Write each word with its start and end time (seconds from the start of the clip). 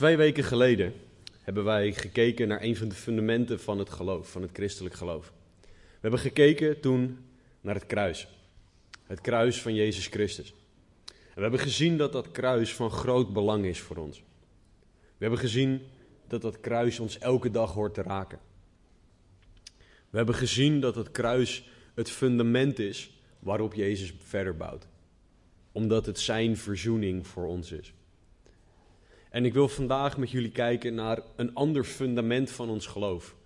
Twee 0.00 0.16
weken 0.16 0.44
geleden 0.44 0.94
hebben 1.42 1.64
wij 1.64 1.92
gekeken 1.92 2.48
naar 2.48 2.62
een 2.62 2.76
van 2.76 2.88
de 2.88 2.94
fundamenten 2.94 3.60
van 3.60 3.78
het 3.78 3.90
geloof, 3.90 4.30
van 4.30 4.42
het 4.42 4.50
christelijk 4.52 4.94
geloof. 4.94 5.32
We 5.60 5.98
hebben 6.00 6.20
gekeken 6.20 6.80
toen 6.80 7.18
naar 7.60 7.74
het 7.74 7.86
kruis. 7.86 8.28
Het 9.06 9.20
kruis 9.20 9.62
van 9.62 9.74
Jezus 9.74 10.06
Christus. 10.06 10.54
En 11.06 11.34
we 11.34 11.40
hebben 11.40 11.60
gezien 11.60 11.96
dat 11.96 12.12
dat 12.12 12.30
kruis 12.30 12.74
van 12.74 12.90
groot 12.90 13.32
belang 13.32 13.64
is 13.64 13.80
voor 13.80 13.96
ons. 13.96 14.22
We 14.90 15.18
hebben 15.18 15.38
gezien 15.38 15.82
dat 16.28 16.42
dat 16.42 16.60
kruis 16.60 17.00
ons 17.00 17.18
elke 17.18 17.50
dag 17.50 17.72
hoort 17.72 17.94
te 17.94 18.02
raken. 18.02 18.38
We 20.10 20.16
hebben 20.16 20.34
gezien 20.34 20.80
dat 20.80 20.94
het 20.94 21.10
kruis 21.10 21.68
het 21.94 22.10
fundament 22.10 22.78
is 22.78 23.20
waarop 23.38 23.74
Jezus 23.74 24.14
verder 24.18 24.56
bouwt. 24.56 24.86
Omdat 25.72 26.06
het 26.06 26.18
zijn 26.18 26.56
verzoening 26.56 27.26
voor 27.26 27.46
ons 27.46 27.72
is. 27.72 27.92
En 29.30 29.44
ik 29.44 29.52
wil 29.52 29.68
vandaag 29.68 30.16
met 30.16 30.30
jullie 30.30 30.50
kijken 30.50 30.94
naar 30.94 31.20
een 31.36 31.54
ander 31.54 31.84
fundament 31.84 32.50
van 32.50 32.68
ons 32.68 32.86
geloof, 32.86 33.36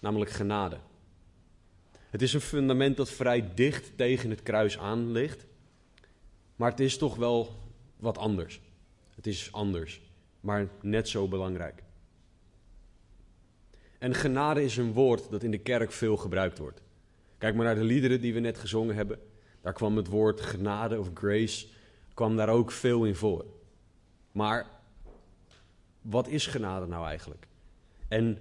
namelijk 0.00 0.30
genade. 0.30 0.78
Het 2.10 2.22
is 2.22 2.32
een 2.32 2.40
fundament 2.40 2.96
dat 2.96 3.10
vrij 3.10 3.54
dicht 3.54 3.96
tegen 3.96 4.30
het 4.30 4.42
kruis 4.42 4.78
aan 4.78 5.12
ligt, 5.12 5.46
maar 6.56 6.70
het 6.70 6.80
is 6.80 6.98
toch 6.98 7.16
wel 7.16 7.60
wat 7.96 8.18
anders. 8.18 8.60
Het 9.14 9.26
is 9.26 9.52
anders, 9.52 10.00
maar 10.40 10.68
net 10.80 11.08
zo 11.08 11.28
belangrijk. 11.28 11.82
En 13.98 14.14
genade 14.14 14.64
is 14.64 14.76
een 14.76 14.92
woord 14.92 15.30
dat 15.30 15.42
in 15.42 15.50
de 15.50 15.58
kerk 15.58 15.92
veel 15.92 16.16
gebruikt 16.16 16.58
wordt. 16.58 16.82
Kijk 17.38 17.54
maar 17.54 17.64
naar 17.64 17.74
de 17.74 17.84
liederen 17.84 18.20
die 18.20 18.34
we 18.34 18.40
net 18.40 18.58
gezongen 18.58 18.94
hebben. 18.94 19.18
Daar 19.60 19.72
kwam 19.72 19.96
het 19.96 20.06
woord 20.06 20.40
genade 20.40 20.98
of 20.98 21.10
grace 21.14 21.66
kwam 22.14 22.36
daar 22.36 22.48
ook 22.48 22.70
veel 22.70 23.04
in 23.04 23.14
voor. 23.14 23.44
Maar 24.32 24.66
wat 26.02 26.28
is 26.28 26.46
genade 26.46 26.86
nou 26.86 27.06
eigenlijk? 27.06 27.46
En 28.08 28.38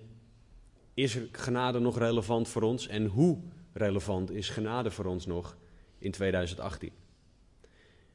is 0.93 1.17
genade 1.31 1.79
nog 1.79 1.97
relevant 1.97 2.47
voor 2.47 2.61
ons? 2.61 2.87
En 2.87 3.05
hoe 3.05 3.39
relevant 3.73 4.31
is 4.31 4.49
genade 4.49 4.91
voor 4.91 5.05
ons 5.05 5.25
nog 5.25 5.57
in 5.97 6.11
2018? 6.11 6.91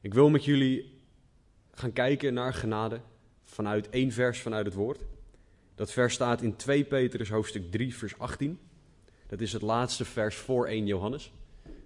Ik 0.01 0.15
wil 0.15 0.31
met 0.31 0.45
jullie 0.45 1.01
gaan 1.71 1.93
kijken 1.93 2.35
naar 2.35 2.55
genade 2.55 3.01
vanuit 3.43 3.89
één 3.89 4.13
vers 4.13 4.41
vanuit 4.41 4.67
het 4.67 4.75
woord. 4.75 5.01
Dat 5.75 5.93
vers 5.93 6.15
staat 6.15 6.43
in 6.43 6.57
2 6.57 6.85
Petrus 6.85 7.29
hoofdstuk 7.29 7.71
3 7.71 7.97
vers 7.97 8.19
18. 8.19 8.59
Dat 9.27 9.41
is 9.41 9.53
het 9.53 9.63
laatste 9.63 10.05
vers 10.05 10.37
voor 10.37 10.67
1 10.67 10.87
Johannes. 10.87 11.33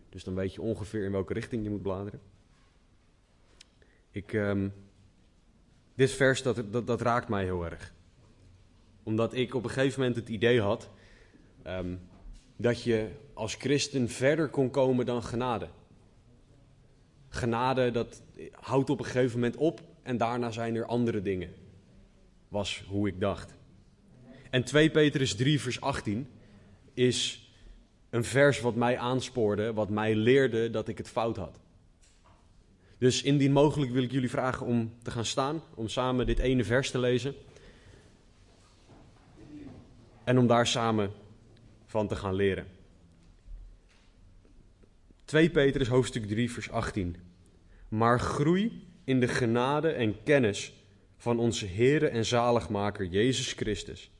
Dus 0.09 0.25
dan 0.25 0.35
weet 0.35 0.55
je 0.55 0.63
ongeveer 0.63 1.05
in 1.05 1.13
welke 1.13 1.33
richting 1.33 1.65
je 1.65 1.71
moet 1.71 1.83
bladeren. 1.83 2.21
Ik, 4.11 4.33
um, 4.33 4.73
dit 6.01 6.11
vers, 6.11 6.43
dat, 6.43 6.87
dat, 6.87 7.01
raakt 7.01 7.29
mij 7.29 7.45
heel 7.45 7.65
erg. 7.65 7.93
Omdat 9.03 9.35
ik 9.35 9.55
op 9.55 9.65
een 9.65 9.71
gegeven 9.71 10.01
moment 10.01 10.19
het 10.19 10.29
idee 10.29 10.61
had 10.61 10.91
um, 11.67 12.01
dat 12.57 12.83
je 12.83 13.09
als 13.35 13.55
christen 13.55 14.09
verder 14.09 14.49
kon 14.49 14.71
komen 14.71 15.07
dan 15.07 15.23
genade. 15.23 15.69
Genade, 17.29 17.91
dat 17.91 18.23
houdt 18.53 18.91
op 18.91 18.99
een 18.99 19.05
gegeven 19.05 19.41
moment 19.41 19.57
op 19.57 19.81
en 20.03 20.17
daarna 20.17 20.51
zijn 20.51 20.75
er 20.75 20.87
andere 20.87 21.23
dingen. 21.23 21.53
Was 22.49 22.85
hoe 22.89 23.09
ik 23.09 23.21
dacht. 23.21 23.55
En 24.51 24.65
2 24.65 24.91
Petrus 24.91 25.35
3, 25.35 25.61
vers 25.61 25.81
18 25.81 26.29
is 26.95 27.51
een 28.11 28.25
vers 28.25 28.61
wat 28.61 28.75
mij 28.75 28.99
aanspoorde, 28.99 29.73
wat 29.73 29.89
mij 29.89 30.15
leerde 30.15 30.71
dat 30.71 30.89
ik 30.89 30.99
het 30.99 31.09
fout 31.09 31.37
had. 31.37 31.61
Dus 33.01 33.23
indien 33.23 33.53
mogelijk 33.53 33.93
wil 33.93 34.03
ik 34.03 34.11
jullie 34.11 34.31
vragen 34.31 34.67
om 34.67 34.93
te 35.03 35.11
gaan 35.11 35.25
staan, 35.25 35.63
om 35.75 35.89
samen 35.89 36.27
dit 36.27 36.39
ene 36.39 36.65
vers 36.65 36.91
te 36.91 36.99
lezen. 36.99 37.35
En 40.25 40.39
om 40.39 40.47
daar 40.47 40.67
samen 40.67 41.13
van 41.87 42.09
te 42.09 42.17
gaan 42.17 42.35
leren. 42.35 42.67
2 45.25 45.51
Petrus 45.51 45.89
hoofdstuk 45.89 46.27
3 46.27 46.51
vers 46.51 46.71
18. 46.71 47.17
Maar 47.89 48.21
groei 48.21 48.87
in 49.05 49.21
de 49.21 49.29
genade 49.29 49.89
en 49.89 50.23
kennis 50.23 50.75
van 51.17 51.39
onze 51.39 51.67
Heere 51.67 52.09
en 52.09 52.25
zaligmaker 52.25 53.07
Jezus 53.07 53.53
Christus. 53.53 54.11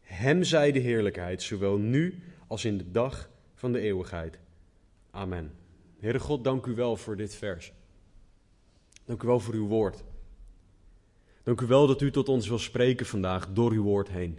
Hem 0.00 0.44
zij 0.44 0.72
de 0.72 0.78
heerlijkheid, 0.78 1.42
zowel 1.42 1.76
nu 1.76 2.22
als 2.46 2.64
in 2.64 2.78
de 2.78 2.90
dag 2.90 3.30
van 3.54 3.72
de 3.72 3.80
eeuwigheid. 3.80 4.38
Amen. 5.10 5.52
Heere 5.98 6.20
God, 6.20 6.44
dank 6.44 6.66
u 6.66 6.74
wel 6.74 6.96
voor 6.96 7.16
dit 7.16 7.34
vers. 7.34 7.72
Dank 9.04 9.22
u 9.22 9.26
wel 9.26 9.40
voor 9.40 9.54
uw 9.54 9.66
woord. 9.66 10.04
Dank 11.42 11.60
u 11.60 11.66
wel 11.66 11.86
dat 11.86 12.00
u 12.00 12.10
tot 12.10 12.28
ons 12.28 12.48
wil 12.48 12.58
spreken 12.58 13.06
vandaag 13.06 13.52
door 13.52 13.72
uw 13.72 13.82
woord 13.82 14.08
heen. 14.08 14.38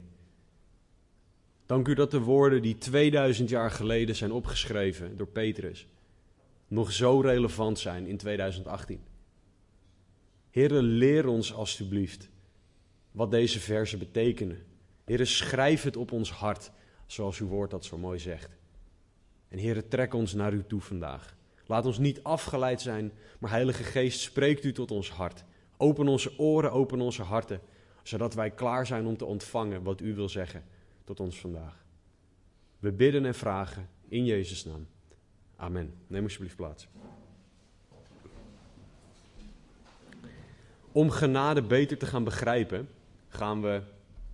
Dank 1.65 1.87
u 1.87 1.93
dat 1.93 2.11
de 2.11 2.19
woorden 2.19 2.61
die 2.61 2.77
2000 2.77 3.49
jaar 3.49 3.71
geleden 3.71 4.15
zijn 4.15 4.31
opgeschreven 4.31 5.17
door 5.17 5.27
Petrus 5.27 5.87
nog 6.67 6.91
zo 6.91 7.19
relevant 7.19 7.79
zijn 7.79 8.07
in 8.07 8.17
2018. 8.17 8.99
Heere, 10.49 10.81
leer 10.81 11.27
ons 11.27 11.53
alstublieft 11.53 12.29
wat 13.11 13.31
deze 13.31 13.59
versen 13.59 13.99
betekenen. 13.99 14.65
Heere, 15.03 15.25
schrijf 15.25 15.83
het 15.83 15.97
op 15.97 16.11
ons 16.11 16.31
hart, 16.31 16.71
zoals 17.05 17.39
uw 17.39 17.47
woord 17.47 17.71
dat 17.71 17.85
zo 17.85 17.97
mooi 17.97 18.19
zegt. 18.19 18.57
En 19.47 19.59
Heere, 19.59 19.87
trek 19.87 20.13
ons 20.13 20.33
naar 20.33 20.53
u 20.53 20.63
toe 20.67 20.81
vandaag. 20.81 21.35
Laat 21.65 21.85
ons 21.85 21.97
niet 21.97 22.23
afgeleid 22.23 22.81
zijn, 22.81 23.11
maar 23.39 23.51
Heilige 23.51 23.83
Geest, 23.83 24.19
spreekt 24.19 24.63
u 24.63 24.71
tot 24.71 24.91
ons 24.91 25.11
hart. 25.11 25.43
Open 25.77 26.07
onze 26.07 26.39
oren, 26.39 26.71
open 26.71 27.01
onze 27.01 27.23
harten, 27.23 27.61
zodat 28.03 28.33
wij 28.33 28.51
klaar 28.51 28.85
zijn 28.85 29.05
om 29.05 29.17
te 29.17 29.25
ontvangen 29.25 29.83
wat 29.83 30.01
u 30.01 30.15
wil 30.15 30.29
zeggen 30.29 30.63
tot 31.03 31.19
ons 31.19 31.39
vandaag. 31.39 31.85
We 32.79 32.91
bidden 32.91 33.25
en 33.25 33.35
vragen 33.35 33.89
in 34.07 34.25
Jezus' 34.25 34.65
naam. 34.65 34.87
Amen. 35.55 35.93
Neem 36.07 36.23
alsjeblieft 36.23 36.55
plaats. 36.55 36.87
Om 40.91 41.09
genade 41.09 41.61
beter 41.61 41.97
te 41.97 42.05
gaan 42.05 42.23
begrijpen, 42.23 42.89
gaan 43.27 43.61
we 43.61 43.81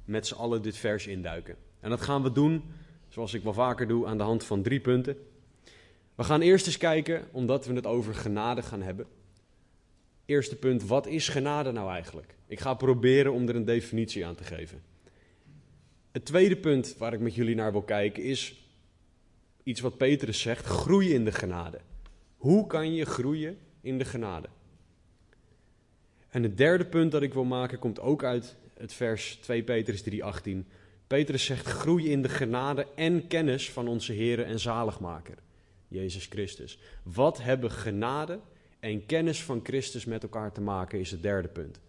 met 0.06 0.28
z'n 0.28 0.36
allen 0.36 0.62
dit 0.62 0.78
vers 0.78 1.08
induiken. 1.08 1.56
En 1.80 1.90
dat 1.90 2.02
gaan 2.02 2.24
we 2.24 2.32
doen, 2.32 2.64
zoals 3.08 3.34
ik 3.34 3.44
wel 3.44 3.54
vaker 3.54 3.88
doe, 3.88 4.08
aan 4.08 4.18
de 4.18 4.24
hand 4.24 4.44
van 4.44 4.62
drie 4.62 4.80
punten. 4.80 5.18
We 6.20 6.26
gaan 6.26 6.42
eerst 6.42 6.66
eens 6.66 6.78
kijken, 6.78 7.28
omdat 7.32 7.66
we 7.66 7.74
het 7.74 7.86
over 7.86 8.16
genade 8.16 8.62
gaan 8.62 8.82
hebben. 8.82 9.06
Eerste 10.26 10.56
punt, 10.56 10.84
wat 10.86 11.08
is 11.08 11.28
genade 11.28 11.72
nou 11.72 11.92
eigenlijk? 11.92 12.36
Ik 12.48 12.60
ga 12.60 12.74
proberen 12.74 13.34
om 13.34 13.48
er 13.48 13.56
een 13.56 13.66
definitie 13.66 14.26
aan 14.26 14.36
te 14.36 14.44
geven. 14.44 14.82
Het 16.12 16.26
tweede 16.26 16.58
punt 16.58 16.98
waar 16.98 17.14
ik 17.14 17.20
met 17.20 17.36
jullie 17.36 17.56
naar 17.56 17.72
wil 17.72 17.82
kijken 17.82 18.24
is 18.24 18.68
iets 19.64 19.82
wat 19.82 19.98
Petrus 19.98 20.42
zegt: 20.42 20.66
groei 20.66 21.14
in 21.14 21.26
de 21.26 21.32
genade. 21.32 21.80
Hoe 22.38 22.68
kan 22.68 22.94
je 22.94 23.06
groeien 23.06 23.58
in 23.82 23.98
de 23.98 24.06
genade? 24.06 24.48
En 26.30 26.44
het 26.44 26.58
derde 26.58 26.86
punt 26.86 27.12
dat 27.12 27.22
ik 27.22 27.34
wil 27.34 27.44
maken 27.44 27.80
komt 27.80 28.00
ook 28.00 28.24
uit 28.24 28.56
het 28.74 28.94
vers 28.94 29.36
2 29.42 29.64
Petrus 29.64 30.04
3:18. 30.10 30.50
Petrus 31.08 31.46
zegt: 31.46 31.66
groei 31.66 32.12
in 32.12 32.22
de 32.22 32.30
genade 32.30 32.88
en 32.96 33.28
kennis 33.28 33.72
van 33.72 33.88
onze 33.88 34.14
Heer 34.14 34.44
en 34.44 34.60
Zaligmaker, 34.60 35.38
Jezus 35.90 36.26
Christus. 36.26 36.80
Wat 37.04 37.42
hebben 37.42 37.72
genade 37.72 38.40
en 38.80 39.06
kennis 39.06 39.44
van 39.44 39.60
Christus 39.64 40.06
met 40.06 40.24
elkaar 40.24 40.52
te 40.52 40.62
maken, 40.62 41.00
is 41.00 41.12
het 41.12 41.22
derde 41.22 41.48
punt. 41.48 41.80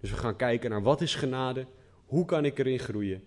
Dus 0.00 0.10
we 0.10 0.16
gaan 0.16 0.36
kijken 0.36 0.70
naar 0.70 0.82
wat 0.82 1.00
is 1.00 1.14
genade, 1.14 1.66
hoe 2.06 2.24
kan 2.24 2.44
ik 2.44 2.58
erin 2.58 2.78
groeien 2.78 3.22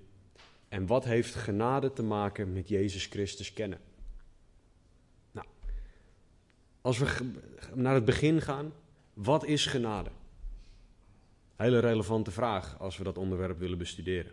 en 0.70 0.86
wat 0.88 1.04
heeft 1.04 1.36
genade 1.36 1.94
te 1.94 2.04
maken 2.04 2.54
met 2.54 2.70
Jezus 2.70 3.06
Christus 3.06 3.54
kennen. 3.54 3.80
Nou, 5.31 5.48
als 6.81 6.98
we 6.98 7.31
naar 7.74 7.94
het 7.94 8.06
begin 8.06 8.42
gaan, 8.42 8.74
wat 9.13 9.46
is 9.46 9.66
genade? 9.66 10.10
Hele 11.56 11.80
relevante 11.80 12.31
vraag 12.31 12.80
als 12.80 12.98
we 12.98 13.04
dat 13.04 13.18
onderwerp 13.18 13.60
willen 13.60 13.78
bestuderen. 13.78 14.31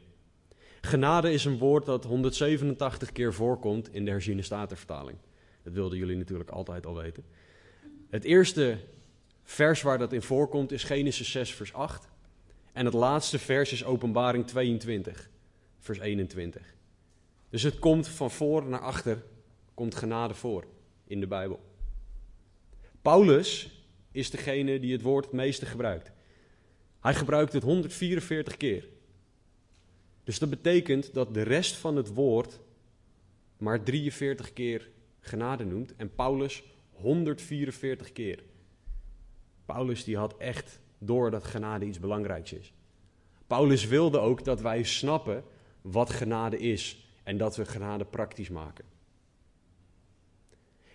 Genade 0.81 1.33
is 1.33 1.45
een 1.45 1.59
woord 1.59 1.87
dat 1.87 2.05
187 2.05 3.13
keer 3.13 3.35
voorkomt 3.35 3.95
in 3.95 4.05
de 4.05 4.11
herziene 4.11 4.43
statenvertaling. 4.43 5.19
Dat 5.63 5.73
wilden 5.73 5.99
jullie 5.99 6.17
natuurlijk 6.17 6.51
altijd 6.51 6.87
al 6.87 6.95
weten. 6.95 7.25
Het 8.09 8.25
eerste 8.25 8.79
vers 9.43 9.83
waar 9.83 9.99
dat 9.99 10.13
in 10.13 10.23
voorkomt 10.23 10.73
is 10.73 10.85
Genesis 10.85 11.31
6, 11.31 11.55
vers 11.55 11.73
8. 11.73 12.09
En 12.73 12.85
het 12.85 12.95
laatste 12.95 13.39
vers 13.39 13.73
is 13.73 13.85
Openbaring 13.85 14.47
22, 14.47 15.31
vers 15.79 15.99
21. 15.99 16.75
Dus 17.49 17.63
het 17.63 17.79
komt 17.79 18.09
van 18.09 18.31
voor 18.31 18.65
naar 18.67 18.81
achter, 18.81 19.23
komt 19.75 19.95
genade 19.95 20.35
voor 20.35 20.65
in 21.07 21.21
de 21.21 21.27
Bijbel. 21.27 21.61
Paulus 23.03 23.71
is 24.13 24.31
degene 24.31 24.81
die 24.81 24.93
het 24.93 25.03
woord 25.03 25.25
het 25.25 25.35
meeste 25.35 25.67
gebruikt. 25.67 26.11
Hij 27.01 27.15
gebruikt 27.15 27.53
het 27.53 27.63
144 27.63 28.57
keer. 28.57 28.89
Dus 30.25 30.39
dat 30.39 30.51
betekent 30.51 31.15
dat 31.15 31.35
de 31.35 31.43
rest 31.43 31.77
van 31.77 31.97
het 31.97 32.15
woord 32.15 32.61
maar 33.57 33.83
43 33.83 34.53
keer 34.53 34.91
genade 35.21 35.65
noemt 35.65 35.97
en 35.97 36.15
Paulus 36.15 36.63
144 36.91 38.13
keer. 38.13 38.43
Paulus 39.65 40.05
die 40.05 40.17
had 40.17 40.37
echt 40.37 40.81
door 40.99 41.31
dat 41.31 41.45
genade 41.45 41.85
iets 41.87 42.01
belangrijks 42.01 42.53
is. 42.53 42.73
Paulus 43.47 43.87
wilde 43.87 44.19
ook 44.19 44.45
dat 44.45 44.61
wij 44.61 44.83
snappen 44.83 45.45
wat 45.81 46.11
genade 46.11 46.59
is 46.59 47.09
en 47.23 47.37
dat 47.37 47.57
we 47.57 47.65
genade 47.65 48.05
praktisch 48.05 48.49
maken. 48.49 48.85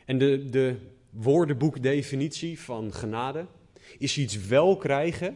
En 0.06 0.18
de, 0.18 0.50
de 0.50 0.78
woordenboekdefinitie 1.10 2.60
van 2.60 2.94
genade 2.94 3.48
is 3.98 4.18
iets 4.18 4.48
wel 4.48 4.78
krijgen 4.78 5.36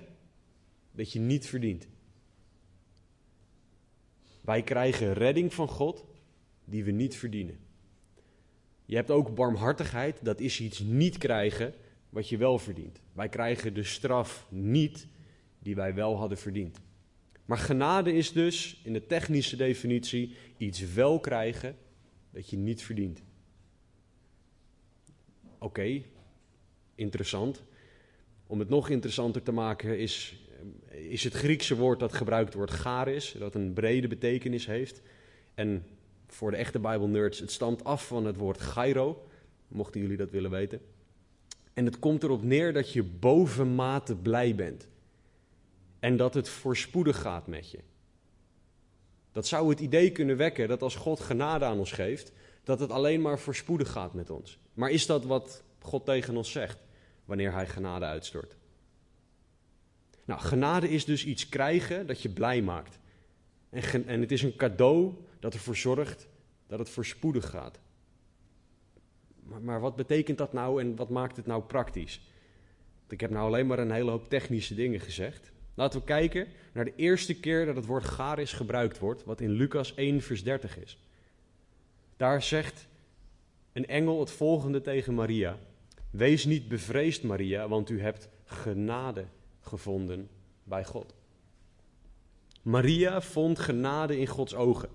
dat 0.92 1.12
je 1.12 1.20
niet 1.20 1.48
verdient. 1.48 1.88
Wij 4.42 4.64
krijgen 4.64 5.14
redding 5.14 5.54
van 5.54 5.68
God 5.68 6.06
die 6.66 6.84
we 6.84 6.92
niet 6.92 7.16
verdienen. 7.16 7.60
Je 8.90 8.96
hebt 8.96 9.12
ook 9.12 9.36
barmhartigheid, 9.36 10.20
dat 10.22 10.40
is 10.40 10.60
iets 10.60 10.80
niet 10.80 11.18
krijgen 11.18 11.74
wat 12.10 12.30
je 12.30 12.38
wel 12.38 12.60
verdient. 12.60 13.00
Wij 13.14 13.30
krijgen 13.30 13.74
de 13.74 13.84
straf 13.84 14.48
niet 14.50 15.08
die 15.60 15.76
wij 15.76 15.94
wel 15.94 16.18
hadden 16.18 16.38
verdiend. 16.38 16.80
Maar 17.46 17.58
genade 17.58 18.14
is 18.14 18.32
dus, 18.32 18.82
in 18.84 18.94
de 18.94 19.06
technische 19.06 19.56
definitie, 19.56 20.36
iets 20.58 20.94
wel 20.94 21.20
krijgen 21.20 21.78
dat 22.32 22.50
je 22.50 22.58
niet 22.58 22.82
verdient. 22.82 23.22
Oké, 25.58 26.02
interessant. 26.96 27.64
Om 28.48 28.60
het 28.60 28.70
nog 28.70 28.90
interessanter 28.90 29.44
te 29.44 29.52
maken 29.52 30.00
is, 30.00 30.44
is 30.92 31.24
het 31.24 31.34
Griekse 31.34 31.76
woord 31.76 32.00
dat 32.00 32.14
gebruikt 32.14 32.54
wordt 32.54 32.72
charis, 32.72 33.36
dat 33.40 33.56
een 33.56 33.74
brede 33.74 34.08
betekenis 34.08 34.66
heeft. 34.66 35.02
En 35.54 35.84
voor 36.34 36.52
de 36.52 36.58
echte 36.58 36.80
Bijbelnerds, 36.80 37.40
het 37.40 37.52
stamt 37.52 37.84
af 37.84 38.08
van 38.08 38.26
het 38.26 38.36
woord 38.36 38.62
gyro, 38.62 39.28
mochten 39.68 40.02
jullie 40.02 40.18
dat 40.18 40.32
willen 40.32 40.52
weten. 40.52 40.82
En 41.74 41.86
het 41.86 42.00
komt 42.00 42.24
erop 42.24 42.44
neer 42.44 42.74
dat 42.74 42.94
je 42.94 43.04
bovenmate 43.04 44.16
blij 44.16 44.56
bent. 44.56 44.88
En 46.00 46.18
dat 46.18 46.34
het 46.34 46.50
voorspoedig 46.50 47.22
gaat 47.22 47.48
met 47.48 47.72
je. 47.72 47.80
Dat 49.32 49.48
zou 49.48 49.70
het 49.70 49.80
idee 49.80 50.12
kunnen 50.12 50.38
wekken 50.38 50.68
dat 50.68 50.82
als 50.82 50.96
God 50.96 51.20
genade 51.20 51.66
aan 51.66 51.78
ons 51.78 51.92
geeft, 51.92 52.32
dat 52.64 52.80
het 52.80 52.92
alleen 52.92 53.22
maar 53.22 53.40
voorspoedig 53.40 53.92
gaat 53.92 54.14
met 54.14 54.30
ons. 54.30 54.60
Maar 54.74 54.90
is 54.90 55.06
dat 55.06 55.26
wat 55.26 55.64
God 55.82 56.06
tegen 56.06 56.38
ons 56.38 56.52
zegt 56.52 56.78
wanneer 57.26 57.54
Hij 57.54 57.68
genade 57.68 58.06
uitstort? 58.06 58.56
Nou, 60.26 60.42
genade 60.42 60.90
is 60.90 61.06
dus 61.06 61.26
iets 61.26 61.50
krijgen 61.50 62.08
dat 62.08 62.22
je 62.22 62.30
blij 62.30 62.62
maakt. 62.62 63.00
En, 63.70 64.08
en 64.08 64.22
het 64.22 64.32
is 64.32 64.42
een 64.42 64.56
cadeau 64.56 65.14
dat 65.40 65.54
ervoor 65.54 65.76
zorgt 65.76 66.28
dat 66.68 66.80
het 66.80 66.90
voorspoedig 66.90 67.50
gaat. 67.50 67.80
Maar, 69.44 69.62
maar 69.62 69.80
wat 69.80 69.96
betekent 69.96 70.38
dat 70.38 70.54
nou 70.54 70.82
en 70.82 70.96
wat 70.96 71.10
maakt 71.10 71.36
het 71.36 71.46
nou 71.46 71.64
praktisch? 71.64 72.22
Ik 73.10 73.22
heb 73.22 73.30
nou 73.30 73.46
alleen 73.46 73.68
maar 73.68 73.80
een 73.80 73.92
hele 73.92 74.12
hoop 74.12 74.30
technische 74.30 74.76
dingen 74.76 75.00
gezegd. 75.00 75.52
Laten 75.74 76.00
we 76.00 76.06
kijken 76.06 76.48
naar 76.74 76.86
de 76.86 76.96
eerste 76.96 77.40
keer 77.40 77.66
dat 77.66 77.76
het 77.76 77.86
woord 77.86 78.04
garis 78.04 78.54
gebruikt 78.54 79.00
wordt, 79.00 79.24
wat 79.24 79.42
in 79.42 79.52
Lucas 79.52 79.96
1, 79.96 80.22
vers 80.22 80.44
30 80.44 80.78
is. 80.78 81.04
Daar 82.18 82.42
zegt 82.42 82.88
een 83.74 83.88
engel 83.88 84.20
het 84.20 84.32
volgende 84.32 84.82
tegen 84.82 85.14
Maria: 85.14 85.58
Wees 86.10 86.46
niet 86.46 86.68
bevreesd, 86.68 87.24
Maria, 87.24 87.68
want 87.68 87.90
u 87.90 88.02
hebt 88.02 88.30
genade 88.46 89.26
gevonden 89.60 90.30
bij 90.64 90.86
God. 90.86 91.16
Maria 92.62 93.22
vond 93.22 93.60
genade 93.60 94.20
in 94.20 94.28
Gods 94.28 94.56
ogen. 94.56 94.90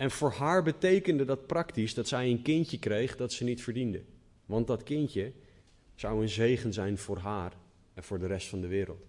En 0.00 0.10
voor 0.10 0.30
haar 0.30 0.62
betekende 0.62 1.24
dat 1.24 1.46
praktisch 1.46 1.94
dat 1.94 2.08
zij 2.08 2.30
een 2.30 2.42
kindje 2.42 2.78
kreeg 2.78 3.16
dat 3.16 3.32
ze 3.32 3.44
niet 3.44 3.62
verdiende. 3.62 4.02
Want 4.46 4.66
dat 4.66 4.82
kindje 4.82 5.32
zou 5.94 6.22
een 6.22 6.28
zegen 6.28 6.72
zijn 6.72 6.98
voor 6.98 7.18
haar 7.18 7.52
en 7.94 8.02
voor 8.02 8.18
de 8.18 8.26
rest 8.26 8.48
van 8.48 8.60
de 8.60 8.66
wereld. 8.66 9.06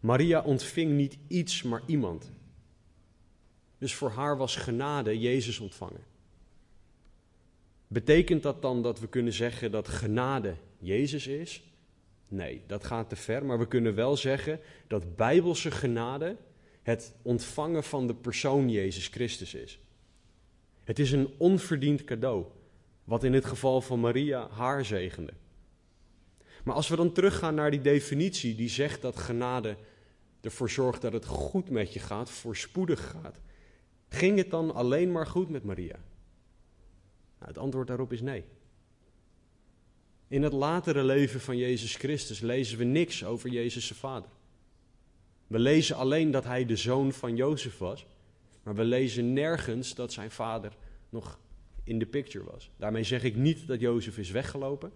Maria 0.00 0.42
ontving 0.42 0.92
niet 0.92 1.18
iets, 1.28 1.62
maar 1.62 1.82
iemand. 1.86 2.30
Dus 3.78 3.94
voor 3.94 4.10
haar 4.10 4.36
was 4.36 4.56
genade 4.56 5.18
Jezus 5.18 5.58
ontvangen. 5.58 6.04
Betekent 7.86 8.42
dat 8.42 8.62
dan 8.62 8.82
dat 8.82 9.00
we 9.00 9.08
kunnen 9.08 9.32
zeggen 9.32 9.70
dat 9.70 9.88
genade 9.88 10.54
Jezus 10.78 11.26
is? 11.26 11.62
Nee, 12.28 12.62
dat 12.66 12.84
gaat 12.84 13.08
te 13.08 13.16
ver, 13.16 13.44
maar 13.44 13.58
we 13.58 13.68
kunnen 13.68 13.94
wel 13.94 14.16
zeggen 14.16 14.60
dat 14.86 15.16
bijbelse 15.16 15.70
genade 15.70 16.36
het 16.86 17.14
ontvangen 17.22 17.84
van 17.84 18.06
de 18.06 18.14
persoon 18.14 18.70
Jezus 18.70 19.08
Christus 19.08 19.54
is. 19.54 19.78
Het 20.84 20.98
is 20.98 21.12
een 21.12 21.34
onverdiend 21.38 22.04
cadeau, 22.04 22.44
wat 23.04 23.24
in 23.24 23.32
het 23.32 23.44
geval 23.44 23.80
van 23.80 24.00
Maria 24.00 24.48
haar 24.48 24.84
zegende. 24.84 25.32
Maar 26.64 26.74
als 26.74 26.88
we 26.88 26.96
dan 26.96 27.12
teruggaan 27.12 27.54
naar 27.54 27.70
die 27.70 27.80
definitie 27.80 28.54
die 28.54 28.68
zegt 28.68 29.02
dat 29.02 29.16
genade 29.16 29.76
ervoor 30.40 30.70
zorgt 30.70 31.02
dat 31.02 31.12
het 31.12 31.24
goed 31.24 31.70
met 31.70 31.92
je 31.92 31.98
gaat, 31.98 32.30
voorspoedig 32.30 33.10
gaat, 33.10 33.40
ging 34.08 34.36
het 34.36 34.50
dan 34.50 34.74
alleen 34.74 35.12
maar 35.12 35.26
goed 35.26 35.48
met 35.48 35.64
Maria? 35.64 35.98
Nou, 37.38 37.48
het 37.48 37.58
antwoord 37.58 37.86
daarop 37.86 38.12
is 38.12 38.20
nee. 38.20 38.44
In 40.28 40.42
het 40.42 40.52
latere 40.52 41.04
leven 41.04 41.40
van 41.40 41.56
Jezus 41.56 41.94
Christus 41.94 42.40
lezen 42.40 42.78
we 42.78 42.84
niks 42.84 43.24
over 43.24 43.50
Jezus' 43.50 43.92
vader. 43.92 44.30
We 45.46 45.58
lezen 45.58 45.96
alleen 45.96 46.30
dat 46.30 46.44
hij 46.44 46.64
de 46.64 46.76
zoon 46.76 47.12
van 47.12 47.36
Jozef 47.36 47.78
was, 47.78 48.06
maar 48.62 48.74
we 48.74 48.84
lezen 48.84 49.32
nergens 49.32 49.94
dat 49.94 50.12
zijn 50.12 50.30
vader 50.30 50.76
nog 51.08 51.38
in 51.84 51.98
de 51.98 52.06
picture 52.06 52.44
was. 52.44 52.70
Daarmee 52.76 53.04
zeg 53.04 53.24
ik 53.24 53.36
niet 53.36 53.66
dat 53.66 53.80
Jozef 53.80 54.18
is 54.18 54.30
weggelopen. 54.30 54.92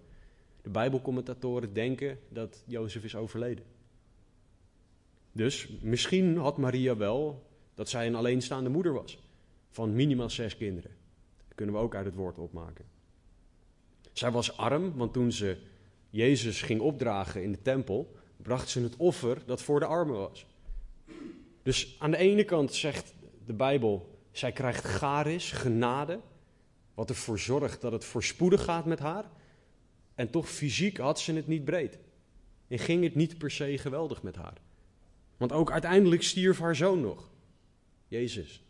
De 0.63 0.71
Bijbelcommentatoren 0.71 1.73
denken 1.73 2.19
dat 2.29 2.63
Jozef 2.67 3.05
is 3.05 3.17
overleden. 3.17 3.65
Dus 5.33 5.69
misschien 5.83 6.37
had 6.37 6.59
Maria 6.59 6.97
wel 6.97 7.47
dat 7.75 7.89
zij 7.89 8.07
een 8.07 8.15
alleenstaande 8.15 8.71
moeder 8.71 8.93
was 8.93 9.19
van 9.71 9.95
minimaal 9.95 10.31
zes 10.31 10.57
kinderen. 10.57 10.91
Dat 11.47 11.55
kunnen 11.55 11.75
we 11.75 11.81
ook 11.81 11.95
uit 11.95 12.05
het 12.05 12.15
woord 12.15 12.39
opmaken. 12.39 12.85
Zij 14.13 14.31
was 14.31 14.57
arm, 14.57 14.97
want 14.97 15.13
toen 15.13 15.33
ze 15.33 15.57
Jezus 16.11 16.63
ging 16.63 16.81
opdragen 16.81 17.43
in 17.43 17.53
de 17.53 17.63
tempel, 17.63 18.15
bracht 18.43 18.69
ze 18.69 18.83
het 18.83 18.97
offer 18.97 19.43
dat 19.47 19.63
voor 19.63 19.81
de 19.81 19.87
armen 19.87 20.17
was. 20.17 20.47
Dus 21.63 21.97
aan 21.99 22.11
de 22.11 22.17
ene 22.17 22.45
kant 22.45 22.75
zegt 22.75 23.15
de 23.47 23.53
Bijbel, 23.53 24.19
zij 24.33 24.53
krijgt 24.53 24.85
garis, 24.85 25.53
genade, 25.53 26.21
wat 26.95 27.09
ervoor 27.09 27.39
zorgt 27.39 27.81
dat 27.81 27.93
het 27.93 28.05
voorspoedig 28.05 28.65
gaat 28.65 28.85
met 28.85 28.99
haar. 28.99 29.31
En 30.15 30.31
toch 30.31 30.49
fysiek 30.49 30.97
had 30.97 31.21
ze 31.21 31.33
het 31.33 31.47
niet 31.47 31.65
breed. 31.65 31.99
En 32.69 32.79
ging 32.79 33.03
het 33.05 33.15
niet 33.15 33.39
per 33.39 33.51
se 33.51 33.79
geweldig 33.79 34.23
met 34.23 34.37
haar. 34.37 34.61
Want 35.37 35.53
ook 35.53 35.71
uiteindelijk 35.71 36.23
stierf 36.23 36.59
haar 36.59 36.77
zoon 36.77 37.01
nog, 37.01 37.31
Jezus. 38.09 38.65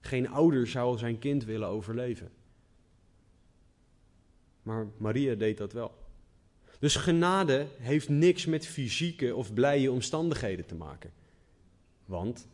Geen 0.00 0.28
ouder 0.28 0.66
zou 0.66 0.98
zijn 0.98 1.18
kind 1.18 1.44
willen 1.44 1.68
overleven. 1.68 2.32
Maar 4.62 4.86
Maria 4.96 5.34
deed 5.34 5.58
dat 5.58 5.72
wel. 5.72 6.01
Dus 6.82 6.96
genade 6.96 7.66
heeft 7.78 8.08
niks 8.08 8.46
met 8.46 8.66
fysieke 8.66 9.34
of 9.34 9.54
blije 9.54 9.90
omstandigheden 9.90 10.66
te 10.66 10.74
maken. 10.74 11.12
Want 12.04 12.48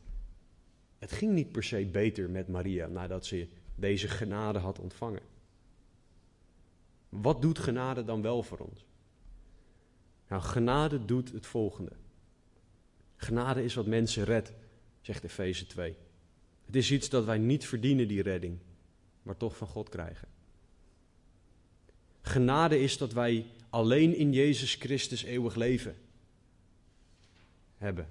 het 0.99 1.13
ging 1.13 1.33
niet 1.33 1.53
per 1.53 1.65
se 1.65 1.87
beter 1.87 2.31
met 2.31 2.49
Maria 2.49 2.87
nadat 2.87 3.27
ze 3.27 3.49
deze 3.75 4.09
genade 4.09 4.59
had 4.59 4.79
ontvangen. 4.79 5.23
Wat 7.09 7.43
doet 7.43 7.59
genade 7.59 8.05
dan 8.05 8.23
wel 8.23 8.43
voor 8.43 8.59
ons? 8.59 8.85
Nou, 10.29 10.43
genade 10.43 11.05
doet 11.05 11.33
het 11.33 11.47
volgende. 11.47 11.93
Genade 13.17 13.65
is 13.65 13.75
wat 13.75 13.87
mensen 13.87 14.25
redt, 14.25 14.53
zegt 15.01 15.25
Efeze 15.25 15.67
2. 15.67 15.97
Het 16.65 16.77
is 16.77 16.91
iets 16.91 17.09
dat 17.09 17.25
wij 17.25 17.39
niet 17.39 17.67
verdienen, 17.67 18.09
die 18.09 18.23
redding, 18.23 18.59
maar 19.23 19.37
toch 19.37 19.57
van 19.57 19.69
God 19.69 19.89
krijgen. 19.89 20.29
Genade 22.21 22.81
is 22.81 22.99
dat 22.99 23.13
wij 23.13 23.47
alleen 23.71 24.15
in 24.15 24.33
Jezus 24.33 24.75
Christus 24.75 25.23
eeuwig 25.23 25.55
leven 25.55 25.97
hebben, 27.77 28.09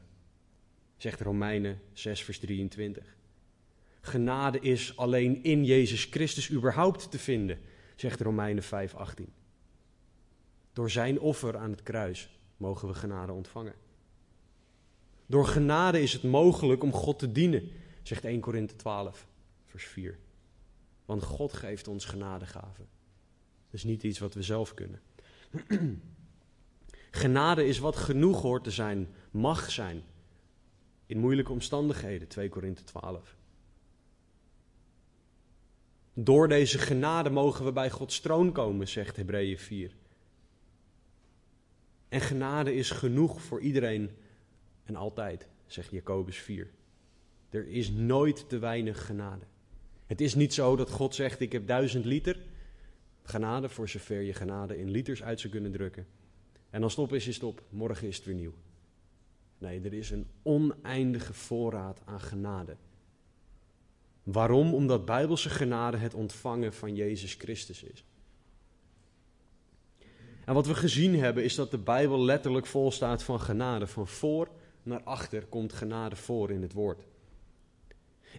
zegt 0.98 1.22
Romeinen 1.22 1.82
6, 1.94 2.24
vers 2.24 2.40
23. 2.40 3.16
Genade 4.02 4.60
is 4.60 4.98
alleen 4.98 5.44
in 5.44 5.66
Jezus 5.66 6.06
Christus 6.06 6.52
überhaupt 6.52 7.12
te 7.12 7.20
vinden, 7.20 7.60
zegt 7.96 8.22
Romeinen 8.22 8.64
5, 8.64 8.96
18. 8.96 9.34
Door 10.74 10.90
zijn 10.90 11.20
offer 11.20 11.58
aan 11.58 11.72
het 11.72 11.84
kruis 11.84 12.30
mogen 12.58 12.88
we 12.88 12.94
genade 12.94 13.32
ontvangen. 13.32 13.76
Door 15.26 15.46
genade 15.46 16.02
is 16.02 16.14
het 16.14 16.24
mogelijk 16.24 16.84
om 16.84 16.92
God 16.92 17.20
te 17.20 17.32
dienen, 17.32 17.70
zegt 18.02 18.26
1 18.26 18.40
Korinthe 18.40 18.76
12, 18.76 19.28
vers 19.66 19.86
4. 19.86 20.18
Want 21.06 21.24
God 21.24 21.54
geeft 21.54 21.88
ons 21.88 22.06
genadegaven. 22.06 22.88
Dat 23.66 23.74
is 23.74 23.84
niet 23.84 24.04
iets 24.04 24.20
wat 24.20 24.34
we 24.34 24.42
zelf 24.44 24.74
kunnen. 24.74 25.02
Genade 27.12 27.68
is 27.68 27.80
wat 27.80 27.96
genoeg 27.96 28.42
hoort 28.42 28.64
te 28.64 28.72
zijn, 28.72 29.08
mag 29.32 29.72
zijn. 29.72 30.04
In 31.06 31.20
moeilijke 31.20 31.52
omstandigheden, 31.52 32.28
2 32.28 32.50
Korinthe 32.50 32.84
12. 32.84 33.36
Door 36.14 36.48
deze 36.48 36.78
genade 36.78 37.30
mogen 37.30 37.66
we 37.66 37.72
bij 37.72 37.90
Gods 37.90 38.20
troon 38.20 38.52
komen, 38.52 38.88
zegt 38.88 39.16
Hebreeën 39.16 39.58
4. 39.58 39.92
En 42.10 42.22
genade 42.22 42.76
is 42.76 42.92
genoeg 42.92 43.42
voor 43.42 43.62
iedereen 43.62 44.12
En 44.84 44.96
altijd, 44.96 45.48
zegt 45.66 45.92
Jacobus 45.92 46.38
4. 46.38 46.70
Er 47.50 47.68
is 47.68 47.90
nooit 47.90 48.50
te 48.50 48.60
weinig 48.60 49.06
genade. 49.06 49.46
Het 50.06 50.22
is 50.22 50.36
niet 50.36 50.54
zo 50.54 50.76
dat 50.76 50.90
God 50.90 51.16
zegt: 51.16 51.40
Ik 51.40 51.52
heb 51.52 51.68
duizend 51.68 52.06
liter 52.06 52.40
genade, 53.30 53.70
voor 53.70 53.90
zover 53.90 54.22
je 54.22 54.34
genade 54.34 54.78
in 54.78 54.90
liters 54.90 55.24
uit 55.24 55.40
zou 55.40 55.54
kunnen 55.54 55.72
drukken. 55.72 56.08
En 56.70 56.82
dan 56.82 56.90
stop 56.90 57.14
is 57.14 57.26
je 57.26 57.32
stop, 57.32 57.62
morgen 57.70 58.08
is 58.08 58.16
het 58.16 58.26
weer 58.26 58.36
nieuw. 58.36 58.54
Nee, 59.58 59.82
er 59.82 59.94
is 59.94 60.10
een 60.10 60.28
oneindige 60.44 61.34
voorraad 61.34 62.02
aan 62.06 62.22
genade. 62.22 62.76
Waarom? 64.24 64.74
Omdat 64.74 65.06
bijbelse 65.06 65.50
genade 65.50 65.98
het 65.98 66.14
ontvangen 66.14 66.74
van 66.74 66.96
Jezus 66.96 67.34
Christus 67.34 67.84
is. 67.84 68.04
En 70.46 70.54
wat 70.54 70.68
we 70.68 70.76
gezien 70.76 71.20
hebben 71.20 71.44
is 71.44 71.56
dat 71.56 71.72
de 71.72 71.78
Bijbel 71.78 72.24
letterlijk 72.24 72.66
vol 72.66 72.92
staat 72.92 73.24
van 73.24 73.40
genade. 73.40 73.88
Van 73.88 74.08
voor 74.08 74.50
naar 74.84 75.04
achter 75.04 75.46
komt 75.46 75.74
genade 75.74 76.16
voor 76.16 76.52
in 76.52 76.62
het 76.62 76.74
woord. 76.74 77.04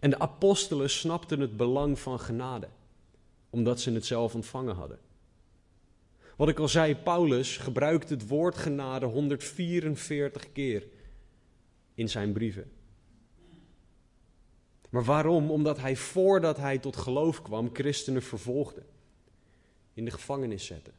En 0.00 0.11
de 0.11 0.18
apostelen 0.18 0.90
snapten 0.90 1.40
het 1.40 1.57
belang 1.57 1.99
van 1.99 2.21
genade, 2.21 2.68
omdat 3.50 3.81
ze 3.81 3.93
het 3.93 4.07
zelf 4.07 4.35
ontvangen 4.35 4.75
hadden. 4.75 4.99
Wat 6.37 6.49
ik 6.49 6.59
al 6.59 6.69
zei, 6.69 6.97
Paulus 6.97 7.57
gebruikt 7.57 8.09
het 8.09 8.28
woord 8.28 8.57
genade 8.57 9.07
144 9.07 10.52
keer 10.52 10.87
in 11.95 12.09
zijn 12.09 12.33
brieven. 12.33 12.71
Maar 14.90 15.05
waarom? 15.05 15.50
Omdat 15.50 15.78
hij 15.78 15.97
voordat 15.97 16.57
hij 16.57 16.78
tot 16.78 16.97
geloof 16.97 17.43
kwam, 17.43 17.71
christenen 17.73 18.23
vervolgde, 18.23 18.83
in 19.95 20.05
de 20.05 20.11
gevangenis 20.11 20.67
zette, 20.67 20.90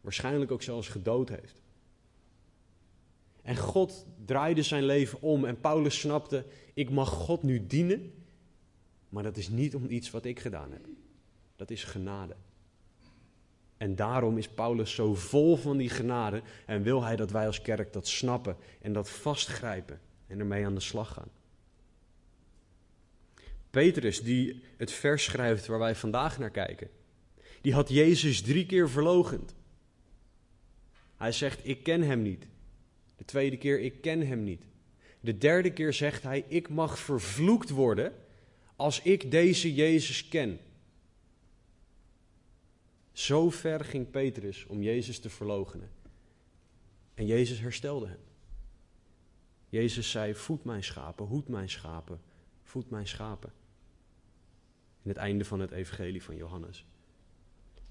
waarschijnlijk 0.00 0.50
ook 0.50 0.62
zelfs 0.62 0.88
gedood 0.88 1.28
heeft. 1.28 1.62
En 3.42 3.56
God 3.56 4.06
draaide 4.24 4.62
zijn 4.62 4.84
leven 4.84 5.20
om 5.20 5.44
en 5.44 5.60
Paulus 5.60 6.00
snapte, 6.00 6.44
ik 6.74 6.90
mag 6.90 7.08
God 7.08 7.42
nu 7.42 7.66
dienen, 7.66 8.12
maar 9.08 9.22
dat 9.22 9.36
is 9.36 9.48
niet 9.48 9.74
om 9.74 9.90
iets 9.90 10.10
wat 10.10 10.24
ik 10.24 10.40
gedaan 10.40 10.72
heb. 10.72 10.86
Dat 11.56 11.70
is 11.70 11.84
genade. 11.84 12.34
En 13.76 13.96
daarom 13.96 14.38
is 14.38 14.48
Paulus 14.48 14.94
zo 14.94 15.14
vol 15.14 15.56
van 15.56 15.76
die 15.76 15.88
genade 15.88 16.42
en 16.66 16.82
wil 16.82 17.02
hij 17.02 17.16
dat 17.16 17.30
wij 17.30 17.46
als 17.46 17.62
kerk 17.62 17.92
dat 17.92 18.08
snappen 18.08 18.56
en 18.80 18.92
dat 18.92 19.10
vastgrijpen 19.10 20.00
en 20.26 20.38
ermee 20.38 20.66
aan 20.66 20.74
de 20.74 20.80
slag 20.80 21.12
gaan. 21.12 21.28
Petrus, 23.70 24.22
die 24.22 24.62
het 24.76 24.92
vers 24.92 25.24
schrijft 25.24 25.66
waar 25.66 25.78
wij 25.78 25.94
vandaag 25.94 26.38
naar 26.38 26.50
kijken, 26.50 26.88
die 27.60 27.74
had 27.74 27.88
Jezus 27.88 28.42
drie 28.42 28.66
keer 28.66 28.90
verlogend. 28.90 29.54
Hij 31.16 31.32
zegt, 31.32 31.60
ik 31.62 31.82
ken 31.82 32.02
hem 32.02 32.22
niet. 32.22 32.46
De 33.16 33.24
tweede 33.24 33.56
keer, 33.56 33.80
ik 33.80 34.00
ken 34.00 34.26
hem 34.26 34.44
niet. 34.44 34.62
De 35.20 35.38
derde 35.38 35.72
keer 35.72 35.92
zegt 35.92 36.22
hij, 36.22 36.44
ik 36.48 36.68
mag 36.68 36.98
vervloekt 36.98 37.70
worden 37.70 38.12
als 38.76 39.02
ik 39.02 39.30
deze 39.30 39.74
Jezus 39.74 40.28
ken. 40.28 40.58
Zo 43.14 43.50
ver 43.50 43.84
ging 43.84 44.10
Petrus 44.10 44.66
om 44.66 44.82
Jezus 44.82 45.18
te 45.18 45.30
verloochenen. 45.30 45.90
En 47.14 47.26
Jezus 47.26 47.60
herstelde 47.60 48.06
hem. 48.06 48.20
Jezus 49.68 50.10
zei: 50.10 50.34
Voed 50.34 50.64
mijn 50.64 50.84
schapen, 50.84 51.26
hoed 51.26 51.48
mijn 51.48 51.70
schapen, 51.70 52.20
voed 52.62 52.90
mijn 52.90 53.06
schapen. 53.06 53.52
In 55.02 55.08
het 55.08 55.16
einde 55.16 55.44
van 55.44 55.60
het 55.60 55.70
Evangelie 55.70 56.22
van 56.22 56.36
Johannes. 56.36 56.86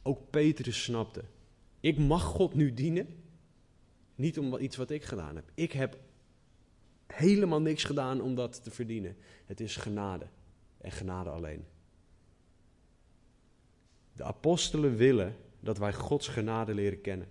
Ook 0.01 0.29
Petrus 0.29 0.83
snapte: 0.83 1.23
Ik 1.79 1.97
mag 1.97 2.23
God 2.23 2.53
nu 2.53 2.73
dienen. 2.73 3.23
Niet 4.15 4.39
om 4.39 4.57
iets 4.57 4.75
wat 4.75 4.89
ik 4.89 5.03
gedaan 5.03 5.35
heb. 5.35 5.51
Ik 5.53 5.71
heb 5.71 5.99
helemaal 7.07 7.61
niks 7.61 7.83
gedaan 7.83 8.21
om 8.21 8.35
dat 8.35 8.63
te 8.63 8.71
verdienen. 8.71 9.17
Het 9.45 9.59
is 9.59 9.75
genade 9.75 10.27
en 10.77 10.91
genade 10.91 11.29
alleen. 11.29 11.65
De 14.13 14.24
apostelen 14.24 14.96
willen 14.96 15.36
dat 15.60 15.77
wij 15.77 15.93
Gods 15.93 16.27
genade 16.27 16.74
leren 16.74 17.01
kennen. 17.01 17.27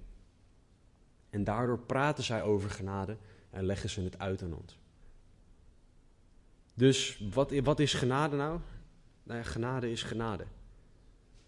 En 1.31 1.45
daardoor 1.45 1.79
praten 1.79 2.25
zij 2.25 2.43
over 2.43 2.71
genade 2.71 3.17
en 3.51 3.65
leggen 3.65 3.91
ze 3.91 4.01
het 4.01 4.19
uit 4.19 4.43
aan 4.43 4.55
ons. 4.55 4.79
Dus 6.75 7.23
wat, 7.33 7.53
wat 7.61 7.81
is 7.81 7.95
genade 7.95 8.37
nou? 8.37 8.59
Nou 9.23 9.39
ja, 9.39 9.45
genade 9.45 9.91
is 9.91 10.03
genade. 10.03 10.45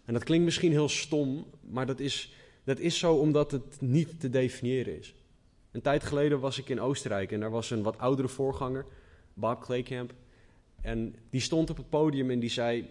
En 0.05 0.13
dat 0.13 0.23
klinkt 0.23 0.45
misschien 0.45 0.71
heel 0.71 0.89
stom, 0.89 1.45
maar 1.61 1.85
dat 1.85 1.99
is, 1.99 2.33
dat 2.63 2.79
is 2.79 2.99
zo 2.99 3.15
omdat 3.15 3.51
het 3.51 3.81
niet 3.81 4.19
te 4.19 4.29
definiëren 4.29 4.97
is. 4.97 5.15
Een 5.71 5.81
tijd 5.81 6.03
geleden 6.03 6.39
was 6.39 6.59
ik 6.59 6.69
in 6.69 6.81
Oostenrijk 6.81 7.31
en 7.31 7.39
daar 7.39 7.49
was 7.49 7.69
een 7.69 7.83
wat 7.83 7.97
oudere 7.97 8.27
voorganger, 8.27 8.85
Bob 9.33 9.61
Claycamp. 9.61 10.13
En 10.81 11.15
die 11.29 11.41
stond 11.41 11.69
op 11.69 11.77
het 11.77 11.89
podium 11.89 12.29
en 12.29 12.39
die 12.39 12.49
zei: 12.49 12.89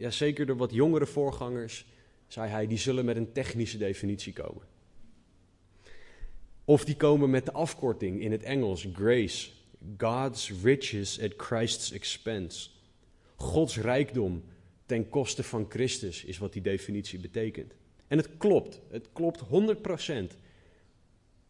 Ja, 0.00 0.10
zeker 0.10 0.46
de 0.46 0.56
wat 0.56 0.72
jongere 0.72 1.06
voorgangers, 1.06 1.86
zei 2.26 2.50
hij, 2.50 2.66
die 2.66 2.78
zullen 2.78 3.04
met 3.04 3.16
een 3.16 3.32
technische 3.32 3.78
definitie 3.78 4.32
komen. 4.32 4.62
Of 6.64 6.84
die 6.84 6.96
komen 6.96 7.30
met 7.30 7.44
de 7.44 7.52
afkorting 7.52 8.20
in 8.20 8.32
het 8.32 8.42
Engels, 8.42 8.88
grace. 8.92 9.50
God's 9.96 10.52
riches 10.62 11.20
at 11.20 11.32
Christ's 11.36 11.92
expense. 11.92 12.70
Gods 13.36 13.78
rijkdom 13.78 14.44
ten 14.86 15.08
koste 15.08 15.42
van 15.42 15.66
Christus 15.68 16.24
is 16.24 16.38
wat 16.38 16.52
die 16.52 16.62
definitie 16.62 17.18
betekent. 17.18 17.74
En 18.06 18.18
het 18.18 18.36
klopt, 18.36 18.80
het 18.90 19.08
klopt 19.12 19.42
100%. 19.44 19.46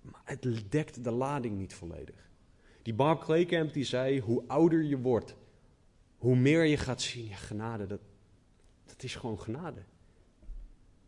Maar 0.00 0.22
het 0.24 0.46
dekt 0.68 1.04
de 1.04 1.10
lading 1.10 1.58
niet 1.58 1.74
volledig. 1.74 2.30
Die 2.82 2.94
Bob 2.94 3.20
Claycamp 3.20 3.72
die 3.72 3.84
zei, 3.84 4.20
hoe 4.20 4.44
ouder 4.46 4.82
je 4.82 4.98
wordt, 4.98 5.34
hoe 6.16 6.36
meer 6.36 6.64
je 6.64 6.76
gaat 6.76 7.02
zien, 7.02 7.28
ja 7.28 7.36
genade, 7.36 7.86
dat, 7.86 8.00
dat 8.90 9.02
is 9.02 9.14
gewoon 9.14 9.40
genade. 9.40 9.80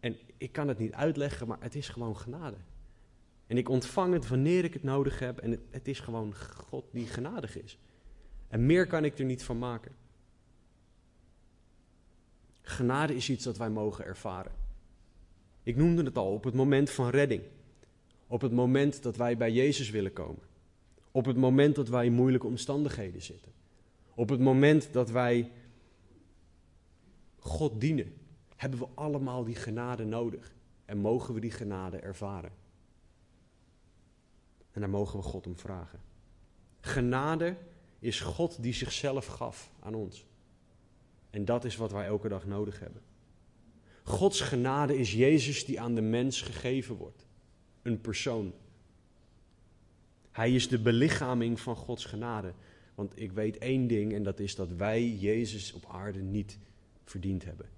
En 0.01 0.17
ik 0.37 0.53
kan 0.53 0.69
het 0.69 0.79
niet 0.79 0.93
uitleggen, 0.93 1.47
maar 1.47 1.59
het 1.61 1.75
is 1.75 1.89
gewoon 1.89 2.17
genade. 2.17 2.57
En 3.47 3.59
ik 3.59 3.69
ontvang 3.69 4.12
het 4.12 4.29
wanneer 4.29 4.65
ik 4.65 4.73
het 4.73 4.83
nodig 4.83 5.19
heb. 5.19 5.39
En 5.39 5.51
het, 5.51 5.61
het, 5.71 5.89
is 5.89 6.01
gewoon 6.01 6.35
God 6.37 6.85
die 6.93 7.07
genadig 7.07 7.62
is. 7.62 7.79
En 8.49 8.67
meer 8.67 8.87
kan 8.87 9.05
ik 9.05 9.19
er 9.19 9.25
niet 9.25 9.43
van 9.43 9.59
maken. 9.59 9.93
Genade 12.62 13.15
is 13.15 13.31
iets 13.31 13.45
dat 13.45 13.57
wij 13.57 13.71
mogen 13.71 14.05
ervaren. 14.05 14.53
Ik 15.62 15.77
noemde 15.77 16.03
het 16.03 16.19
al 16.19 16.33
op 16.33 16.45
het 16.45 16.55
moment 16.55 16.91
van 16.91 17.11
redding. 17.11 17.43
Op 18.27 18.41
het 18.41 18.53
moment 18.53 19.03
dat 19.03 19.17
wij 19.17 19.37
bij 19.37 19.53
Jezus 19.53 19.91
willen 19.91 20.12
komen. 20.12 20.43
Op 21.11 21.25
het 21.25 21.37
moment 21.37 21.75
dat 21.75 21.89
wij 21.89 22.07
in 22.07 22.12
moeilijke 22.12 22.47
omstandigheden 22.47 23.23
zitten. 23.23 23.53
Op 24.15 24.29
het 24.29 24.41
moment 24.41 24.93
dat 24.93 25.11
wij 25.11 25.51
God 27.42 27.80
dienen, 27.80 28.14
hebben 28.56 28.78
we 28.78 28.88
allemaal 28.94 29.44
die 29.44 29.54
genade 29.54 30.04
nodig. 30.04 30.54
En 30.84 30.99
mogen 30.99 31.34
we 31.34 31.40
die 31.40 31.50
genade 31.50 31.96
ervaren. 31.96 32.52
En 34.70 34.80
daar 34.80 34.90
mogen 34.90 35.18
we 35.18 35.25
God 35.25 35.46
om 35.46 35.56
vragen. 35.56 36.00
Genade 36.80 37.56
is 37.99 38.20
God 38.20 38.62
die 38.62 38.72
zichzelf 38.72 39.26
gaf 39.26 39.72
aan 39.80 39.94
ons. 39.94 40.26
En 41.30 41.44
dat 41.44 41.64
is 41.64 41.76
wat 41.76 41.92
wij 41.92 42.06
elke 42.06 42.28
dag 42.28 42.46
nodig 42.46 42.80
hebben. 42.80 43.02
Gods 44.02 44.40
genade 44.40 44.99
is 44.99 45.12
Jezus 45.12 45.64
die 45.64 45.80
aan 45.80 45.94
de 45.94 46.00
mens 46.00 46.40
gegeven 46.40 46.94
wordt. 46.94 47.26
Een 47.82 48.00
persoon. 48.00 48.52
Hij 50.30 50.54
is 50.54 50.68
de 50.68 50.78
belichaming 50.78 51.61
van 51.61 51.76
Gods 51.76 52.04
genade. 52.04 52.52
Want 52.94 53.20
ik 53.20 53.32
weet 53.32 53.58
één 53.58 53.87
ding 53.87 54.12
en 54.12 54.22
dat 54.22 54.40
is 54.40 54.54
dat 54.54 54.72
wij 54.72 55.08
Jezus 55.08 55.72
op 55.72 55.87
aarde 55.88 56.20
niet 56.20 56.58
verdiend 57.12 57.45
hebben. 57.45 57.69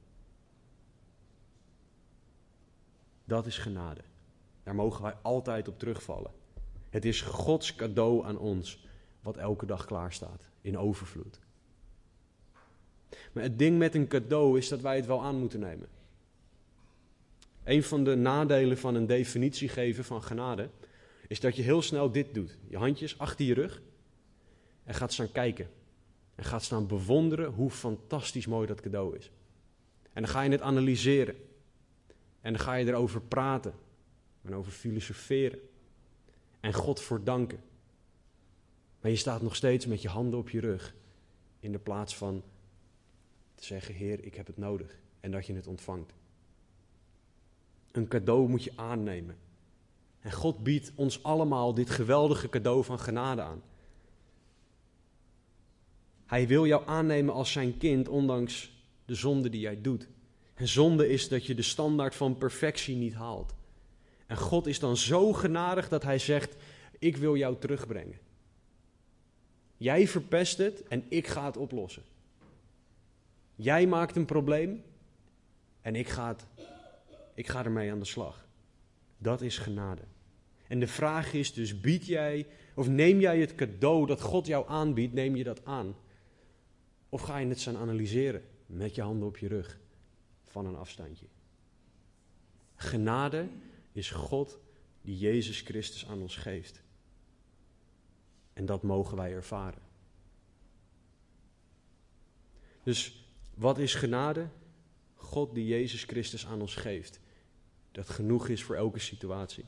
Dat 3.25 3.47
is 3.47 3.59
genade. 3.59 4.01
Daar 4.63 4.75
mogen 4.75 5.03
wij 5.03 5.15
altijd 5.23 5.69
op 5.69 5.79
terugvallen. 5.79 6.31
Het 6.91 7.05
is 7.05 7.21
Gods 7.21 7.75
cadeau 7.75 8.25
aan 8.25 8.39
ons, 8.39 8.87
wat 9.23 9.37
elke 9.37 9.67
dag 9.67 9.85
klaar 9.85 10.13
staat, 10.13 10.49
in 10.61 10.79
overvloed. 10.79 11.41
Maar 13.33 13.43
het 13.43 13.59
ding 13.59 13.79
met 13.79 13.95
een 13.95 14.09
cadeau 14.09 14.59
is 14.59 14.69
dat 14.69 14.81
wij 14.81 14.97
het 14.97 15.07
wel 15.07 15.23
aan 15.23 15.39
moeten 15.39 15.61
nemen. 15.61 15.89
Een 17.65 17.83
van 17.83 18.05
de 18.05 18.15
nadelen 18.15 18.79
van 18.79 18.95
een 18.95 19.07
definitie 19.07 19.69
geven 19.69 20.05
van 20.05 20.23
genade 20.23 20.69
is 21.29 21.41
dat 21.41 21.57
je 21.57 21.63
heel 21.63 21.83
snel 21.83 22.11
dit 22.11 22.35
doet. 22.35 22.59
Je 22.69 22.77
handjes 22.77 23.19
achter 23.19 23.45
je 23.45 23.55
rug 23.55 23.83
en 24.85 24.95
gaat 24.95 25.13
staan 25.13 25.33
kijken. 25.33 25.71
En 26.35 26.45
gaat 26.45 26.63
staan 26.63 26.87
bewonderen 26.87 27.51
hoe 27.51 27.71
fantastisch 27.71 28.47
mooi 28.47 28.67
dat 28.67 28.81
cadeau 28.81 29.17
is. 29.17 29.31
En 30.13 30.23
dan 30.23 30.31
ga 30.31 30.43
je 30.43 30.51
het 30.51 30.61
analyseren. 30.61 31.37
En 32.41 32.53
dan 32.53 32.63
ga 32.63 32.75
je 32.75 32.87
erover 32.87 33.21
praten. 33.21 33.75
En 34.43 34.55
over 34.55 34.73
filosoferen 34.73 35.59
en 36.61 36.73
God 36.73 37.01
voor 37.01 37.25
danken. 37.25 37.63
Maar 39.01 39.11
je 39.11 39.17
staat 39.17 39.43
nog 39.43 39.57
steeds 39.57 39.87
met 39.87 40.03
je 40.03 40.09
handen 40.09 40.39
op 40.39 40.51
je 40.51 40.61
rug 40.61 40.95
in 41.61 41.73
de 41.73 41.79
plaats 41.79 42.17
van 42.17 42.43
te 43.55 43.65
zeggen: 43.65 43.95
Heer, 43.95 44.25
ik 44.25 44.35
heb 44.35 44.47
het 44.47 44.57
nodig 44.57 44.99
en 45.21 45.31
dat 45.31 45.47
je 45.47 45.55
het 45.55 45.67
ontvangt. 45.67 46.13
Een 47.93 48.09
cadeau 48.09 48.49
moet 48.49 48.65
je 48.65 48.73
aannemen. 48.77 49.37
En 50.21 50.33
God 50.33 50.63
biedt 50.63 50.93
ons 50.95 51.23
allemaal 51.23 51.75
dit 51.75 51.91
geweldige 51.91 52.49
cadeau 52.49 52.85
van 52.85 52.99
genade 52.99 53.43
aan. 53.43 53.63
Hij 56.35 56.47
wil 56.47 56.67
jou 56.67 56.83
aannemen 56.87 57.35
als 57.35 57.53
zijn 57.53 57.77
kind, 57.77 58.09
ondanks 58.09 58.73
de 59.05 59.15
zonde 59.15 59.49
die 59.49 59.61
jij 59.61 59.81
doet. 59.81 60.09
En 60.55 60.69
zonde 60.69 61.09
is 61.09 61.29
dat 61.29 61.47
je 61.47 61.55
de 61.55 61.63
standaard 61.63 62.15
van 62.15 62.39
perfectie 62.39 62.97
niet 62.97 63.15
haalt. 63.15 63.55
En 64.27 64.37
God 64.37 64.67
is 64.67 64.79
dan 64.79 64.97
zo 64.97 65.33
genadig 65.33 65.89
dat 65.89 66.03
hij 66.03 66.19
zegt: 66.19 66.57
Ik 66.99 67.17
wil 67.17 67.37
jou 67.37 67.57
terugbrengen. 67.59 68.19
Jij 69.77 70.09
verpest 70.09 70.59
het 70.59 70.83
en 70.83 71.05
ik 71.09 71.27
ga 71.27 71.45
het 71.45 71.57
oplossen. 71.57 72.03
Jij 73.55 73.87
maakt 73.87 74.17
een 74.17 74.27
probleem 74.27 74.83
en 75.81 75.97
ik 75.97 76.09
ga, 76.09 76.29
het, 76.29 76.47
ik 77.35 77.49
ga 77.49 77.65
ermee 77.65 77.93
aan 77.93 77.99
de 77.99 78.05
slag. 78.05 78.47
Dat 79.19 79.41
is 79.41 79.59
genade. 79.59 80.03
En 80.69 80.81
de 80.81 80.89
vraag 80.89 81.33
is 81.33 81.53
dus: 81.53 81.81
bied 81.81 82.07
jij 82.07 82.47
of 82.75 82.89
neem 82.89 83.21
jij 83.21 83.41
het 83.41 83.55
cadeau 83.55 84.07
dat 84.07 84.21
God 84.21 84.47
jou 84.47 84.69
aanbiedt, 84.69 85.13
neem 85.13 85.37
je 85.37 85.45
dat 85.45 85.65
aan? 85.65 85.95
Of 87.15 87.23
ga 87.23 87.39
je 87.39 87.47
het 87.47 87.61
zijn 87.61 87.77
analyseren 87.77 88.43
met 88.67 88.95
je 88.95 89.03
handen 89.03 89.29
op 89.29 89.39
je 89.39 89.49
rug 89.49 89.79
van 90.45 90.67
een 90.67 90.77
afstandje? 90.77 91.27
Genade 92.75 93.49
is 93.93 94.11
God 94.11 94.59
die 95.01 95.19
Jezus 95.19 95.61
Christus 95.61 96.07
aan 96.07 96.21
ons 96.21 96.37
geeft. 96.37 96.83
En 98.53 98.67
dat 98.67 98.83
mogen 98.83 99.17
wij 99.17 99.33
ervaren. 99.33 99.83
Dus 102.83 103.27
wat 103.55 103.79
is 103.79 103.95
genade? 103.95 104.49
God 105.15 105.55
die 105.55 105.67
Jezus 105.67 106.05
Christus 106.05 106.47
aan 106.47 106.61
ons 106.61 106.75
geeft. 106.75 107.21
Dat 107.93 108.09
genoeg 108.09 108.49
is 108.49 108.63
voor 108.63 108.77
elke 108.77 108.99
situatie. 108.99 109.65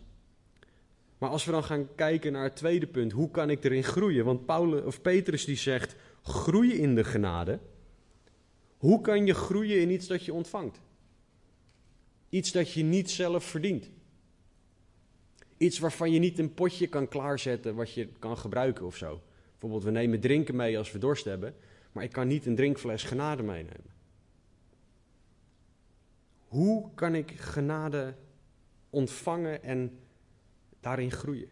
Maar 1.18 1.30
als 1.30 1.44
we 1.44 1.52
dan 1.52 1.64
gaan 1.64 1.94
kijken 1.94 2.32
naar 2.32 2.44
het 2.44 2.56
tweede 2.56 2.86
punt, 2.86 3.12
hoe 3.12 3.30
kan 3.30 3.50
ik 3.50 3.64
erin 3.64 3.84
groeien? 3.84 4.24
Want 4.24 4.46
Paulus, 4.46 4.84
of 4.84 5.02
Petrus 5.02 5.44
die 5.44 5.56
zegt, 5.56 5.96
groei 6.26 6.73
in 6.73 6.95
de 6.95 7.04
genade. 7.04 7.59
Hoe 8.76 9.00
kan 9.00 9.26
je 9.26 9.35
groeien 9.35 9.80
in 9.80 9.90
iets 9.90 10.06
dat 10.06 10.25
je 10.25 10.33
ontvangt? 10.33 10.80
Iets 12.28 12.52
dat 12.52 12.73
je 12.73 12.83
niet 12.83 13.11
zelf 13.11 13.45
verdient. 13.45 13.90
Iets 15.56 15.78
waarvan 15.78 16.12
je 16.12 16.18
niet 16.18 16.38
een 16.38 16.54
potje 16.54 16.87
kan 16.87 17.09
klaarzetten 17.09 17.75
wat 17.75 17.92
je 17.92 18.09
kan 18.18 18.38
gebruiken 18.38 18.87
of 18.87 18.97
zo. 18.97 19.23
Bijvoorbeeld, 19.50 19.85
we 19.85 19.90
nemen 19.90 20.21
drinken 20.21 20.56
mee 20.56 20.78
als 20.78 20.92
we 20.92 20.99
dorst 20.99 21.25
hebben, 21.25 21.54
maar 21.92 22.04
ik 22.04 22.12
kan 22.12 22.26
niet 22.26 22.47
een 22.47 22.56
drinkfles 22.56 23.02
genade 23.02 23.42
meenemen. 23.42 23.95
Hoe 26.49 26.95
kan 26.95 27.14
ik 27.14 27.30
genade 27.30 28.14
ontvangen 28.90 29.62
en 29.62 29.99
daarin 30.80 31.11
groeien? 31.12 31.49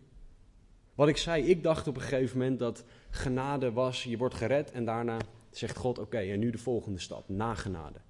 Wat 0.95 1.09
ik 1.09 1.17
zei, 1.17 1.45
ik 1.45 1.63
dacht 1.63 1.87
op 1.87 1.97
een 1.97 2.03
gegeven 2.03 2.39
moment 2.39 2.59
dat 2.59 2.85
genade 3.15 3.73
was, 3.73 4.05
je 4.05 4.17
wordt 4.17 4.35
gered 4.35 4.71
en 4.71 4.85
daarna 4.85 5.19
zegt 5.51 5.77
God, 5.77 5.99
oké, 5.99 6.19
en 6.19 6.39
nu 6.39 6.51
de 6.51 6.59
volgende 6.59 6.99
stap, 6.99 7.29
na 7.29 7.55
genade. 7.55 8.01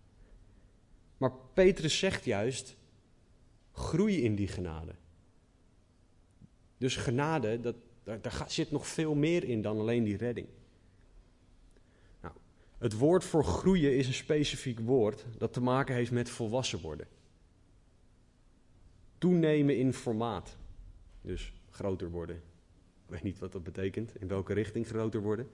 Maar 1.16 1.32
Petrus 1.54 1.98
zegt 1.98 2.24
juist, 2.24 2.76
groei 3.72 4.22
in 4.22 4.34
die 4.34 4.48
genade. 4.48 4.94
Dus 6.78 6.96
genade, 6.96 7.60
dat, 7.60 7.76
daar, 8.02 8.20
daar 8.20 8.44
zit 8.48 8.70
nog 8.70 8.86
veel 8.86 9.14
meer 9.14 9.44
in 9.44 9.62
dan 9.62 9.78
alleen 9.78 10.04
die 10.04 10.16
redding. 10.16 10.46
Nou, 12.20 12.34
het 12.78 12.98
woord 12.98 13.24
voor 13.24 13.44
groeien 13.44 13.96
is 13.96 14.06
een 14.06 14.14
specifiek 14.14 14.80
woord 14.80 15.26
dat 15.38 15.52
te 15.52 15.60
maken 15.60 15.94
heeft 15.94 16.10
met 16.10 16.30
volwassen 16.30 16.80
worden. 16.80 17.06
Toenemen 19.18 19.78
in 19.78 19.92
formaat. 19.92 20.56
Dus 21.20 21.52
groter 21.70 22.10
worden. 22.10 22.42
Ik 23.04 23.10
weet 23.10 23.22
niet 23.22 23.38
wat 23.38 23.52
dat 23.52 23.64
betekent, 23.64 24.12
in 24.20 24.28
welke 24.28 24.52
richting 24.52 24.86
groter 24.86 25.20
worden. 25.20 25.50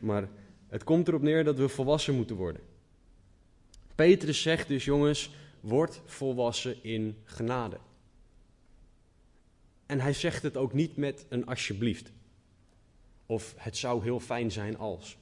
Maar 0.00 0.28
het 0.68 0.84
komt 0.84 1.08
erop 1.08 1.22
neer 1.22 1.44
dat 1.44 1.58
we 1.58 1.68
volwassen 1.68 2.14
moeten 2.14 2.36
worden. 2.36 2.62
Petrus 3.94 4.42
zegt 4.42 4.68
dus, 4.68 4.84
jongens, 4.84 5.30
word 5.60 6.00
volwassen 6.04 6.84
in 6.84 7.16
genade. 7.24 7.78
En 9.86 10.00
hij 10.00 10.12
zegt 10.12 10.42
het 10.42 10.56
ook 10.56 10.72
niet 10.72 10.96
met 10.96 11.26
een 11.28 11.46
alsjeblieft. 11.46 12.12
Of 13.26 13.54
het 13.56 13.76
zou 13.76 14.02
heel 14.02 14.20
fijn 14.20 14.50
zijn 14.50 14.78
als. 14.78 15.18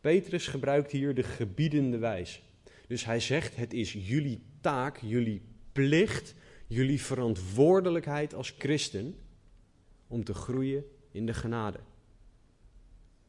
Petrus 0.00 0.46
gebruikt 0.46 0.90
hier 0.90 1.14
de 1.14 1.22
gebiedende 1.22 1.98
wijs. 1.98 2.42
Dus 2.86 3.04
hij 3.04 3.20
zegt: 3.20 3.56
Het 3.56 3.72
is 3.72 3.92
jullie 3.92 4.42
taak, 4.60 4.96
jullie 4.96 5.42
plicht, 5.72 6.34
jullie 6.66 7.02
verantwoordelijkheid 7.02 8.34
als 8.34 8.54
christen 8.58 9.16
om 10.12 10.24
te 10.24 10.34
groeien 10.34 10.84
in 11.10 11.26
de 11.26 11.34
genade. 11.34 11.78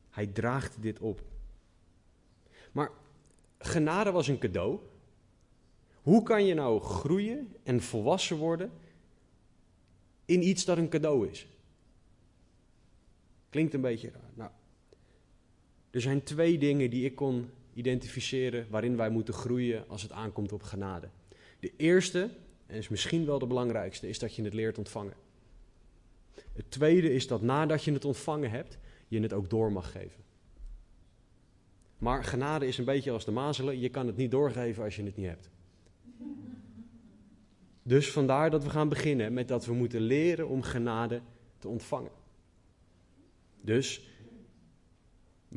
Hij 0.10 0.28
draagt 0.28 0.82
dit 0.82 1.00
op. 1.00 1.22
Maar 2.72 2.92
genade 3.58 4.12
was 4.12 4.28
een 4.28 4.40
cadeau. 4.40 4.80
Hoe 6.02 6.24
kan 6.24 6.46
je 6.46 6.54
nou 6.54 6.82
groeien 6.82 7.56
en 7.64 7.82
volwassen 7.82 8.38
worden 8.38 8.72
in 10.26 10.48
iets 10.48 10.66
dat 10.66 10.78
een 10.78 10.90
cadeau 10.90 11.28
is. 11.28 11.48
Klinkt 13.50 13.74
een 13.74 13.82
beetje 13.82 14.12
raar. 14.12 14.32
Nou, 14.34 14.52
er 15.92 16.02
zijn 16.02 16.24
twee 16.24 16.58
dingen 16.58 16.90
die 16.90 17.06
ik 17.06 17.16
kon 17.16 17.50
identificeren 17.74 18.68
waarin 18.70 18.98
wij 18.98 19.10
moeten 19.10 19.34
groeien 19.34 19.88
als 19.88 20.02
het 20.02 20.12
aankomt 20.12 20.52
op 20.52 20.64
genade. 20.64 21.10
De 21.60 21.74
eerste, 21.78 22.30
en 22.66 22.76
is 22.76 22.90
misschien 22.90 23.26
wel 23.26 23.40
de 23.40 23.48
belangrijkste, 23.48 24.10
is 24.10 24.20
dat 24.20 24.36
je 24.36 24.44
het 24.44 24.54
leert 24.54 24.78
ontvangen. 24.78 25.14
Het 26.54 26.72
tweede 26.72 27.14
is 27.14 27.28
dat 27.28 27.42
nadat 27.42 27.84
je 27.84 27.94
het 27.94 28.06
ontvangen 28.06 28.50
hebt, 28.50 28.78
je 29.08 29.20
het 29.20 29.34
ook 29.34 29.50
door 29.50 29.72
mag 29.72 29.92
geven. 29.92 30.24
Maar 31.98 32.24
genade 32.24 32.68
is 32.68 32.78
een 32.78 32.86
beetje 32.86 33.12
als 33.12 33.26
de 33.26 33.32
mazelen, 33.32 33.80
je 33.80 33.90
kan 33.90 34.08
het 34.08 34.18
niet 34.18 34.32
doorgeven 34.32 34.84
als 34.84 34.96
je 34.96 35.04
het 35.04 35.18
niet 35.18 35.28
hebt. 35.28 35.50
Dus 37.84 38.12
vandaar 38.12 38.50
dat 38.50 38.64
we 38.64 38.70
gaan 38.70 38.90
beginnen 38.90 39.34
met 39.34 39.48
dat 39.48 39.66
we 39.66 39.74
moeten 39.74 40.02
leren 40.02 40.48
om 40.48 40.62
genade 40.62 41.22
te 41.60 41.68
ontvangen. 41.68 42.12
Dus 43.62 44.08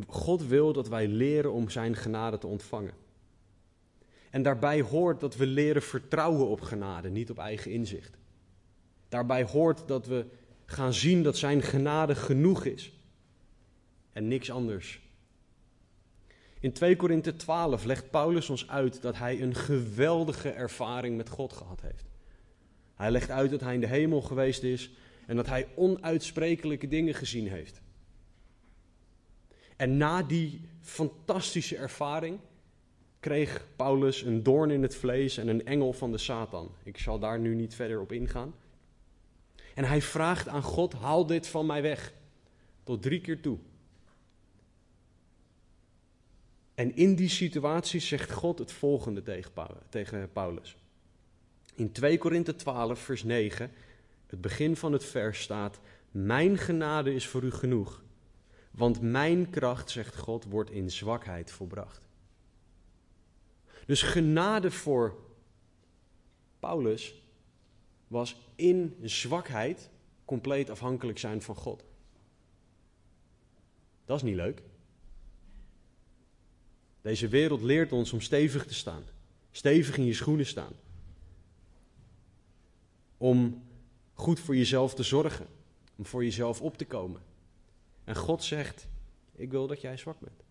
God 0.07 0.47
wil 0.47 0.73
dat 0.73 0.89
wij 0.89 1.09
leren 1.09 1.53
om 1.53 1.69
Zijn 1.69 1.97
genade 1.97 2.39
te 2.39 2.47
ontvangen. 2.47 2.95
En 4.31 4.43
daarbij 4.43 4.81
hoort 4.81 5.21
dat 5.21 5.37
we 5.37 5.47
leren 5.47 5.83
vertrouwen 5.83 6.49
op 6.49 6.61
genade, 6.61 7.09
niet 7.09 7.31
op 7.31 7.39
eigen 7.39 7.71
inzicht. 7.71 8.17
Daarbij 9.09 9.45
hoort 9.45 9.89
dat 9.89 10.07
we 10.07 10.27
gaan 10.66 10.94
zien 10.94 11.22
dat 11.22 11.37
Zijn 11.37 11.62
genade 11.62 12.14
genoeg 12.14 12.64
is 12.64 12.92
en 14.12 14.29
niks 14.29 14.50
anders. 14.50 15.00
In 16.61 16.72
2 16.72 16.96
Korinthe 16.96 17.37
12 17.37 17.85
legt 17.85 18.11
Paulus 18.11 18.50
ons 18.50 18.68
uit 18.68 19.02
dat 19.02 19.16
hij 19.18 19.42
een 19.42 19.55
geweldige 19.55 20.50
ervaring 20.50 21.16
met 21.16 21.29
God 21.29 21.52
gehad 21.52 21.81
heeft. 21.81 22.05
Hij 22.94 23.11
legt 23.11 23.31
uit 23.31 23.50
dat 23.50 23.61
hij 23.61 23.74
in 23.74 23.81
de 23.81 23.87
hemel 23.87 24.22
geweest 24.22 24.62
is 24.62 24.90
en 25.26 25.37
dat 25.37 25.46
hij 25.46 25.68
onuitsprekelijke 25.74 26.88
dingen 26.88 27.14
gezien 27.14 27.48
heeft. 27.48 27.81
En 29.76 29.96
na 29.96 30.22
die 30.22 30.61
fantastische 30.81 31.76
ervaring 31.76 32.38
kreeg 33.20 33.66
Paulus 33.76 34.22
een 34.22 34.42
doorn 34.42 34.70
in 34.70 34.83
het 34.83 34.96
vlees 34.96 35.37
en 35.37 35.48
een 35.48 35.66
engel 35.66 35.92
van 35.92 36.12
de 36.12 36.18
Satan. 36.18 36.70
Ik 36.83 36.98
zal 36.98 37.18
daar 37.18 37.38
nu 37.38 37.55
niet 37.55 37.74
verder 37.74 38.00
op 38.00 38.12
ingaan. 38.12 38.55
En 39.77 39.85
hij 39.85 40.03
vraagt 40.03 40.49
aan 40.49 40.62
God: 40.62 40.93
haal 40.93 41.27
dit 41.27 41.47
van 41.47 41.67
mij 41.67 41.83
weg. 41.83 42.12
Tot 42.83 43.03
drie 43.03 43.21
keer 43.21 43.41
toe. 43.41 43.59
En 46.75 46.97
in 46.97 47.15
die 47.15 47.29
situatie 47.29 48.01
zegt 48.01 48.33
God 48.33 48.59
het 48.59 48.73
volgende 48.73 49.23
tegen 49.89 50.33
Paulus. 50.33 50.77
In 51.75 51.93
2 51.93 52.19
Korinthe 52.19 52.57
12, 52.57 52.99
vers 52.99 53.23
9, 53.25 53.73
het 54.27 54.41
begin 54.41 54.77
van 54.77 54.93
het 54.93 55.05
vers 55.05 55.41
staat: 55.41 55.81
Mijn 56.11 56.59
genade 56.59 57.15
is 57.15 57.27
voor 57.27 57.43
u 57.43 57.51
genoeg, 57.51 58.03
want 58.71 59.01
mijn 59.01 59.51
kracht, 59.51 59.91
zegt 59.91 60.17
God, 60.17 60.45
wordt 60.45 60.71
in 60.71 60.91
zwakheid 60.91 61.51
volbracht. 61.51 62.09
Dus 63.87 64.03
genade 64.03 64.71
voor 64.71 65.17
Paulus 66.59 67.26
was 68.07 68.37
in 68.55 68.97
zwakheid 69.03 69.90
compleet 70.25 70.71
afhankelijk 70.71 71.19
zijn 71.19 71.42
van 71.42 71.57
God. 71.57 71.85
Dat 74.05 74.16
is 74.16 74.23
niet 74.23 74.35
leuk. 74.35 74.62
Deze 77.01 77.29
wereld 77.29 77.62
leert 77.62 77.92
ons 77.92 78.12
om 78.12 78.21
stevig 78.21 78.66
te 78.66 78.75
staan, 78.75 79.03
stevig 79.51 79.97
in 79.97 80.05
je 80.05 80.14
schoenen 80.14 80.47
staan 80.47 80.73
om 83.16 83.62
goed 84.14 84.40
voor 84.40 84.57
jezelf 84.57 84.95
te 84.95 85.03
zorgen, 85.03 85.47
om 85.97 86.07
voor 86.07 86.25
jezelf 86.25 86.62
op 86.62 86.77
te 86.77 86.85
komen. 86.85 87.21
En 88.05 88.16
God 88.16 88.45
zegt: 88.45 88.88
Ik 89.35 89.51
wil 89.51 89.66
dat 89.66 89.81
jij 89.81 89.97
zwak 89.97 90.21
bent. 90.21 90.42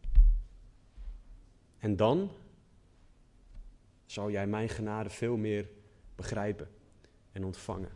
En 1.77 1.95
dan 1.95 2.31
zal 4.05 4.31
jij 4.31 4.47
mijn 4.47 4.69
genade 4.69 5.09
veel 5.09 5.37
meer 5.37 5.69
begrijpen 6.15 6.67
en 7.35 7.43
ontvangen. 7.43 7.89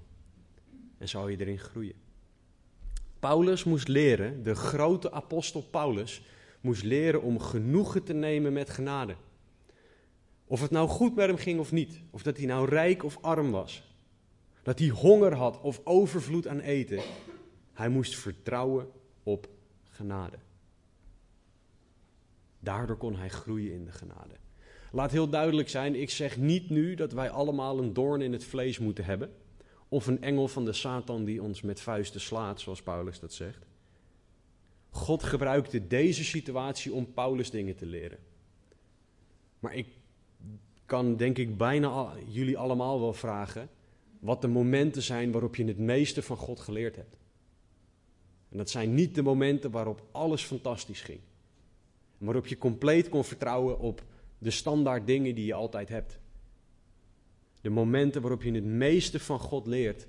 En 0.97 1.09
zal 1.09 1.27
je 1.27 1.37
erin 1.37 1.59
groeien. 1.59 1.95
Paulus 3.19 3.63
moest 3.63 3.87
leren, 3.87 4.43
de 4.43 4.55
grote 4.55 5.11
apostel 5.11 5.61
Paulus 5.61 6.23
moest 6.61 6.83
leren 6.83 7.21
om 7.21 7.39
genoegen 7.39 8.03
te 8.03 8.13
nemen 8.13 8.53
met 8.53 8.69
genade. 8.69 9.15
Of 10.45 10.61
het 10.61 10.71
nou 10.71 10.87
goed 10.87 11.15
met 11.15 11.27
hem 11.27 11.37
ging 11.37 11.59
of 11.59 11.71
niet. 11.71 12.01
Of 12.09 12.23
dat 12.23 12.37
hij 12.37 12.45
nou 12.45 12.69
rijk 12.69 13.03
of 13.03 13.17
arm 13.21 13.51
was. 13.51 13.95
Dat 14.63 14.79
hij 14.79 14.87
honger 14.87 15.35
had 15.35 15.61
of 15.61 15.81
overvloed 15.83 16.47
aan 16.47 16.59
eten. 16.59 17.01
Hij 17.73 17.89
moest 17.89 18.15
vertrouwen 18.15 18.91
op 19.23 19.49
genade. 19.83 20.37
Daardoor 22.59 22.97
kon 22.97 23.15
hij 23.15 23.29
groeien 23.29 23.73
in 23.73 23.85
de 23.85 23.91
genade. 23.91 24.38
Laat 24.91 25.11
heel 25.11 25.29
duidelijk 25.29 25.69
zijn, 25.69 25.95
ik 25.95 26.09
zeg 26.09 26.37
niet 26.37 26.69
nu 26.69 26.95
dat 26.95 27.11
wij 27.11 27.29
allemaal 27.29 27.79
een 27.79 27.93
doorn 27.93 28.21
in 28.21 28.33
het 28.33 28.43
vlees 28.43 28.79
moeten 28.79 29.05
hebben. 29.05 29.31
Of 29.87 30.07
een 30.07 30.21
engel 30.21 30.47
van 30.47 30.65
de 30.65 30.73
Satan 30.73 31.25
die 31.25 31.43
ons 31.43 31.61
met 31.61 31.81
vuisten 31.81 32.21
slaat, 32.21 32.59
zoals 32.59 32.81
Paulus 32.81 33.19
dat 33.19 33.33
zegt. 33.33 33.65
God 34.89 35.23
gebruikte 35.23 35.87
deze 35.87 36.23
situatie 36.23 36.93
om 36.93 37.13
Paulus 37.13 37.51
dingen 37.51 37.75
te 37.75 37.85
leren. 37.85 38.17
Maar 39.59 39.75
ik 39.75 39.87
kan 40.85 41.15
denk 41.15 41.37
ik 41.37 41.57
bijna 41.57 42.13
jullie 42.27 42.57
allemaal 42.57 42.99
wel 42.99 43.13
vragen 43.13 43.69
wat 44.19 44.41
de 44.41 44.47
momenten 44.47 45.01
zijn 45.01 45.31
waarop 45.31 45.55
je 45.55 45.65
het 45.65 45.77
meeste 45.77 46.21
van 46.21 46.37
God 46.37 46.59
geleerd 46.59 46.95
hebt. 46.95 47.17
En 48.49 48.57
dat 48.57 48.69
zijn 48.69 48.93
niet 48.93 49.15
de 49.15 49.21
momenten 49.21 49.71
waarop 49.71 50.03
alles 50.11 50.43
fantastisch 50.43 51.01
ging. 51.01 51.19
Waarop 52.17 52.47
je 52.47 52.57
compleet 52.57 53.09
kon 53.09 53.23
vertrouwen 53.23 53.79
op 53.79 54.03
de 54.39 54.51
standaard 54.51 55.07
dingen 55.07 55.35
die 55.35 55.45
je 55.45 55.53
altijd 55.53 55.89
hebt. 55.89 56.19
De 57.61 57.69
momenten 57.69 58.21
waarop 58.21 58.43
je 58.43 58.51
het 58.51 58.65
meeste 58.65 59.19
van 59.19 59.39
God 59.39 59.67
leert, 59.67 60.07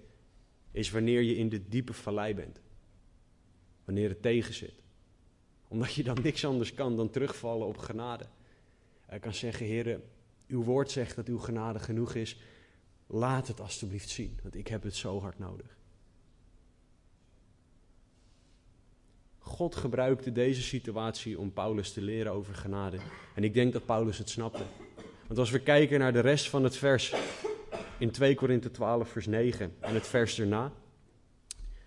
is 0.70 0.90
wanneer 0.90 1.22
je 1.22 1.36
in 1.36 1.48
de 1.48 1.68
diepe 1.68 1.92
vallei 1.92 2.34
bent. 2.34 2.60
Wanneer 3.84 4.08
het 4.08 4.22
tegen 4.22 4.54
zit. 4.54 4.74
Omdat 5.68 5.94
je 5.94 6.02
dan 6.02 6.18
niks 6.22 6.44
anders 6.44 6.74
kan 6.74 6.96
dan 6.96 7.10
terugvallen 7.10 7.66
op 7.66 7.76
genade. 7.76 8.26
Hij 9.06 9.18
kan 9.18 9.34
zeggen, 9.34 9.66
heren, 9.66 10.02
uw 10.48 10.62
woord 10.62 10.90
zegt 10.90 11.16
dat 11.16 11.28
uw 11.28 11.38
genade 11.38 11.78
genoeg 11.78 12.14
is. 12.14 12.40
Laat 13.06 13.48
het 13.48 13.60
alstublieft 13.60 14.08
zien, 14.08 14.38
want 14.42 14.54
ik 14.54 14.66
heb 14.66 14.82
het 14.82 14.94
zo 14.94 15.20
hard 15.20 15.38
nodig. 15.38 15.76
God 19.50 19.76
gebruikte 19.76 20.32
deze 20.32 20.62
situatie 20.62 21.38
om 21.38 21.52
Paulus 21.52 21.92
te 21.92 22.02
leren 22.02 22.32
over 22.32 22.54
genade. 22.54 22.96
En 23.34 23.44
ik 23.44 23.54
denk 23.54 23.72
dat 23.72 23.84
Paulus 23.84 24.18
het 24.18 24.30
snapte. 24.30 24.62
Want 25.26 25.38
als 25.38 25.50
we 25.50 25.58
kijken 25.58 25.98
naar 25.98 26.12
de 26.12 26.20
rest 26.20 26.48
van 26.48 26.64
het 26.64 26.76
vers 26.76 27.14
in 27.98 28.10
2 28.10 28.34
Korinthe 28.34 28.70
12 28.70 29.08
vers 29.08 29.26
9 29.26 29.74
en 29.80 29.94
het 29.94 30.06
vers 30.06 30.38
erna. 30.38 30.72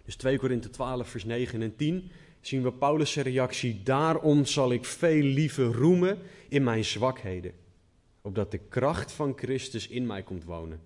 Dus 0.06 0.16
2 0.16 0.38
Korinthe 0.38 0.70
12 0.70 1.10
vers 1.10 1.26
9 1.26 1.62
en 1.62 1.76
10 1.76 2.12
zien 2.42 2.64
we 2.64 2.74
Paulus' 2.74 3.16
reactie. 3.16 3.84
Daarom 3.84 4.46
zal 4.46 4.72
ik 4.72 4.86
veel 4.86 5.24
liever 5.24 5.66
roemen 5.66 6.18
in 6.50 6.64
mijn 6.64 6.86
zwakheden. 6.86 7.54
Opdat 8.22 8.52
de 8.52 8.60
kracht 8.70 9.12
van 9.12 9.34
Christus 9.36 9.88
in 9.88 10.06
mij 10.06 10.24
komt 10.24 10.44
wonen. 10.44 10.80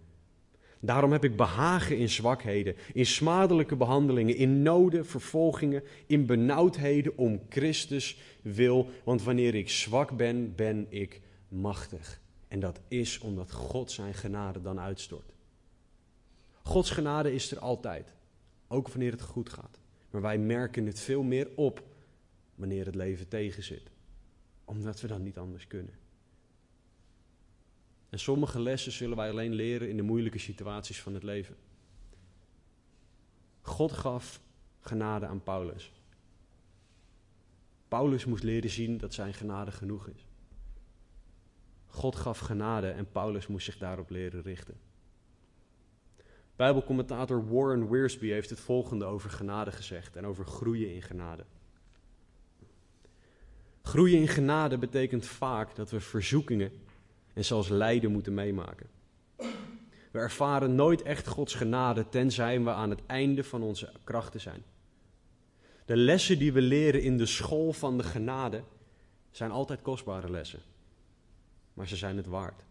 Daarom 0.79 1.11
heb 1.11 1.23
ik 1.23 1.35
behagen 1.35 1.97
in 1.97 2.09
zwakheden, 2.09 2.75
in 2.93 3.05
smadelijke 3.05 3.75
behandelingen, 3.75 4.35
in 4.35 4.61
noden, 4.61 5.05
vervolgingen, 5.05 5.83
in 6.05 6.25
benauwdheden 6.25 7.17
om 7.17 7.41
Christus 7.49 8.17
wil. 8.41 8.89
Want 9.03 9.23
wanneer 9.23 9.55
ik 9.55 9.69
zwak 9.69 10.17
ben, 10.17 10.55
ben 10.55 10.85
ik 10.89 11.21
machtig. 11.47 12.21
En 12.47 12.59
dat 12.59 12.79
is 12.87 13.19
omdat 13.19 13.51
God 13.51 13.91
zijn 13.91 14.13
genade 14.13 14.61
dan 14.61 14.79
uitstort. 14.79 15.33
Gods 16.63 16.89
genade 16.89 17.33
is 17.33 17.51
er 17.51 17.59
altijd, 17.59 18.13
ook 18.67 18.87
wanneer 18.87 19.11
het 19.11 19.21
goed 19.21 19.49
gaat. 19.49 19.79
Maar 20.09 20.21
wij 20.21 20.37
merken 20.37 20.85
het 20.85 20.99
veel 20.99 21.23
meer 21.23 21.49
op 21.55 21.83
wanneer 22.55 22.85
het 22.85 22.95
leven 22.95 23.27
tegenzit, 23.27 23.91
omdat 24.65 25.01
we 25.01 25.07
dan 25.07 25.23
niet 25.23 25.37
anders 25.37 25.67
kunnen. 25.67 25.93
En 28.09 28.19
sommige 28.19 28.59
lessen 28.59 28.91
zullen 28.91 29.17
wij 29.17 29.29
alleen 29.29 29.53
leren 29.53 29.89
in 29.89 29.97
de 29.97 30.03
moeilijke 30.03 30.39
situaties 30.39 31.01
van 31.01 31.13
het 31.13 31.23
leven. 31.23 31.55
God 33.61 33.91
gaf 33.91 34.41
genade 34.79 35.25
aan 35.25 35.43
Paulus. 35.43 35.91
Paulus 37.87 38.25
moest 38.25 38.43
leren 38.43 38.69
zien 38.69 38.97
dat 38.97 39.13
zijn 39.13 39.33
genade 39.33 39.71
genoeg 39.71 40.07
is. 40.07 40.25
God 41.85 42.15
gaf 42.15 42.39
genade 42.39 42.89
en 42.89 43.11
Paulus 43.11 43.47
moest 43.47 43.65
zich 43.65 43.77
daarop 43.77 44.09
leren 44.09 44.41
richten. 44.41 44.75
Bijbelcommentator 46.55 47.47
Warren 47.49 47.89
Wiersbe 47.89 48.25
heeft 48.25 48.49
het 48.49 48.59
volgende 48.59 49.05
over 49.05 49.29
genade 49.29 49.71
gezegd 49.71 50.15
en 50.15 50.25
over 50.25 50.45
groeien 50.45 50.93
in 50.93 51.01
genade. 51.01 51.45
Groeien 53.81 54.19
in 54.19 54.27
genade 54.27 54.77
betekent 54.77 55.25
vaak 55.25 55.75
dat 55.75 55.89
we 55.89 55.99
verzoekingen 55.99 56.71
en 57.37 57.45
zelfs 57.45 57.69
lijden 57.69 58.11
moeten 58.11 58.33
meemaken. 58.33 58.87
We 60.11 60.19
ervaren 60.19 60.75
nooit 60.75 61.01
echt 61.01 61.27
Gods 61.27 61.53
genade 61.53 62.09
tenzij 62.09 62.61
we 62.61 62.69
aan 62.69 62.89
het 62.89 63.05
einde 63.05 63.43
van 63.43 63.63
onze 63.63 63.91
krachten 64.03 64.41
zijn. 64.41 64.63
De 65.85 65.97
lessen 65.97 66.39
die 66.39 66.53
we 66.53 66.61
leren 66.61 67.01
in 67.01 67.17
de 67.17 67.25
school 67.25 67.73
van 67.73 67.97
de 67.97 68.03
genade 68.03 68.63
zijn 69.31 69.51
altijd 69.51 69.81
kostbare 69.81 70.31
lessen, 70.31 70.59
maar 71.73 71.87
ze 71.87 71.95
zijn 71.95 72.17
het 72.17 72.25
waard. 72.25 72.63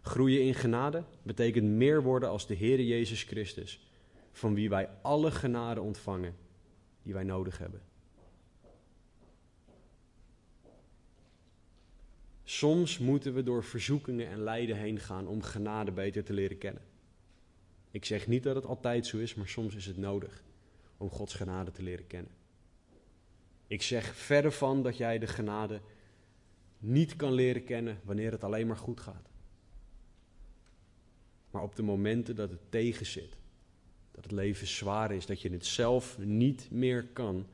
Groeien 0.00 0.42
in 0.42 0.54
genade 0.54 1.04
betekent 1.22 1.68
meer 1.68 2.02
worden 2.02 2.28
als 2.28 2.46
de 2.46 2.54
Heer 2.54 2.80
Jezus 2.80 3.22
Christus, 3.22 3.88
van 4.32 4.54
wie 4.54 4.68
wij 4.68 4.88
alle 5.02 5.30
genade 5.30 5.80
ontvangen 5.80 6.36
die 7.02 7.14
wij 7.14 7.24
nodig 7.24 7.58
hebben. 7.58 7.82
Soms 12.44 12.98
moeten 12.98 13.34
we 13.34 13.42
door 13.42 13.64
verzoekingen 13.64 14.28
en 14.28 14.42
lijden 14.42 14.76
heen 14.76 14.98
gaan 14.98 15.26
om 15.26 15.42
genade 15.42 15.92
beter 15.92 16.24
te 16.24 16.32
leren 16.32 16.58
kennen. 16.58 16.82
Ik 17.90 18.04
zeg 18.04 18.26
niet 18.26 18.42
dat 18.42 18.54
het 18.54 18.66
altijd 18.66 19.06
zo 19.06 19.18
is, 19.18 19.34
maar 19.34 19.48
soms 19.48 19.74
is 19.74 19.86
het 19.86 19.96
nodig 19.96 20.42
om 20.96 21.10
Gods 21.10 21.34
genade 21.34 21.70
te 21.70 21.82
leren 21.82 22.06
kennen. 22.06 22.32
Ik 23.66 23.82
zeg 23.82 24.14
verder 24.14 24.52
van 24.52 24.82
dat 24.82 24.96
jij 24.96 25.18
de 25.18 25.26
genade 25.26 25.80
niet 26.78 27.16
kan 27.16 27.32
leren 27.32 27.64
kennen 27.64 28.00
wanneer 28.02 28.32
het 28.32 28.44
alleen 28.44 28.66
maar 28.66 28.76
goed 28.76 29.00
gaat. 29.00 29.28
Maar 31.50 31.62
op 31.62 31.76
de 31.76 31.82
momenten 31.82 32.36
dat 32.36 32.50
het 32.50 32.70
tegenzit, 32.70 33.36
dat 34.10 34.24
het 34.24 34.32
leven 34.32 34.66
zwaar 34.66 35.12
is, 35.12 35.26
dat 35.26 35.40
je 35.40 35.50
het 35.50 35.66
zelf 35.66 36.18
niet 36.18 36.70
meer 36.70 37.06
kan, 37.06 37.46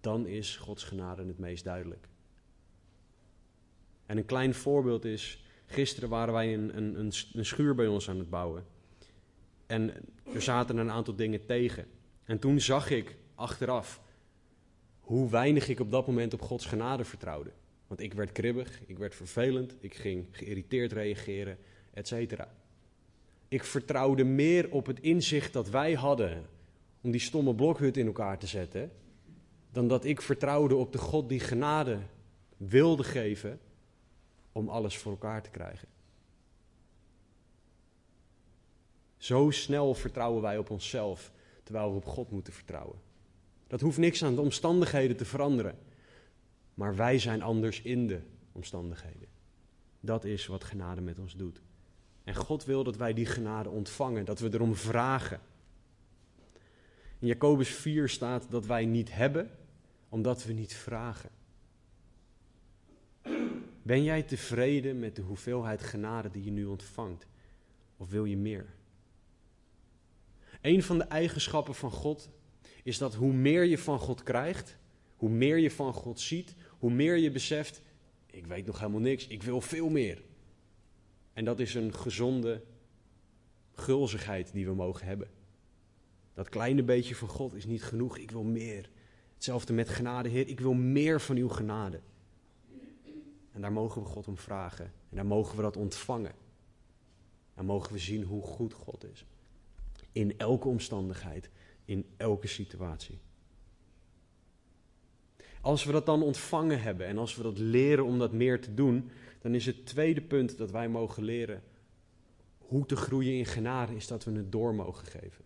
dan 0.00 0.26
is 0.26 0.56
Gods 0.56 0.84
genade 0.84 1.24
het 1.24 1.38
meest 1.38 1.64
duidelijk. 1.64 2.08
En 4.06 4.16
een 4.16 4.24
klein 4.24 4.54
voorbeeld 4.54 5.04
is, 5.04 5.44
gisteren 5.66 6.08
waren 6.08 6.34
wij 6.34 6.54
een, 6.54 6.76
een, 6.76 7.12
een, 7.32 7.44
schuur 7.44 7.74
bij 7.74 7.86
ons 7.86 8.08
aan 8.08 8.18
het 8.18 8.30
bouwen. 8.30 8.64
En 9.66 9.92
er 10.34 10.42
zaten 10.42 10.76
een 10.76 10.90
aantal 10.90 11.16
dingen 11.16 11.46
tegen. 11.46 11.86
En 12.24 12.38
toen 12.38 12.60
zag 12.60 12.90
ik 12.90 13.16
achteraf 13.34 14.00
hoe 15.00 15.30
weinig 15.30 15.68
ik 15.68 15.80
op 15.80 15.90
dat 15.90 16.06
moment 16.06 16.34
op 16.34 16.42
Gods 16.42 16.66
genade 16.66 17.04
vertrouwde. 17.04 17.50
Want 17.86 18.00
ik 18.00 18.14
werd 18.14 18.32
kribbig, 18.32 18.80
ik 18.86 18.98
werd 18.98 19.14
vervelend, 19.14 19.76
ik 19.80 19.94
ging 19.94 20.26
geïrriteerd 20.30 20.92
reageren, 20.92 21.58
etc. 21.92 22.42
Ik 23.48 23.64
vertrouwde 23.64 24.24
meer 24.24 24.70
op 24.70 24.86
het 24.86 25.00
inzicht 25.00 25.52
dat 25.52 25.70
wij 25.70 25.92
hadden 25.92 26.46
om 27.00 27.10
die 27.10 27.20
stomme 27.20 27.54
blokhut 27.54 27.96
in 27.96 28.06
elkaar 28.06 28.38
te 28.38 28.46
zetten, 28.46 28.92
dan 29.72 29.88
dat 29.88 30.04
ik 30.04 30.22
vertrouwde 30.22 30.74
op 30.74 30.92
de 30.92 30.98
God 30.98 31.28
die 31.28 31.40
genade 31.40 31.98
wilde 32.56 33.04
geven 33.04 33.60
om 34.56 34.68
alles 34.68 34.96
voor 34.96 35.12
elkaar 35.12 35.42
te 35.42 35.50
krijgen. 35.50 35.88
Zo 39.16 39.50
snel 39.50 39.94
vertrouwen 39.94 40.42
wij 40.42 40.58
op 40.58 40.70
onszelf, 40.70 41.32
terwijl 41.62 41.90
we 41.90 41.96
op 41.96 42.04
God 42.04 42.30
moeten 42.30 42.52
vertrouwen. 42.52 42.98
Dat 43.66 43.80
hoeft 43.80 43.98
niks 43.98 44.24
aan 44.24 44.34
de 44.34 44.40
omstandigheden 44.40 45.16
te 45.16 45.24
veranderen. 45.24 45.78
Maar 46.74 46.96
wij 46.96 47.18
zijn 47.18 47.42
anders 47.42 47.82
in 47.82 48.06
de 48.06 48.20
omstandigheden. 48.52 49.28
Dat 50.00 50.24
is 50.24 50.46
wat 50.46 50.64
genade 50.64 51.00
met 51.00 51.18
ons 51.18 51.36
doet. 51.36 51.60
En 52.24 52.34
God 52.34 52.64
wil 52.64 52.84
dat 52.84 52.96
wij 52.96 53.12
die 53.12 53.26
genade 53.26 53.68
ontvangen, 53.68 54.24
dat 54.24 54.38
we 54.38 54.48
erom 54.52 54.74
vragen. 54.74 55.40
In 57.18 57.26
Jacobus 57.26 57.68
4 57.68 58.08
staat 58.08 58.50
dat 58.50 58.66
wij 58.66 58.84
niet 58.84 59.12
hebben, 59.12 59.50
omdat 60.08 60.44
we 60.44 60.52
niet 60.52 60.74
vragen. 60.74 61.30
Ben 63.86 64.02
jij 64.02 64.22
tevreden 64.22 64.98
met 64.98 65.16
de 65.16 65.22
hoeveelheid 65.22 65.82
genade 65.82 66.30
die 66.30 66.44
je 66.44 66.50
nu 66.50 66.64
ontvangt? 66.64 67.26
Of 67.96 68.10
wil 68.10 68.24
je 68.24 68.36
meer? 68.36 68.74
Een 70.60 70.82
van 70.82 70.98
de 70.98 71.04
eigenschappen 71.04 71.74
van 71.74 71.90
God 71.90 72.30
is 72.82 72.98
dat 72.98 73.14
hoe 73.14 73.32
meer 73.32 73.64
je 73.64 73.78
van 73.78 73.98
God 73.98 74.22
krijgt, 74.22 74.76
hoe 75.16 75.28
meer 75.28 75.58
je 75.58 75.70
van 75.70 75.92
God 75.92 76.20
ziet, 76.20 76.54
hoe 76.78 76.90
meer 76.90 77.16
je 77.16 77.30
beseft, 77.30 77.80
ik 78.26 78.46
weet 78.46 78.66
nog 78.66 78.78
helemaal 78.78 79.00
niks, 79.00 79.26
ik 79.26 79.42
wil 79.42 79.60
veel 79.60 79.88
meer. 79.88 80.22
En 81.32 81.44
dat 81.44 81.60
is 81.60 81.74
een 81.74 81.94
gezonde 81.94 82.62
gulzigheid 83.72 84.52
die 84.52 84.66
we 84.66 84.74
mogen 84.74 85.06
hebben. 85.06 85.30
Dat 86.34 86.48
kleine 86.48 86.82
beetje 86.82 87.14
van 87.14 87.28
God 87.28 87.54
is 87.54 87.64
niet 87.64 87.82
genoeg, 87.84 88.18
ik 88.18 88.30
wil 88.30 88.44
meer. 88.44 88.90
Hetzelfde 89.34 89.72
met 89.72 89.88
genade, 89.88 90.28
Heer, 90.28 90.48
ik 90.48 90.60
wil 90.60 90.74
meer 90.74 91.20
van 91.20 91.36
uw 91.36 91.48
genade. 91.48 92.00
En 93.56 93.62
daar 93.62 93.72
mogen 93.72 94.02
we 94.02 94.08
God 94.08 94.28
om 94.28 94.38
vragen. 94.38 94.84
En 94.84 95.16
daar 95.16 95.26
mogen 95.26 95.56
we 95.56 95.62
dat 95.62 95.76
ontvangen. 95.76 96.34
Dan 97.54 97.64
mogen 97.64 97.92
we 97.92 97.98
zien 97.98 98.22
hoe 98.22 98.42
goed 98.42 98.72
God 98.72 99.04
is. 99.04 99.26
In 100.12 100.38
elke 100.38 100.68
omstandigheid, 100.68 101.50
in 101.84 102.06
elke 102.16 102.46
situatie. 102.46 103.18
Als 105.60 105.84
we 105.84 105.92
dat 105.92 106.06
dan 106.06 106.22
ontvangen 106.22 106.82
hebben 106.82 107.06
en 107.06 107.18
als 107.18 107.36
we 107.36 107.42
dat 107.42 107.58
leren 107.58 108.04
om 108.04 108.18
dat 108.18 108.32
meer 108.32 108.60
te 108.60 108.74
doen, 108.74 109.10
dan 109.40 109.54
is 109.54 109.66
het 109.66 109.86
tweede 109.86 110.22
punt 110.22 110.58
dat 110.58 110.70
wij 110.70 110.88
mogen 110.88 111.22
leren 111.22 111.62
hoe 112.58 112.86
te 112.86 112.96
groeien 112.96 113.38
in 113.38 113.46
genade, 113.46 113.94
is 113.94 114.06
dat 114.06 114.24
we 114.24 114.32
het 114.32 114.52
door 114.52 114.74
mogen 114.74 115.06
geven. 115.06 115.44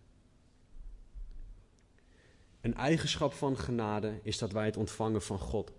Een 2.61 2.75
eigenschap 2.75 3.33
van 3.33 3.57
genade 3.57 4.19
is 4.23 4.37
dat 4.37 4.51
wij 4.51 4.65
het 4.65 4.77
ontvangen 4.77 5.21
van 5.21 5.39
God. 5.39 5.71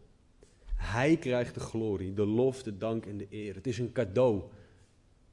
Hij 0.83 1.17
krijgt 1.17 1.55
de 1.55 1.61
glorie, 1.61 2.15
de 2.15 2.27
lof, 2.27 2.63
de 2.63 2.77
dank 2.77 3.07
en 3.07 3.19
de 3.19 3.27
eer. 3.31 3.55
Het 3.55 3.67
is 3.67 3.79
een 3.79 3.93
cadeau, 3.93 4.43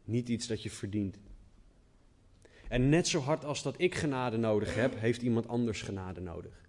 niet 0.03 0.29
iets 0.29 0.47
dat 0.47 0.63
je 0.63 0.69
verdient. 0.69 1.19
En 2.67 2.89
net 2.89 3.07
zo 3.07 3.19
hard 3.19 3.45
als 3.45 3.63
dat 3.63 3.75
ik 3.77 3.95
genade 3.95 4.37
nodig 4.37 4.75
heb, 4.75 4.99
heeft 4.99 5.21
iemand 5.21 5.47
anders 5.47 5.81
genade 5.81 6.21
nodig. 6.21 6.67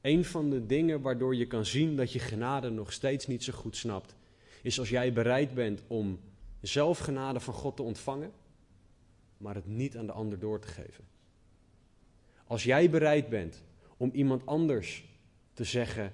Een 0.00 0.24
van 0.24 0.50
de 0.50 0.66
dingen 0.66 1.00
waardoor 1.00 1.34
je 1.34 1.46
kan 1.46 1.66
zien 1.66 1.96
dat 1.96 2.12
je 2.12 2.18
genade 2.18 2.70
nog 2.70 2.92
steeds 2.92 3.26
niet 3.26 3.44
zo 3.44 3.52
goed 3.52 3.76
snapt, 3.76 4.14
is 4.62 4.78
als 4.78 4.88
jij 4.88 5.12
bereid 5.12 5.54
bent 5.54 5.82
om 5.86 6.20
zelf 6.60 6.98
genade 6.98 7.40
van 7.40 7.54
God 7.54 7.76
te 7.76 7.82
ontvangen, 7.82 8.32
maar 9.36 9.54
het 9.54 9.66
niet 9.66 9.96
aan 9.96 10.06
de 10.06 10.12
ander 10.12 10.38
door 10.38 10.60
te 10.60 10.68
geven. 10.68 11.04
Als 12.46 12.64
jij 12.64 12.90
bereid 12.90 13.28
bent 13.28 13.62
om 13.96 14.10
iemand 14.12 14.46
anders 14.46 15.04
te 15.52 15.64
zeggen, 15.64 16.12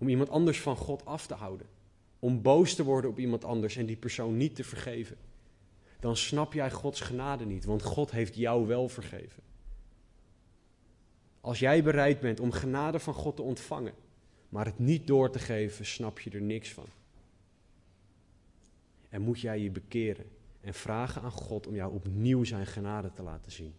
om 0.00 0.08
iemand 0.08 0.30
anders 0.30 0.60
van 0.60 0.76
God 0.76 1.04
af 1.04 1.26
te 1.26 1.34
houden, 1.34 1.66
om 2.18 2.42
boos 2.42 2.74
te 2.74 2.84
worden 2.84 3.10
op 3.10 3.18
iemand 3.18 3.44
anders 3.44 3.76
en 3.76 3.86
die 3.86 3.96
persoon 3.96 4.36
niet 4.36 4.54
te 4.54 4.64
vergeven, 4.64 5.16
dan 6.00 6.16
snap 6.16 6.52
jij 6.52 6.70
Gods 6.70 7.00
genade 7.00 7.46
niet, 7.46 7.64
want 7.64 7.82
God 7.82 8.10
heeft 8.10 8.34
jou 8.34 8.66
wel 8.66 8.88
vergeven. 8.88 9.42
Als 11.40 11.58
jij 11.58 11.82
bereid 11.82 12.20
bent 12.20 12.40
om 12.40 12.52
genade 12.52 12.98
van 12.98 13.14
God 13.14 13.36
te 13.36 13.42
ontvangen, 13.42 13.94
maar 14.48 14.64
het 14.64 14.78
niet 14.78 15.06
door 15.06 15.30
te 15.30 15.38
geven, 15.38 15.86
snap 15.86 16.20
je 16.20 16.30
er 16.30 16.42
niks 16.42 16.72
van. 16.72 16.86
En 19.08 19.22
moet 19.22 19.40
jij 19.40 19.60
je 19.60 19.70
bekeren 19.70 20.26
en 20.60 20.74
vragen 20.74 21.22
aan 21.22 21.30
God 21.30 21.66
om 21.66 21.74
jou 21.74 21.92
opnieuw 21.92 22.44
zijn 22.44 22.66
genade 22.66 23.12
te 23.12 23.22
laten 23.22 23.52
zien. 23.52 23.74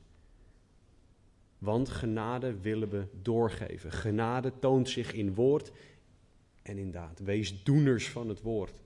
Want 1.58 1.90
genade 1.90 2.60
willen 2.60 2.90
we 2.90 3.06
doorgeven. 3.22 3.92
Genade 3.92 4.52
toont 4.60 4.90
zich 4.90 5.14
in 5.14 5.34
woord 5.34 5.72
en 6.62 6.78
in 6.78 6.92
daad. 6.92 7.20
Wees 7.20 7.64
doeners 7.64 8.10
van 8.10 8.30
het 8.30 8.42
woord. 8.42 8.82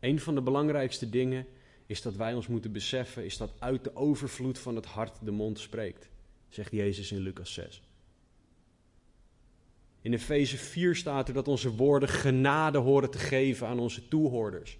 Een 0.00 0.20
van 0.20 0.34
de 0.34 0.42
belangrijkste 0.42 1.10
dingen 1.10 1.46
is 1.86 2.02
dat 2.02 2.16
wij 2.16 2.34
ons 2.34 2.46
moeten 2.46 2.72
beseffen, 2.72 3.24
is 3.24 3.36
dat 3.36 3.52
uit 3.58 3.84
de 3.84 3.96
overvloed 3.96 4.58
van 4.58 4.76
het 4.76 4.86
hart 4.86 5.18
de 5.24 5.30
mond 5.30 5.58
spreekt, 5.58 6.08
zegt 6.48 6.70
Jezus 6.70 7.12
in 7.12 7.18
Lucas 7.18 7.52
6. 7.52 7.82
In 10.00 10.12
Efeze 10.12 10.56
4 10.56 10.96
staat 10.96 11.28
er 11.28 11.34
dat 11.34 11.48
onze 11.48 11.74
woorden 11.74 12.08
genade 12.08 12.78
horen 12.78 13.10
te 13.10 13.18
geven 13.18 13.66
aan 13.66 13.78
onze 13.78 14.08
toehoorders. 14.08 14.78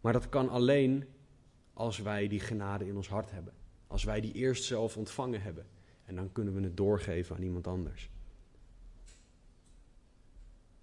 Maar 0.00 0.12
dat 0.12 0.28
kan 0.28 0.48
alleen 0.48 1.04
als 1.72 1.98
wij 1.98 2.28
die 2.28 2.40
genade 2.40 2.86
in 2.86 2.96
ons 2.96 3.08
hart 3.08 3.30
hebben. 3.30 3.52
Als 3.86 4.04
wij 4.04 4.20
die 4.20 4.32
eerst 4.32 4.64
zelf 4.64 4.96
ontvangen 4.96 5.42
hebben. 5.42 5.66
En 6.04 6.14
dan 6.14 6.32
kunnen 6.32 6.54
we 6.54 6.60
het 6.62 6.76
doorgeven 6.76 7.36
aan 7.36 7.42
iemand 7.42 7.66
anders. 7.66 8.08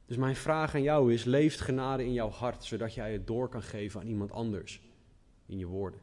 Dus 0.10 0.17
mijn 0.17 0.36
vraag 0.36 0.76
aan 0.76 0.82
jou 0.82 1.13
is: 1.13 1.24
leeft 1.24 1.60
genade 1.60 2.04
in 2.04 2.13
jouw 2.13 2.30
hart, 2.30 2.63
zodat 2.63 2.93
jij 2.93 3.12
het 3.12 3.28
door 3.28 3.50
kan 3.50 3.62
geven 3.62 4.00
aan 4.00 4.08
iemand 4.08 4.32
anders 4.32 4.82
in 5.45 5.58
je 5.58 5.65
woorden? 5.65 6.00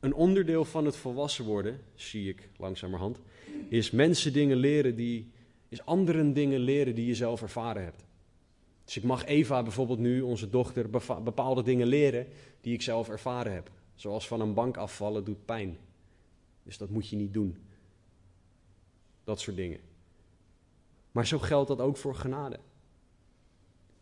Een 0.00 0.14
onderdeel 0.14 0.64
van 0.64 0.84
het 0.84 0.96
volwassen 0.96 1.44
worden, 1.44 1.80
zie 1.94 2.28
ik 2.28 2.48
langzamerhand, 2.56 3.20
is 3.68 3.90
mensen 3.90 4.32
dingen 4.32 4.56
leren 4.56 4.96
die, 4.96 5.30
is 5.68 5.84
anderen 5.84 6.32
dingen 6.32 6.60
leren 6.60 6.94
die 6.94 7.06
je 7.06 7.14
zelf 7.14 7.42
ervaren 7.42 7.82
hebt. 7.82 8.04
Dus 8.84 8.96
ik 8.96 9.02
mag 9.02 9.24
Eva 9.24 9.62
bijvoorbeeld 9.62 9.98
nu, 9.98 10.20
onze 10.20 10.50
dochter, 10.50 10.90
bepaalde 11.22 11.62
dingen 11.62 11.86
leren 11.86 12.26
die 12.60 12.74
ik 12.74 12.82
zelf 12.82 13.08
ervaren 13.08 13.52
heb. 13.52 13.70
Zoals 13.94 14.26
van 14.26 14.40
een 14.40 14.54
bank 14.54 14.76
afvallen 14.76 15.24
doet 15.24 15.44
pijn. 15.44 15.78
Dus 16.62 16.78
dat 16.78 16.90
moet 16.90 17.08
je 17.08 17.16
niet 17.16 17.32
doen. 17.32 17.56
Dat 19.24 19.40
soort 19.40 19.56
dingen. 19.56 19.80
Maar 21.14 21.26
zo 21.26 21.38
geldt 21.38 21.68
dat 21.68 21.80
ook 21.80 21.96
voor 21.96 22.14
genade. 22.14 22.58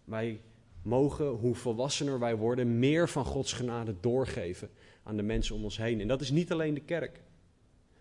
Wij 0.05 0.40
mogen, 0.83 1.27
hoe 1.27 1.55
volwassener 1.55 2.18
wij 2.18 2.37
worden, 2.37 2.79
meer 2.79 3.09
van 3.09 3.25
Gods 3.25 3.53
genade 3.53 3.94
doorgeven 4.01 4.70
aan 5.03 5.16
de 5.16 5.22
mensen 5.22 5.55
om 5.55 5.64
ons 5.64 5.77
heen. 5.77 6.01
En 6.01 6.09
dat 6.09 6.20
is 6.20 6.31
niet 6.31 6.53
alleen 6.53 6.75
de 6.75 6.81
kerk, 6.81 7.22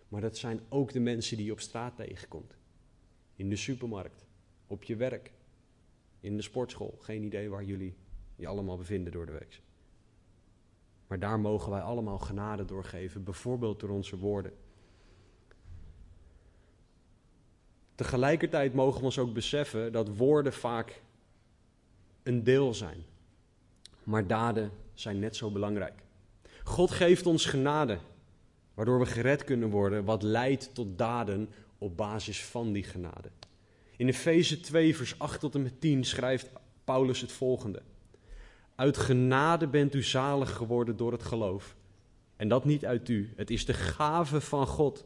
maar 0.07 0.21
dat 0.21 0.37
zijn 0.37 0.59
ook 0.69 0.91
de 0.91 0.99
mensen 0.99 1.37
die 1.37 1.45
je 1.45 1.51
op 1.51 1.59
straat 1.59 1.95
tegenkomt. 1.95 2.57
In 3.35 3.49
de 3.49 3.55
supermarkt, 3.55 4.25
op 4.67 4.83
je 4.83 4.95
werk, 4.95 5.31
in 6.19 6.35
de 6.35 6.43
sportschool. 6.43 6.97
Geen 6.99 7.23
idee 7.23 7.49
waar 7.49 7.63
jullie 7.63 7.95
je 8.35 8.47
allemaal 8.47 8.77
bevinden 8.77 9.11
door 9.11 9.25
de 9.25 9.31
week. 9.31 9.61
Maar 11.07 11.19
daar 11.19 11.39
mogen 11.39 11.71
wij 11.71 11.81
allemaal 11.81 12.19
genade 12.19 12.65
doorgeven, 12.65 13.23
bijvoorbeeld 13.23 13.79
door 13.79 13.89
onze 13.89 14.17
woorden. 14.17 14.53
Tegelijkertijd 18.01 18.73
mogen 18.73 18.99
we 18.99 19.05
ons 19.05 19.19
ook 19.19 19.33
beseffen 19.33 19.91
dat 19.91 20.15
woorden 20.15 20.53
vaak 20.53 21.01
een 22.23 22.43
deel 22.43 22.73
zijn, 22.73 23.03
maar 24.03 24.27
daden 24.27 24.71
zijn 24.93 25.19
net 25.19 25.35
zo 25.35 25.51
belangrijk. 25.51 26.01
God 26.63 26.91
geeft 26.91 27.25
ons 27.25 27.45
genade, 27.45 27.97
waardoor 28.73 28.99
we 28.99 29.05
gered 29.05 29.43
kunnen 29.43 29.69
worden, 29.69 30.05
wat 30.05 30.23
leidt 30.23 30.73
tot 30.73 30.97
daden 30.97 31.49
op 31.77 31.97
basis 31.97 32.45
van 32.45 32.71
die 32.71 32.83
genade. 32.83 33.29
In 33.97 34.07
Efeze 34.07 34.59
2, 34.59 34.95
vers 34.95 35.19
8 35.19 35.39
tot 35.39 35.55
en 35.55 35.61
met 35.61 35.81
10 35.81 36.03
schrijft 36.03 36.51
Paulus 36.83 37.21
het 37.21 37.31
volgende. 37.31 37.81
Uit 38.75 38.97
genade 38.97 39.67
bent 39.67 39.95
u 39.95 40.03
zalig 40.03 40.51
geworden 40.51 40.97
door 40.97 41.11
het 41.11 41.23
geloof. 41.23 41.75
En 42.35 42.47
dat 42.47 42.65
niet 42.65 42.85
uit 42.85 43.09
u. 43.09 43.33
Het 43.35 43.49
is 43.49 43.65
de 43.65 43.73
gave 43.73 44.41
van 44.41 44.67
God. 44.67 45.05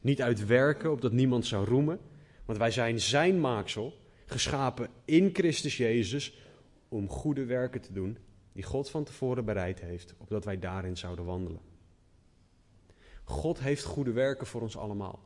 Niet 0.00 0.22
uit 0.22 0.46
werken, 0.46 0.92
opdat 0.92 1.12
niemand 1.12 1.46
zou 1.46 1.66
roemen. 1.66 2.00
Want 2.44 2.58
wij 2.58 2.70
zijn 2.70 3.00
zijn 3.00 3.40
maaksel, 3.40 3.98
geschapen 4.26 4.88
in 5.04 5.30
Christus 5.32 5.76
Jezus, 5.76 6.38
om 6.88 7.08
goede 7.08 7.44
werken 7.44 7.80
te 7.80 7.92
doen, 7.92 8.18
die 8.52 8.62
God 8.62 8.90
van 8.90 9.04
tevoren 9.04 9.44
bereid 9.44 9.80
heeft, 9.80 10.14
opdat 10.18 10.44
wij 10.44 10.58
daarin 10.58 10.96
zouden 10.96 11.24
wandelen. 11.24 11.60
God 13.24 13.60
heeft 13.60 13.84
goede 13.84 14.12
werken 14.12 14.46
voor 14.46 14.60
ons 14.60 14.76
allemaal. 14.76 15.22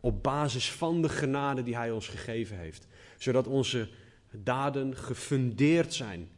Op 0.00 0.22
basis 0.22 0.72
van 0.72 1.02
de 1.02 1.08
genade 1.08 1.62
die 1.62 1.76
Hij 1.76 1.90
ons 1.90 2.08
gegeven 2.08 2.58
heeft. 2.58 2.86
Zodat 3.18 3.46
onze 3.46 3.88
daden 4.30 4.96
gefundeerd 4.96 5.94
zijn 5.94 6.28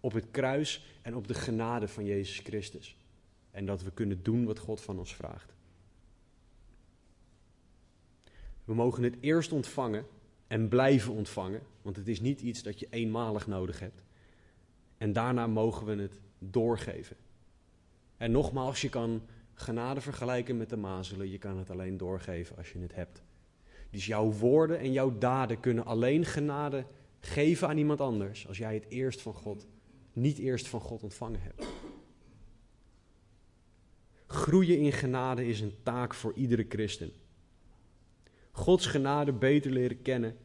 op 0.00 0.12
het 0.12 0.30
kruis 0.30 0.98
en 1.02 1.16
op 1.16 1.28
de 1.28 1.34
genade 1.34 1.88
van 1.88 2.04
Jezus 2.04 2.38
Christus. 2.38 2.96
En 3.50 3.66
dat 3.66 3.82
we 3.82 3.90
kunnen 3.90 4.22
doen 4.22 4.44
wat 4.44 4.58
God 4.58 4.80
van 4.80 4.98
ons 4.98 5.14
vraagt. 5.14 5.54
We 8.68 8.74
mogen 8.74 9.02
het 9.02 9.16
eerst 9.20 9.52
ontvangen 9.52 10.06
en 10.46 10.68
blijven 10.68 11.12
ontvangen, 11.12 11.62
want 11.82 11.96
het 11.96 12.08
is 12.08 12.20
niet 12.20 12.40
iets 12.40 12.62
dat 12.62 12.80
je 12.80 12.86
eenmalig 12.90 13.46
nodig 13.46 13.80
hebt. 13.80 14.02
En 14.98 15.12
daarna 15.12 15.46
mogen 15.46 15.86
we 15.86 16.02
het 16.02 16.20
doorgeven. 16.38 17.16
En 18.16 18.30
nogmaals, 18.30 18.80
je 18.80 18.88
kan 18.88 19.22
genade 19.54 20.00
vergelijken 20.00 20.56
met 20.56 20.70
de 20.70 20.76
mazelen, 20.76 21.30
je 21.30 21.38
kan 21.38 21.58
het 21.58 21.70
alleen 21.70 21.96
doorgeven 21.96 22.56
als 22.56 22.72
je 22.72 22.78
het 22.78 22.94
hebt. 22.94 23.22
Dus 23.90 24.06
jouw 24.06 24.32
woorden 24.32 24.78
en 24.78 24.92
jouw 24.92 25.18
daden 25.18 25.60
kunnen 25.60 25.84
alleen 25.84 26.24
genade 26.24 26.84
geven 27.20 27.68
aan 27.68 27.78
iemand 27.78 28.00
anders 28.00 28.48
als 28.48 28.58
jij 28.58 28.74
het 28.74 28.88
eerst 28.88 29.22
van 29.22 29.34
God, 29.34 29.66
niet 30.12 30.38
eerst 30.38 30.68
van 30.68 30.80
God 30.80 31.02
ontvangen 31.02 31.40
hebt. 31.42 31.66
Groeien 34.26 34.78
in 34.78 34.92
genade 34.92 35.46
is 35.46 35.60
een 35.60 35.74
taak 35.82 36.14
voor 36.14 36.32
iedere 36.34 36.66
christen. 36.68 37.12
Gods 38.58 38.86
genade 38.86 39.32
beter 39.32 39.70
leren 39.70 40.02
kennen 40.02 40.36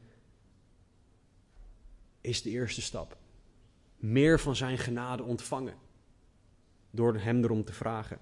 is 2.21 2.41
de 2.41 2.49
eerste 2.49 2.81
stap. 2.81 3.17
Meer 3.97 4.39
van 4.39 4.55
zijn 4.55 4.77
genade 4.77 5.23
ontvangen 5.23 5.73
door 6.91 7.15
hem 7.15 7.43
erom 7.43 7.63
te 7.63 7.73
vragen. 7.73 8.19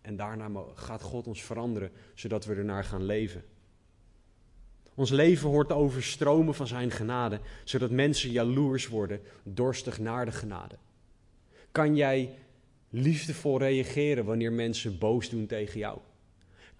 En 0.00 0.16
daarna 0.16 0.50
gaat 0.74 1.02
God 1.02 1.26
ons 1.26 1.42
veranderen, 1.42 1.90
zodat 2.14 2.44
we 2.44 2.54
ernaar 2.54 2.84
gaan 2.84 3.04
leven. 3.04 3.44
Ons 4.94 5.10
leven 5.10 5.48
hoort 5.48 5.68
te 5.68 5.74
overstromen 5.74 6.54
van 6.54 6.66
zijn 6.66 6.90
genade, 6.90 7.40
zodat 7.64 7.90
mensen 7.90 8.30
jaloers 8.30 8.88
worden, 8.88 9.20
dorstig 9.42 9.98
naar 9.98 10.24
de 10.24 10.32
genade. 10.32 10.76
Kan 11.70 11.96
jij 11.96 12.38
liefdevol 12.90 13.58
reageren 13.58 14.24
wanneer 14.24 14.52
mensen 14.52 14.98
boos 14.98 15.28
doen 15.28 15.46
tegen 15.46 15.78
jou? 15.78 15.98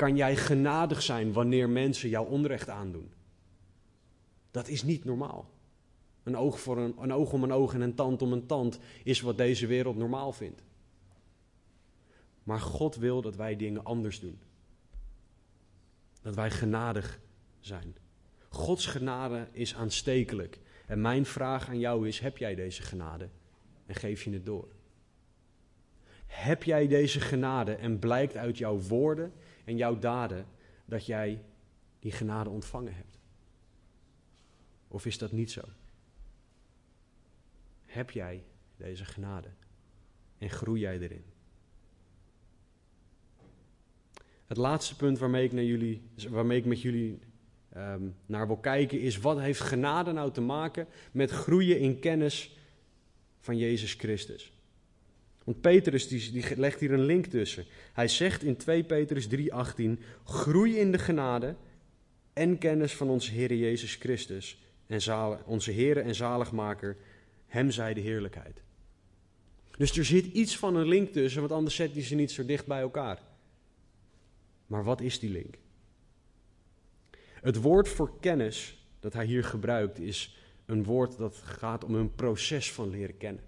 Kan 0.02 0.16
jij 0.16 0.36
genadig 0.36 1.02
zijn 1.02 1.32
wanneer 1.32 1.68
mensen 1.68 2.08
jou 2.08 2.28
onrecht 2.28 2.68
aandoen? 2.68 3.12
Dat 4.50 4.68
is 4.68 4.82
niet 4.82 5.04
normaal. 5.04 5.50
Een 6.22 6.36
oog, 6.36 6.60
voor 6.60 6.78
een, 6.78 6.94
een 7.00 7.12
oog 7.12 7.32
om 7.32 7.42
een 7.42 7.52
oog 7.52 7.74
en 7.74 7.80
een 7.80 7.94
tand 7.94 8.22
om 8.22 8.32
een 8.32 8.46
tand 8.46 8.78
is 9.04 9.20
wat 9.20 9.36
deze 9.36 9.66
wereld 9.66 9.96
normaal 9.96 10.32
vindt. 10.32 10.62
Maar 12.42 12.60
God 12.60 12.96
wil 12.96 13.22
dat 13.22 13.36
wij 13.36 13.56
dingen 13.56 13.84
anders 13.84 14.20
doen. 14.20 14.40
Dat 16.22 16.34
wij 16.34 16.50
genadig 16.50 17.20
zijn. 17.60 17.96
Gods 18.48 18.86
genade 18.86 19.48
is 19.52 19.74
aanstekelijk. 19.74 20.60
En 20.86 21.00
mijn 21.00 21.26
vraag 21.26 21.68
aan 21.68 21.78
jou 21.78 22.08
is: 22.08 22.18
heb 22.18 22.38
jij 22.38 22.54
deze 22.54 22.82
genade? 22.82 23.28
En 23.86 23.94
geef 23.94 24.22
je 24.22 24.32
het 24.32 24.46
door? 24.46 24.68
Heb 26.26 26.62
jij 26.62 26.86
deze 26.88 27.20
genade 27.20 27.74
en 27.74 27.98
blijkt 27.98 28.36
uit 28.36 28.58
jouw 28.58 28.78
woorden 28.78 29.32
en 29.64 29.76
jouw 29.76 29.98
daden 29.98 30.46
dat 30.84 31.06
jij 31.06 31.42
die 31.98 32.12
genade 32.12 32.50
ontvangen 32.50 32.94
hebt? 32.94 33.18
Of 34.88 35.06
is 35.06 35.18
dat 35.18 35.32
niet 35.32 35.50
zo? 35.50 35.62
Heb 37.84 38.10
jij 38.10 38.44
deze 38.76 39.04
genade 39.04 39.48
en 40.38 40.50
groei 40.50 40.80
jij 40.80 40.98
erin? 40.98 41.24
Het 44.46 44.56
laatste 44.56 44.96
punt 44.96 45.18
waarmee 45.18 45.44
ik, 45.44 45.52
naar 45.52 45.64
jullie, 45.64 46.02
waarmee 46.28 46.58
ik 46.58 46.64
met 46.64 46.80
jullie 46.80 47.20
Ehm, 47.72 48.08
naar 48.26 48.46
wil 48.46 48.56
kijken, 48.56 49.00
is 49.00 49.18
wat 49.18 49.40
heeft 49.40 49.60
genade 49.60 50.12
nou 50.12 50.32
te 50.32 50.40
maken 50.40 50.86
met 51.12 51.30
groeien 51.30 51.78
in 51.78 51.98
kennis 51.98 52.56
van 53.38 53.56
Jezus 53.58 53.94
Christus? 53.94 54.52
Want 55.44 55.60
Petrus 55.60 56.08
die, 56.08 56.32
die 56.32 56.56
legt 56.56 56.80
hier 56.80 56.92
een 56.92 57.04
link 57.04 57.26
tussen. 57.26 57.64
Hij 57.92 58.08
zegt 58.08 58.42
in 58.42 58.56
2 58.56 58.84
Petrus 58.84 59.28
3:18: 59.28 59.32
groei 60.24 60.76
in 60.76 60.92
de 60.92 60.98
genade 60.98 61.56
en 62.32 62.58
kennis 62.58 62.96
van 62.96 63.08
onze 63.08 63.30
Heer 63.30 63.54
Jezus 63.54 63.94
Christus 63.94 64.62
en 64.86 65.38
onze 65.44 65.70
Heer 65.70 65.98
en 65.98 66.14
zaligmaker, 66.14 66.96
hem 67.46 67.70
zij 67.70 67.94
de 67.94 68.00
heerlijkheid. 68.00 68.62
Dus 69.76 69.96
er 69.96 70.04
zit 70.04 70.26
iets 70.26 70.56
van 70.56 70.76
een 70.76 70.88
link 70.88 71.12
tussen, 71.12 71.40
want 71.40 71.52
anders 71.52 71.74
zet 71.74 71.92
hij 71.92 72.02
ze 72.02 72.14
niet 72.14 72.30
zo 72.30 72.44
dicht 72.44 72.66
bij 72.66 72.80
elkaar. 72.80 73.22
Maar 74.66 74.84
wat 74.84 75.00
is 75.00 75.18
die 75.18 75.30
link? 75.30 75.58
Het 77.34 77.56
woord 77.56 77.88
voor 77.88 78.20
kennis 78.20 78.86
dat 79.00 79.12
hij 79.12 79.26
hier 79.26 79.44
gebruikt 79.44 79.98
is 79.98 80.36
een 80.66 80.84
woord 80.84 81.18
dat 81.18 81.36
gaat 81.36 81.84
om 81.84 81.94
een 81.94 82.14
proces 82.14 82.72
van 82.72 82.90
leren 82.90 83.16
kennen. 83.16 83.44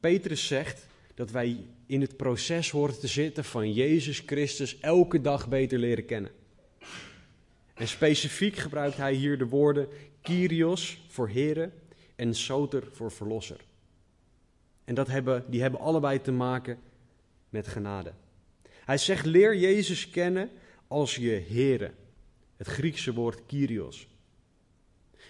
Petrus 0.00 0.46
zegt 0.46 0.86
dat 1.14 1.30
wij 1.30 1.56
in 1.86 2.00
het 2.00 2.16
proces 2.16 2.70
horen 2.70 2.98
te 2.98 3.06
zitten 3.06 3.44
van 3.44 3.72
Jezus 3.72 4.22
Christus 4.26 4.78
elke 4.80 5.20
dag 5.20 5.48
beter 5.48 5.78
leren 5.78 6.04
kennen. 6.04 6.30
En 7.74 7.88
specifiek 7.88 8.56
gebruikt 8.56 8.96
hij 8.96 9.14
hier 9.14 9.38
de 9.38 9.46
woorden 9.46 9.88
Kyrios 10.20 11.04
voor 11.08 11.28
heren 11.28 11.72
en 12.16 12.34
Soter 12.34 12.88
voor 12.92 13.12
verlosser. 13.12 13.60
En 14.84 14.94
dat 14.94 15.06
hebben, 15.06 15.44
die 15.48 15.60
hebben 15.62 15.80
allebei 15.80 16.20
te 16.20 16.32
maken 16.32 16.78
met 17.48 17.68
genade. 17.68 18.12
Hij 18.84 18.98
zegt 18.98 19.24
leer 19.24 19.56
Jezus 19.56 20.10
kennen 20.10 20.50
als 20.88 21.16
je 21.16 21.44
Here. 21.48 21.90
Het 22.56 22.66
Griekse 22.66 23.12
woord 23.12 23.46
Kyrios. 23.46 24.08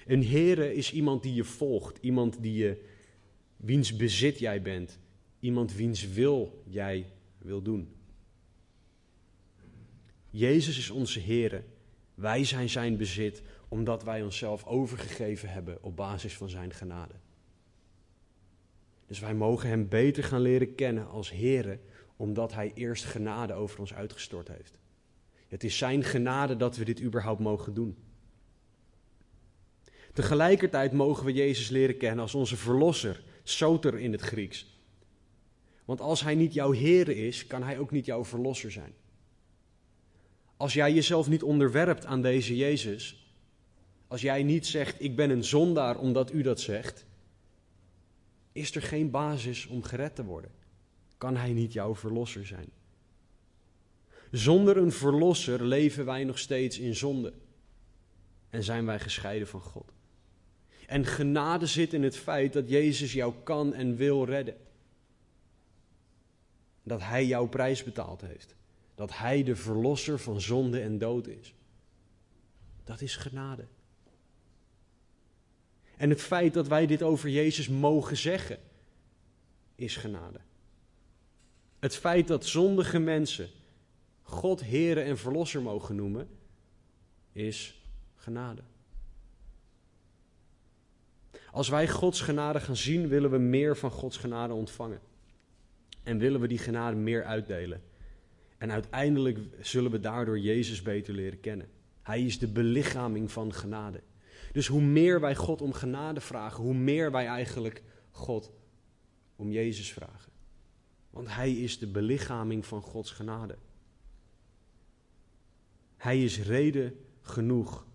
Een 0.06 0.26
Here 0.26 0.74
is 0.74 0.92
iemand 0.92 1.22
die 1.22 1.34
je 1.34 1.44
volgt, 1.44 1.98
iemand 2.00 2.42
die 2.42 2.54
je, 2.54 2.84
wiens 3.62 3.96
bezit 3.96 4.38
jij 4.38 4.62
bent, 4.62 4.98
iemand 5.40 5.74
wiens 5.74 6.08
wil 6.08 6.62
jij 6.66 7.12
wil 7.38 7.62
doen. 7.62 7.94
Jezus 10.30 10.78
is 10.78 10.90
onze 10.90 11.20
Here. 11.20 11.64
Wij 12.14 12.44
zijn 12.44 12.68
zijn 12.68 12.96
bezit 12.96 13.42
omdat 13.68 14.02
wij 14.02 14.22
onszelf 14.22 14.64
overgegeven 14.64 15.48
hebben 15.48 15.82
op 15.82 15.96
basis 15.96 16.36
van 16.36 16.48
zijn 16.48 16.72
genade. 16.72 17.14
Dus 19.06 19.20
wij 19.20 19.34
mogen 19.34 19.68
hem 19.68 19.88
beter 19.88 20.24
gaan 20.24 20.40
leren 20.40 20.74
kennen 20.74 21.08
als 21.08 21.30
Here, 21.30 21.78
omdat 22.16 22.54
hij 22.54 22.72
eerst 22.74 23.04
genade 23.04 23.52
over 23.52 23.80
ons 23.80 23.94
uitgestort 23.94 24.48
heeft. 24.48 24.78
Het 25.48 25.64
is 25.64 25.78
Zijn 25.78 26.04
genade 26.04 26.56
dat 26.56 26.76
we 26.76 26.84
dit 26.84 27.02
überhaupt 27.02 27.40
mogen 27.40 27.74
doen. 27.74 27.96
Tegelijkertijd 30.12 30.92
mogen 30.92 31.24
we 31.24 31.32
Jezus 31.32 31.68
leren 31.68 31.96
kennen 31.96 32.20
als 32.20 32.34
onze 32.34 32.56
verlosser, 32.56 33.22
soter 33.42 33.98
in 33.98 34.12
het 34.12 34.20
Grieks. 34.20 34.66
Want 35.84 36.00
als 36.00 36.20
Hij 36.20 36.34
niet 36.34 36.54
jouw 36.54 36.70
Heer 36.70 37.08
is, 37.08 37.46
kan 37.46 37.62
Hij 37.62 37.78
ook 37.78 37.90
niet 37.90 38.06
jouw 38.06 38.24
verlosser 38.24 38.70
zijn. 38.70 38.94
Als 40.56 40.72
jij 40.72 40.92
jezelf 40.92 41.28
niet 41.28 41.42
onderwerpt 41.42 42.06
aan 42.06 42.22
deze 42.22 42.56
Jezus, 42.56 43.34
als 44.06 44.20
jij 44.20 44.42
niet 44.42 44.66
zegt, 44.66 45.02
ik 45.02 45.16
ben 45.16 45.30
een 45.30 45.44
zondaar 45.44 45.98
omdat 45.98 46.32
u 46.32 46.42
dat 46.42 46.60
zegt, 46.60 47.06
is 48.52 48.74
er 48.74 48.82
geen 48.82 49.10
basis 49.10 49.66
om 49.66 49.82
gered 49.82 50.14
te 50.14 50.24
worden. 50.24 50.50
Kan 51.18 51.36
Hij 51.36 51.52
niet 51.52 51.72
jouw 51.72 51.94
verlosser 51.94 52.46
zijn. 52.46 52.68
Zonder 54.30 54.76
een 54.76 54.92
verlosser 54.92 55.64
leven 55.64 56.04
wij 56.04 56.24
nog 56.24 56.38
steeds 56.38 56.78
in 56.78 56.94
zonde. 56.94 57.32
En 58.48 58.62
zijn 58.62 58.86
wij 58.86 59.00
gescheiden 59.00 59.48
van 59.48 59.60
God. 59.60 59.92
En 60.92 61.06
genade 61.06 61.66
zit 61.66 61.92
in 61.92 62.02
het 62.02 62.16
feit 62.16 62.52
dat 62.52 62.68
Jezus 62.68 63.12
jou 63.12 63.34
kan 63.42 63.74
en 63.74 63.96
wil 63.96 64.24
redden. 64.24 64.56
Dat 66.82 67.00
Hij 67.00 67.26
jouw 67.26 67.46
prijs 67.46 67.84
betaald 67.84 68.20
heeft. 68.20 68.54
Dat 68.94 69.16
Hij 69.16 69.42
de 69.42 69.56
verlosser 69.56 70.18
van 70.18 70.40
zonde 70.40 70.80
en 70.80 70.98
dood 70.98 71.26
is. 71.26 71.54
Dat 72.84 73.00
is 73.00 73.16
genade. 73.16 73.64
En 75.96 76.10
het 76.10 76.20
feit 76.20 76.54
dat 76.54 76.68
wij 76.68 76.86
dit 76.86 77.02
over 77.02 77.28
Jezus 77.28 77.68
mogen 77.68 78.16
zeggen, 78.16 78.58
is 79.74 79.96
genade. 79.96 80.40
Het 81.78 81.96
feit 81.96 82.28
dat 82.28 82.46
zondige 82.46 82.98
mensen 82.98 83.48
God 84.22 84.60
Heere 84.60 85.00
en 85.00 85.18
Verlosser 85.18 85.62
mogen 85.62 85.96
noemen, 85.96 86.28
is 87.32 87.82
genade. 88.16 88.62
Als 91.52 91.68
wij 91.68 91.88
Gods 91.88 92.20
genade 92.20 92.60
gaan 92.60 92.76
zien, 92.76 93.08
willen 93.08 93.30
we 93.30 93.38
meer 93.38 93.76
van 93.76 93.90
Gods 93.90 94.16
genade 94.16 94.54
ontvangen. 94.54 95.00
En 96.02 96.18
willen 96.18 96.40
we 96.40 96.48
die 96.48 96.58
genade 96.58 96.96
meer 96.96 97.24
uitdelen. 97.24 97.82
En 98.58 98.70
uiteindelijk 98.72 99.38
zullen 99.60 99.90
we 99.90 100.00
daardoor 100.00 100.38
Jezus 100.38 100.82
beter 100.82 101.14
leren 101.14 101.40
kennen. 101.40 101.68
Hij 102.02 102.22
is 102.22 102.38
de 102.38 102.48
belichaming 102.48 103.30
van 103.32 103.52
genade. 103.52 104.00
Dus 104.52 104.66
hoe 104.66 104.80
meer 104.80 105.20
wij 105.20 105.36
God 105.36 105.62
om 105.62 105.72
genade 105.72 106.20
vragen, 106.20 106.62
hoe 106.64 106.74
meer 106.74 107.10
wij 107.10 107.26
eigenlijk 107.26 107.82
God 108.10 108.52
om 109.36 109.50
Jezus 109.50 109.92
vragen. 109.92 110.32
Want 111.10 111.34
Hij 111.34 111.52
is 111.52 111.78
de 111.78 111.86
belichaming 111.86 112.66
van 112.66 112.82
Gods 112.82 113.10
genade. 113.10 113.56
Hij 115.96 116.24
is 116.24 116.42
reden 116.42 116.96
genoeg 117.20 117.86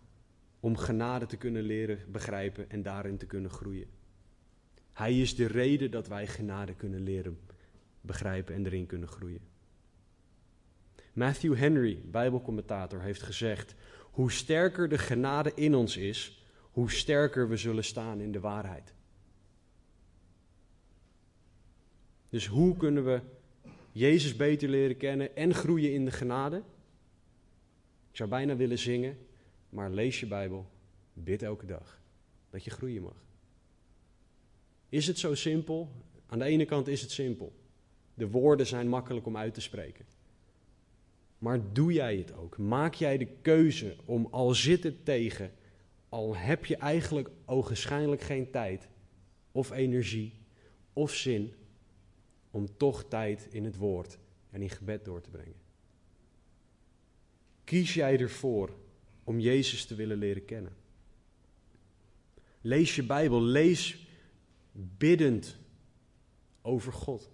om 0.60 0.78
genade 0.78 1.26
te 1.26 1.38
kunnen 1.38 1.64
leren 1.64 2.00
begrijpen 2.12 2.70
en 2.70 2.82
daarin 2.82 3.18
te 3.18 3.26
kunnen 3.26 3.52
groeien. 3.52 3.88
Hij 4.94 5.20
is 5.20 5.36
de 5.36 5.46
reden 5.46 5.92
dat 5.92 6.08
wij 6.08 6.28
genade 6.28 6.76
kunnen 6.76 7.02
leren 7.02 7.40
begrijpen 8.02 8.56
en 8.56 8.66
erin 8.66 8.86
kunnen 8.86 9.08
groeien. 9.08 9.42
Matthew 11.14 11.56
Henry, 11.56 12.02
Bijbelcommentator, 12.06 13.02
heeft 13.02 13.22
gezegd: 13.22 13.76
Hoe 14.02 14.32
sterker 14.32 14.90
de 14.90 14.98
genade 14.98 15.52
in 15.56 15.76
ons 15.76 15.98
is, 15.98 16.46
hoe 16.78 16.92
sterker 16.92 17.50
we 17.50 17.58
zullen 17.58 17.84
staan 17.84 18.20
in 18.22 18.32
de 18.32 18.40
waarheid. 18.40 18.94
Dus 22.30 22.48
hoe 22.48 22.78
kunnen 22.78 23.06
we 23.06 23.22
Jezus 23.92 24.36
beter 24.36 24.70
leren 24.70 24.98
kennen 24.98 25.36
en 25.36 25.54
groeien 25.54 25.94
in 25.94 26.06
de 26.06 26.12
genade? 26.12 26.58
Ik 28.10 28.16
zou 28.16 28.30
bijna 28.30 28.56
willen 28.56 28.78
zingen, 28.78 29.18
maar 29.78 29.92
lees 29.92 30.20
je 30.20 30.28
Bijbel, 30.28 30.70
bid 31.14 31.44
elke 31.44 31.66
dag, 31.66 32.02
dat 32.50 32.64
je 32.64 32.70
groeien 32.70 33.02
mag. 33.02 33.26
Is 34.90 35.08
het 35.08 35.20
zo 35.20 35.36
simpel? 35.36 35.92
Aan 36.26 36.40
de 36.40 36.46
ene 36.46 36.66
kant 36.66 36.88
is 36.88 37.02
het 37.02 37.12
simpel. 37.12 37.54
De 38.14 38.30
woorden 38.30 38.68
zijn 38.68 38.88
makkelijk 38.88 39.26
om 39.26 39.38
uit 39.38 39.54
te 39.54 39.62
spreken. 39.62 40.06
Maar 41.38 41.74
doe 41.74 41.94
jij 41.94 42.18
het 42.18 42.34
ook? 42.34 42.58
Maak 42.58 42.94
jij 42.94 43.18
de 43.18 43.26
keuze 43.42 43.96
om 44.06 44.28
al 44.32 44.54
zit 44.54 44.84
het 44.84 45.06
tegen, 45.06 45.52
al 46.10 46.36
heb 46.36 46.66
je 46.66 46.78
eigenlijk 46.78 47.30
ogenschijnlijk 47.46 48.22
geen 48.22 48.52
tijd 48.52 48.88
of 49.52 49.72
energie 49.72 50.34
of 50.94 51.14
zin 51.14 51.54
om 52.52 52.78
toch 52.78 53.08
tijd 53.08 53.48
in 53.52 53.66
het 53.66 53.76
woord 53.76 54.18
en 54.50 54.62
in 54.62 54.70
gebed 54.70 55.06
door 55.06 55.22
te 55.22 55.30
brengen? 55.30 55.62
Kies 57.64 57.94
jij 57.94 58.20
ervoor 58.20 58.86
om 59.28 59.40
Jezus 59.40 59.86
te 59.86 59.96
willen 59.96 60.18
leren 60.18 60.46
kennen? 60.46 60.76
Lees 62.62 62.96
je 62.96 63.04
Bijbel, 63.04 63.42
lees 63.42 64.08
biddend 64.72 65.58
over 66.62 66.94
God. 66.94 67.30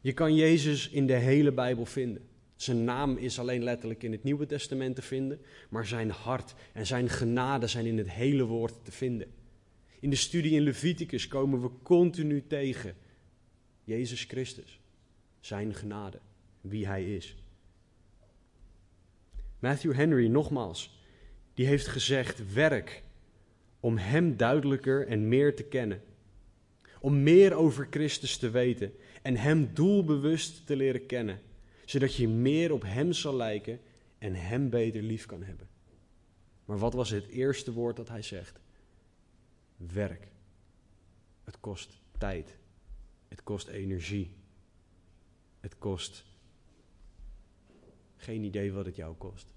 Je 0.00 0.12
kan 0.12 0.34
Jezus 0.34 0.88
in 0.88 1.06
de 1.06 1.14
hele 1.14 1.52
Bijbel 1.52 1.84
vinden. 1.84 2.28
Zijn 2.56 2.84
naam 2.84 3.16
is 3.16 3.38
alleen 3.38 3.62
letterlijk 3.62 4.02
in 4.02 4.12
het 4.12 4.22
Nieuwe 4.22 4.46
Testament 4.46 4.94
te 4.94 5.02
vinden, 5.02 5.40
maar 5.70 5.86
zijn 5.86 6.10
hart 6.10 6.54
en 6.72 6.86
zijn 6.86 7.08
genade 7.08 7.66
zijn 7.66 7.86
in 7.86 7.98
het 7.98 8.10
hele 8.10 8.44
woord 8.44 8.84
te 8.84 8.92
vinden. 8.92 9.32
In 10.00 10.10
de 10.10 10.16
studie 10.16 10.52
in 10.52 10.62
Leviticus 10.62 11.28
komen 11.28 11.62
we 11.62 11.70
continu 11.82 12.46
tegen 12.46 12.96
Jezus 13.84 14.24
Christus, 14.24 14.80
zijn 15.40 15.74
genade, 15.74 16.18
wie 16.60 16.86
hij 16.86 17.14
is. 17.14 17.36
Matthew 19.66 19.94
Henry, 19.94 20.26
nogmaals, 20.26 20.98
die 21.54 21.66
heeft 21.66 21.86
gezegd: 21.86 22.52
werk 22.52 23.02
om 23.80 23.96
Hem 23.96 24.36
duidelijker 24.36 25.06
en 25.06 25.28
meer 25.28 25.56
te 25.56 25.62
kennen. 25.62 26.02
Om 27.00 27.22
meer 27.22 27.54
over 27.54 27.86
Christus 27.90 28.36
te 28.36 28.50
weten 28.50 28.92
en 29.22 29.36
Hem 29.36 29.74
doelbewust 29.74 30.66
te 30.66 30.76
leren 30.76 31.06
kennen, 31.06 31.40
zodat 31.84 32.14
je 32.14 32.28
meer 32.28 32.72
op 32.72 32.82
Hem 32.82 33.12
zal 33.12 33.36
lijken 33.36 33.80
en 34.18 34.34
Hem 34.34 34.70
beter 34.70 35.02
lief 35.02 35.26
kan 35.26 35.42
hebben. 35.42 35.68
Maar 36.64 36.78
wat 36.78 36.92
was 36.92 37.10
het 37.10 37.26
eerste 37.26 37.72
woord 37.72 37.96
dat 37.96 38.08
Hij 38.08 38.22
zegt? 38.22 38.60
Werk. 39.76 40.28
Het 41.44 41.60
kost 41.60 42.00
tijd. 42.18 42.56
Het 43.28 43.42
kost 43.42 43.68
energie. 43.68 44.30
Het 45.60 45.78
kost 45.78 46.24
geen 48.16 48.42
idee 48.42 48.72
wat 48.72 48.86
het 48.86 48.96
jou 48.96 49.14
kost. 49.14 49.54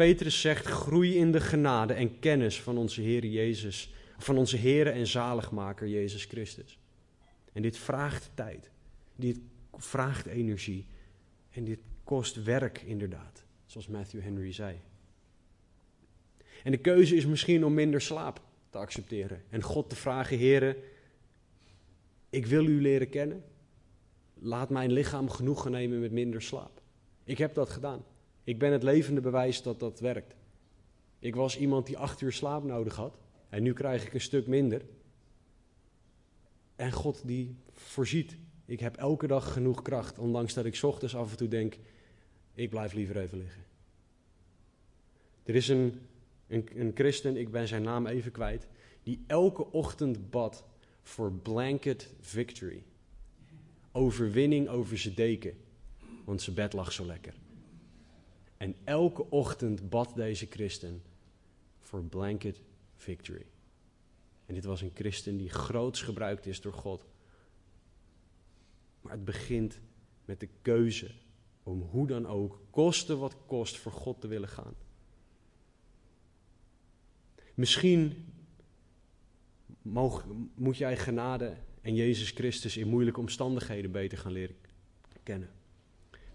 Petrus 0.00 0.40
zegt: 0.40 0.66
groei 0.66 1.16
in 1.16 1.32
de 1.32 1.40
genade 1.40 1.92
en 1.92 2.18
kennis 2.18 2.62
van 2.62 2.76
onze 2.76 3.00
Heer 3.00 3.26
Jezus, 3.26 3.92
van 4.18 4.36
onze 4.36 4.56
Heer 4.56 4.86
en 4.86 5.06
zaligmaker 5.06 5.88
Jezus 5.88 6.24
Christus. 6.24 6.78
En 7.52 7.62
dit 7.62 7.78
vraagt 7.78 8.30
tijd. 8.34 8.70
Dit 9.16 9.38
vraagt 9.76 10.26
energie. 10.26 10.86
En 11.50 11.64
dit 11.64 11.78
kost 12.04 12.42
werk, 12.42 12.82
inderdaad, 12.82 13.44
zoals 13.66 13.88
Matthew 13.88 14.22
Henry 14.22 14.52
zei. 14.52 14.80
En 16.64 16.70
de 16.70 16.78
keuze 16.78 17.16
is 17.16 17.26
misschien 17.26 17.64
om 17.64 17.74
minder 17.74 18.00
slaap 18.00 18.40
te 18.70 18.78
accepteren 18.78 19.42
en 19.50 19.62
God 19.62 19.88
te 19.88 19.96
vragen: 19.96 20.38
Heer, 20.38 20.76
ik 22.30 22.46
wil 22.46 22.66
u 22.66 22.80
leren 22.80 23.08
kennen. 23.08 23.44
Laat 24.34 24.70
mijn 24.70 24.92
lichaam 24.92 25.30
genoegen 25.30 25.70
nemen 25.70 26.00
met 26.00 26.12
minder 26.12 26.42
slaap. 26.42 26.82
Ik 27.24 27.38
heb 27.38 27.54
dat 27.54 27.70
gedaan. 27.70 28.04
Ik 28.44 28.58
ben 28.58 28.72
het 28.72 28.82
levende 28.82 29.20
bewijs 29.20 29.62
dat 29.62 29.80
dat 29.80 30.00
werkt. 30.00 30.34
Ik 31.18 31.34
was 31.34 31.58
iemand 31.58 31.86
die 31.86 31.98
acht 31.98 32.20
uur 32.20 32.32
slaap 32.32 32.64
nodig 32.64 32.96
had. 32.96 33.18
En 33.48 33.62
nu 33.62 33.72
krijg 33.72 34.06
ik 34.06 34.14
een 34.14 34.20
stuk 34.20 34.46
minder. 34.46 34.82
En 36.76 36.92
God 36.92 37.22
die 37.24 37.56
voorziet. 37.72 38.36
Ik 38.64 38.80
heb 38.80 38.96
elke 38.96 39.26
dag 39.26 39.52
genoeg 39.52 39.82
kracht. 39.82 40.18
Ondanks 40.18 40.54
dat 40.54 40.64
ik 40.64 40.78
ochtends 40.82 41.16
af 41.16 41.30
en 41.30 41.36
toe 41.36 41.48
denk, 41.48 41.76
ik 42.54 42.70
blijf 42.70 42.92
liever 42.92 43.16
even 43.16 43.38
liggen. 43.38 43.64
Er 45.42 45.54
is 45.54 45.68
een, 45.68 46.00
een, 46.46 46.68
een 46.74 46.90
christen, 46.94 47.36
ik 47.36 47.50
ben 47.50 47.68
zijn 47.68 47.82
naam 47.82 48.06
even 48.06 48.32
kwijt, 48.32 48.68
die 49.02 49.24
elke 49.26 49.72
ochtend 49.72 50.30
bad 50.30 50.64
voor 51.02 51.32
blanket 51.32 52.12
victory. 52.20 52.82
Overwinning 53.92 54.68
over 54.68 54.98
zijn 54.98 55.14
deken, 55.14 55.56
want 56.24 56.42
zijn 56.42 56.56
bed 56.56 56.72
lag 56.72 56.92
zo 56.92 57.06
lekker. 57.06 57.34
En 58.60 58.76
elke 58.84 59.30
ochtend 59.30 59.90
bad 59.90 60.14
deze 60.14 60.46
christen 60.46 61.02
voor 61.78 62.04
blanket 62.04 62.62
victory. 62.96 63.46
En 64.46 64.54
dit 64.54 64.64
was 64.64 64.80
een 64.80 64.90
christen 64.94 65.36
die 65.36 65.48
groots 65.48 66.02
gebruikt 66.02 66.46
is 66.46 66.60
door 66.60 66.72
God. 66.72 67.06
Maar 69.00 69.12
het 69.12 69.24
begint 69.24 69.80
met 70.24 70.40
de 70.40 70.48
keuze 70.62 71.10
om 71.62 71.80
hoe 71.80 72.06
dan 72.06 72.26
ook, 72.26 72.60
koste 72.70 73.16
wat 73.16 73.36
kost, 73.46 73.76
voor 73.78 73.92
God 73.92 74.20
te 74.20 74.26
willen 74.26 74.48
gaan. 74.48 74.74
Misschien 77.54 78.32
moet 80.54 80.76
jij 80.76 80.96
genade 80.96 81.56
en 81.80 81.94
Jezus 81.94 82.30
Christus 82.30 82.76
in 82.76 82.88
moeilijke 82.88 83.20
omstandigheden 83.20 83.92
beter 83.92 84.18
gaan 84.18 84.32
leren 84.32 84.56
kennen. 85.22 85.50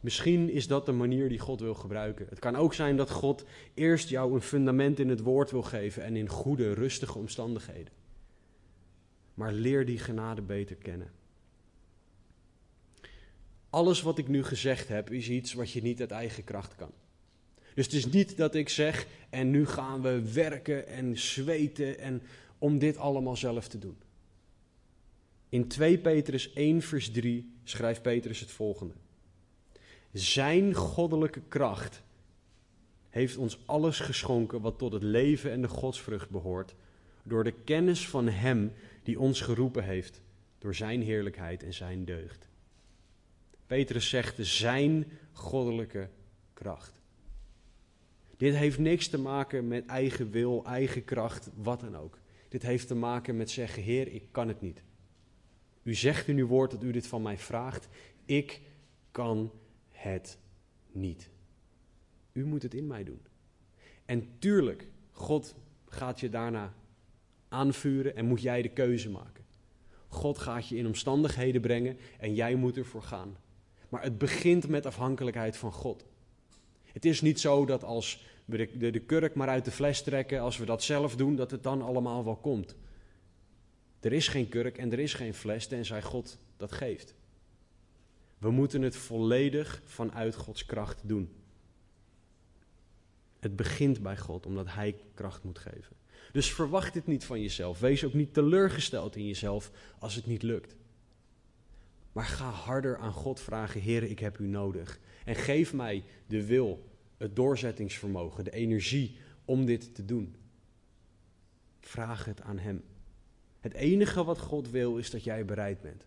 Misschien 0.05 0.49
is 0.49 0.67
dat 0.67 0.85
de 0.85 0.91
manier 0.91 1.29
die 1.29 1.39
God 1.39 1.59
wil 1.59 1.73
gebruiken. 1.73 2.25
Het 2.29 2.39
kan 2.39 2.55
ook 2.55 2.73
zijn 2.73 2.97
dat 2.97 3.09
God 3.09 3.45
eerst 3.73 4.09
jou 4.09 4.33
een 4.33 4.41
fundament 4.41 4.99
in 4.99 5.09
het 5.09 5.19
woord 5.19 5.51
wil 5.51 5.61
geven 5.61 6.03
en 6.03 6.15
in 6.15 6.27
goede, 6.27 6.73
rustige 6.73 7.17
omstandigheden. 7.17 7.93
Maar 9.33 9.53
leer 9.53 9.85
die 9.85 9.99
genade 9.99 10.41
beter 10.41 10.75
kennen. 10.75 11.11
Alles 13.69 14.01
wat 14.01 14.17
ik 14.17 14.27
nu 14.27 14.43
gezegd 14.43 14.87
heb 14.87 15.11
is 15.11 15.29
iets 15.29 15.53
wat 15.53 15.71
je 15.71 15.81
niet 15.81 15.99
uit 15.99 16.11
eigen 16.11 16.43
kracht 16.43 16.75
kan. 16.75 16.91
Dus 17.73 17.85
het 17.85 17.93
is 17.93 18.05
niet 18.05 18.37
dat 18.37 18.55
ik 18.55 18.69
zeg 18.69 19.07
en 19.29 19.49
nu 19.49 19.65
gaan 19.65 20.01
we 20.01 20.31
werken 20.33 20.87
en 20.87 21.17
zweten 21.17 21.99
en 21.99 22.21
om 22.57 22.79
dit 22.79 22.97
allemaal 22.97 23.35
zelf 23.35 23.67
te 23.67 23.79
doen. 23.79 23.97
In 25.49 25.67
2 25.67 25.97
Petrus 25.97 26.53
1 26.53 26.81
vers 26.81 27.11
3 27.11 27.53
schrijft 27.63 28.01
Petrus 28.01 28.39
het 28.39 28.51
volgende. 28.51 28.93
Zijn 30.15 30.73
goddelijke 30.73 31.41
kracht 31.47 32.03
heeft 33.09 33.37
ons 33.37 33.59
alles 33.65 33.99
geschonken 33.99 34.61
wat 34.61 34.77
tot 34.77 34.93
het 34.93 35.03
leven 35.03 35.51
en 35.51 35.61
de 35.61 35.67
godsvrucht 35.67 36.29
behoort, 36.29 36.75
door 37.23 37.43
de 37.43 37.51
kennis 37.51 38.07
van 38.07 38.27
Hem 38.27 38.71
die 39.03 39.19
ons 39.19 39.41
geroepen 39.41 39.83
heeft, 39.83 40.21
door 40.57 40.75
Zijn 40.75 41.01
heerlijkheid 41.01 41.63
en 41.63 41.73
Zijn 41.73 42.05
deugd. 42.05 42.49
Petrus 43.67 44.09
zegt 44.09 44.35
Zijn 44.39 45.05
goddelijke 45.31 46.09
kracht. 46.53 46.99
Dit 48.37 48.55
heeft 48.55 48.79
niks 48.79 49.07
te 49.07 49.19
maken 49.19 49.67
met 49.67 49.85
eigen 49.85 50.31
wil, 50.31 50.65
eigen 50.65 51.03
kracht, 51.03 51.49
wat 51.55 51.79
dan 51.79 51.97
ook. 51.97 52.19
Dit 52.49 52.61
heeft 52.61 52.87
te 52.87 52.95
maken 52.95 53.37
met 53.37 53.49
zeggen: 53.49 53.83
Heer, 53.83 54.07
ik 54.07 54.27
kan 54.31 54.47
het 54.47 54.61
niet. 54.61 54.83
U 55.83 55.93
zegt 55.93 56.27
in 56.27 56.37
uw 56.37 56.47
woord 56.47 56.71
dat 56.71 56.83
u 56.83 56.91
dit 56.91 57.07
van 57.07 57.21
mij 57.21 57.37
vraagt. 57.37 57.87
Ik 58.25 58.61
kan 59.11 59.51
het 60.09 60.37
niet. 60.91 61.29
U 62.31 62.45
moet 62.45 62.63
het 62.63 62.73
in 62.73 62.87
mij 62.87 63.03
doen. 63.03 63.21
En 64.05 64.27
tuurlijk, 64.39 64.87
God 65.11 65.55
gaat 65.87 66.19
je 66.19 66.29
daarna 66.29 66.73
aanvuren 67.47 68.15
en 68.15 68.25
moet 68.25 68.41
jij 68.41 68.61
de 68.61 68.69
keuze 68.69 69.09
maken. 69.09 69.43
God 70.07 70.37
gaat 70.37 70.67
je 70.67 70.77
in 70.77 70.85
omstandigheden 70.85 71.61
brengen 71.61 71.97
en 72.19 72.33
jij 72.33 72.55
moet 72.55 72.77
ervoor 72.77 73.01
gaan. 73.01 73.37
Maar 73.89 74.03
het 74.03 74.17
begint 74.17 74.67
met 74.67 74.85
afhankelijkheid 74.85 75.57
van 75.57 75.71
God. 75.71 76.05
Het 76.83 77.05
is 77.05 77.21
niet 77.21 77.39
zo 77.39 77.65
dat 77.65 77.83
als 77.83 78.25
we 78.45 78.57
de, 78.57 78.77
de, 78.77 78.91
de 78.91 78.99
kurk 78.99 79.35
maar 79.35 79.47
uit 79.47 79.65
de 79.65 79.71
fles 79.71 80.03
trekken, 80.03 80.41
als 80.41 80.57
we 80.57 80.65
dat 80.65 80.83
zelf 80.83 81.15
doen, 81.15 81.35
dat 81.35 81.51
het 81.51 81.63
dan 81.63 81.81
allemaal 81.81 82.23
wel 82.23 82.35
komt. 82.35 82.75
Er 83.99 84.13
is 84.13 84.27
geen 84.27 84.49
kurk 84.49 84.77
en 84.77 84.91
er 84.91 84.99
is 84.99 85.13
geen 85.13 85.33
fles, 85.33 85.67
tenzij 85.67 86.01
God 86.01 86.37
dat 86.57 86.71
geeft. 86.71 87.15
We 88.37 88.51
moeten 88.51 88.81
het 88.81 88.95
volledig 88.95 89.81
vanuit 89.85 90.35
Gods 90.35 90.65
kracht 90.65 91.01
doen. 91.03 91.29
Het 93.39 93.55
begint 93.55 94.01
bij 94.01 94.17
God, 94.17 94.45
omdat 94.45 94.73
Hij 94.73 94.95
kracht 95.13 95.43
moet 95.43 95.59
geven. 95.59 95.95
Dus 96.31 96.53
verwacht 96.53 96.93
het 96.93 97.07
niet 97.07 97.25
van 97.25 97.41
jezelf. 97.41 97.79
Wees 97.79 98.03
ook 98.03 98.13
niet 98.13 98.33
teleurgesteld 98.33 99.15
in 99.15 99.27
jezelf 99.27 99.71
als 99.99 100.15
het 100.15 100.25
niet 100.25 100.43
lukt. 100.43 100.75
Maar 102.11 102.25
ga 102.25 102.49
harder 102.49 102.97
aan 102.97 103.11
God 103.11 103.39
vragen: 103.39 103.81
Heer, 103.81 104.03
ik 104.03 104.19
heb 104.19 104.39
u 104.39 104.47
nodig. 104.47 104.99
En 105.25 105.35
geef 105.35 105.73
mij 105.73 106.03
de 106.27 106.45
wil, 106.45 106.89
het 107.17 107.35
doorzettingsvermogen, 107.35 108.43
de 108.43 108.51
energie 108.51 109.17
om 109.45 109.65
dit 109.65 109.95
te 109.95 110.05
doen. 110.05 110.35
Vraag 111.79 112.25
het 112.25 112.41
aan 112.41 112.57
Hem. 112.57 112.83
Het 113.59 113.73
enige 113.73 114.23
wat 114.23 114.39
God 114.39 114.69
wil 114.69 114.97
is 114.97 115.09
dat 115.09 115.23
jij 115.23 115.45
bereid 115.45 115.81
bent. 115.81 116.05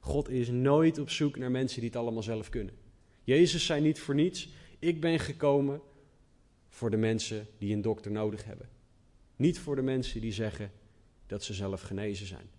God 0.00 0.28
is 0.28 0.48
nooit 0.48 0.98
op 0.98 1.10
zoek 1.10 1.36
naar 1.36 1.50
mensen 1.50 1.80
die 1.80 1.88
het 1.88 1.98
allemaal 1.98 2.22
zelf 2.22 2.48
kunnen. 2.48 2.74
Jezus 3.22 3.66
zei 3.66 3.80
niet 3.80 3.98
voor 3.98 4.14
niets: 4.14 4.48
Ik 4.78 5.00
ben 5.00 5.18
gekomen 5.18 5.80
voor 6.68 6.90
de 6.90 6.96
mensen 6.96 7.46
die 7.58 7.74
een 7.74 7.82
dokter 7.82 8.10
nodig 8.10 8.44
hebben. 8.44 8.68
Niet 9.36 9.58
voor 9.58 9.76
de 9.76 9.82
mensen 9.82 10.20
die 10.20 10.32
zeggen 10.32 10.72
dat 11.26 11.44
ze 11.44 11.54
zelf 11.54 11.80
genezen 11.80 12.26
zijn. 12.26 12.50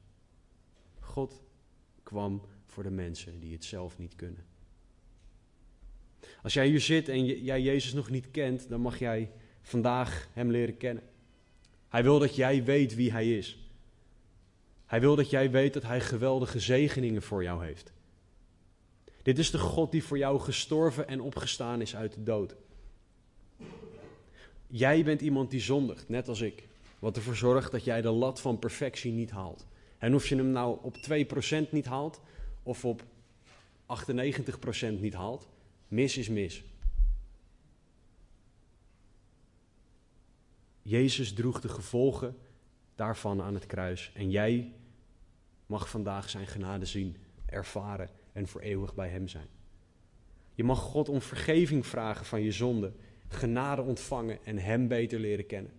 God 1.00 1.42
kwam 2.04 2.42
voor 2.66 2.84
de 2.84 2.89
mensen 2.89 3.39
die 3.39 3.54
het 3.54 3.66
zelf 3.66 3.98
niet 3.98 4.16
kunnen. 4.16 4.46
Als 6.42 6.54
jij 6.54 6.68
hier 6.68 6.80
zit 6.80 7.10
en 7.10 7.26
jij 7.26 7.62
Jezus 7.62 7.94
nog 7.94 8.10
niet 8.10 8.32
kent, 8.32 8.70
dan 8.70 8.82
mag 8.82 9.00
jij 9.00 9.32
vandaag 9.62 10.30
Hem 10.34 10.52
leren 10.52 10.78
kennen. 10.78 11.04
Hij 11.88 12.04
wil 12.04 12.20
dat 12.20 12.36
jij 12.36 12.64
weet 12.64 12.96
wie 12.96 13.12
Hij 13.12 13.38
is. 13.38 13.71
Hij 14.92 15.02
wil 15.02 15.16
dat 15.16 15.30
jij 15.30 15.52
weet 15.52 15.74
dat 15.74 15.84
Hij 15.84 16.02
geweldige 16.02 16.60
zegeningen 16.60 17.22
voor 17.22 17.44
jou 17.44 17.66
heeft. 17.66 17.94
Dit 19.22 19.39
is 19.39 19.52
de 19.52 19.58
God 19.58 19.92
die 19.92 20.04
voor 20.04 20.18
jou 20.18 20.39
gestorven 20.39 21.08
en 21.08 21.22
opgestaan 21.22 21.82
is 21.82 21.96
uit 21.96 22.14
de 22.14 22.24
dood. 22.24 22.56
Jij 24.68 25.04
bent 25.04 25.22
iemand 25.22 25.52
die 25.52 25.60
zondigt, 25.60 26.10
net 26.10 26.28
als 26.28 26.42
ik. 26.42 26.68
Wat 27.00 27.16
ervoor 27.16 27.36
zorgt 27.36 27.72
dat 27.72 27.84
jij 27.84 28.02
de 28.02 28.10
lat 28.10 28.42
van 28.42 28.60
perfectie 28.60 29.12
niet 29.12 29.32
haalt. 29.32 29.68
En 29.98 30.16
of 30.16 30.28
je 30.28 30.36
hem 30.36 30.52
nou 30.52 30.78
op 30.82 30.96
2% 31.68 31.70
niet 31.70 31.86
haalt, 31.86 32.22
of 32.64 32.86
op 32.86 33.04
98% 33.04 35.00
niet 35.00 35.14
haalt. 35.14 35.48
Mis 35.88 36.18
is 36.18 36.30
mis. 36.30 36.64
Jezus 40.82 41.34
droeg 41.34 41.62
de 41.62 41.70
gevolgen 41.70 42.36
daarvan 42.96 43.42
aan 43.42 43.54
het 43.54 43.66
kruis. 43.66 44.12
En 44.14 44.32
jij 44.32 44.74
mag 45.72 45.90
vandaag 45.90 46.30
zijn 46.30 46.48
genade 46.48 46.86
zien, 46.86 47.18
ervaren 47.46 48.10
en 48.32 48.48
voor 48.48 48.62
eeuwig 48.62 48.94
bij 48.96 49.10
Hem 49.10 49.28
zijn. 49.28 49.48
Je 50.54 50.64
mag 50.64 50.80
God 50.80 51.10
om 51.10 51.22
vergeving 51.22 51.86
vragen 51.86 52.26
van 52.26 52.42
je 52.42 52.52
zonde, 52.52 52.94
genade 53.28 53.82
ontvangen 53.82 54.46
en 54.46 54.58
Hem 54.58 54.88
beter 54.88 55.20
leren 55.20 55.46
kennen. 55.46 55.72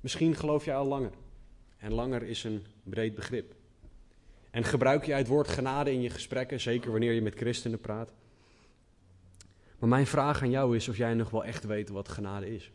Misschien 0.00 0.34
geloof 0.34 0.64
je 0.64 0.74
al 0.74 0.86
langer. 0.86 1.12
En 1.76 1.92
langer 1.92 2.22
is 2.22 2.44
een 2.44 2.66
breed 2.82 3.14
begrip. 3.14 3.54
En 4.50 4.64
gebruik 4.64 5.04
je 5.04 5.12
het 5.12 5.26
woord 5.26 5.48
genade 5.48 5.92
in 5.92 6.02
je 6.02 6.10
gesprekken, 6.10 6.60
zeker 6.60 6.90
wanneer 6.90 7.12
je 7.12 7.22
met 7.22 7.34
christenen 7.34 7.80
praat. 7.80 8.12
Maar 9.78 9.88
mijn 9.88 10.06
vraag 10.06 10.42
aan 10.42 10.50
jou 10.50 10.76
is 10.76 10.88
of 10.88 10.96
jij 10.96 11.14
nog 11.14 11.30
wel 11.30 11.44
echt 11.44 11.64
weet 11.64 11.88
wat 11.88 12.08
genade 12.08 12.54
is. 12.54 12.70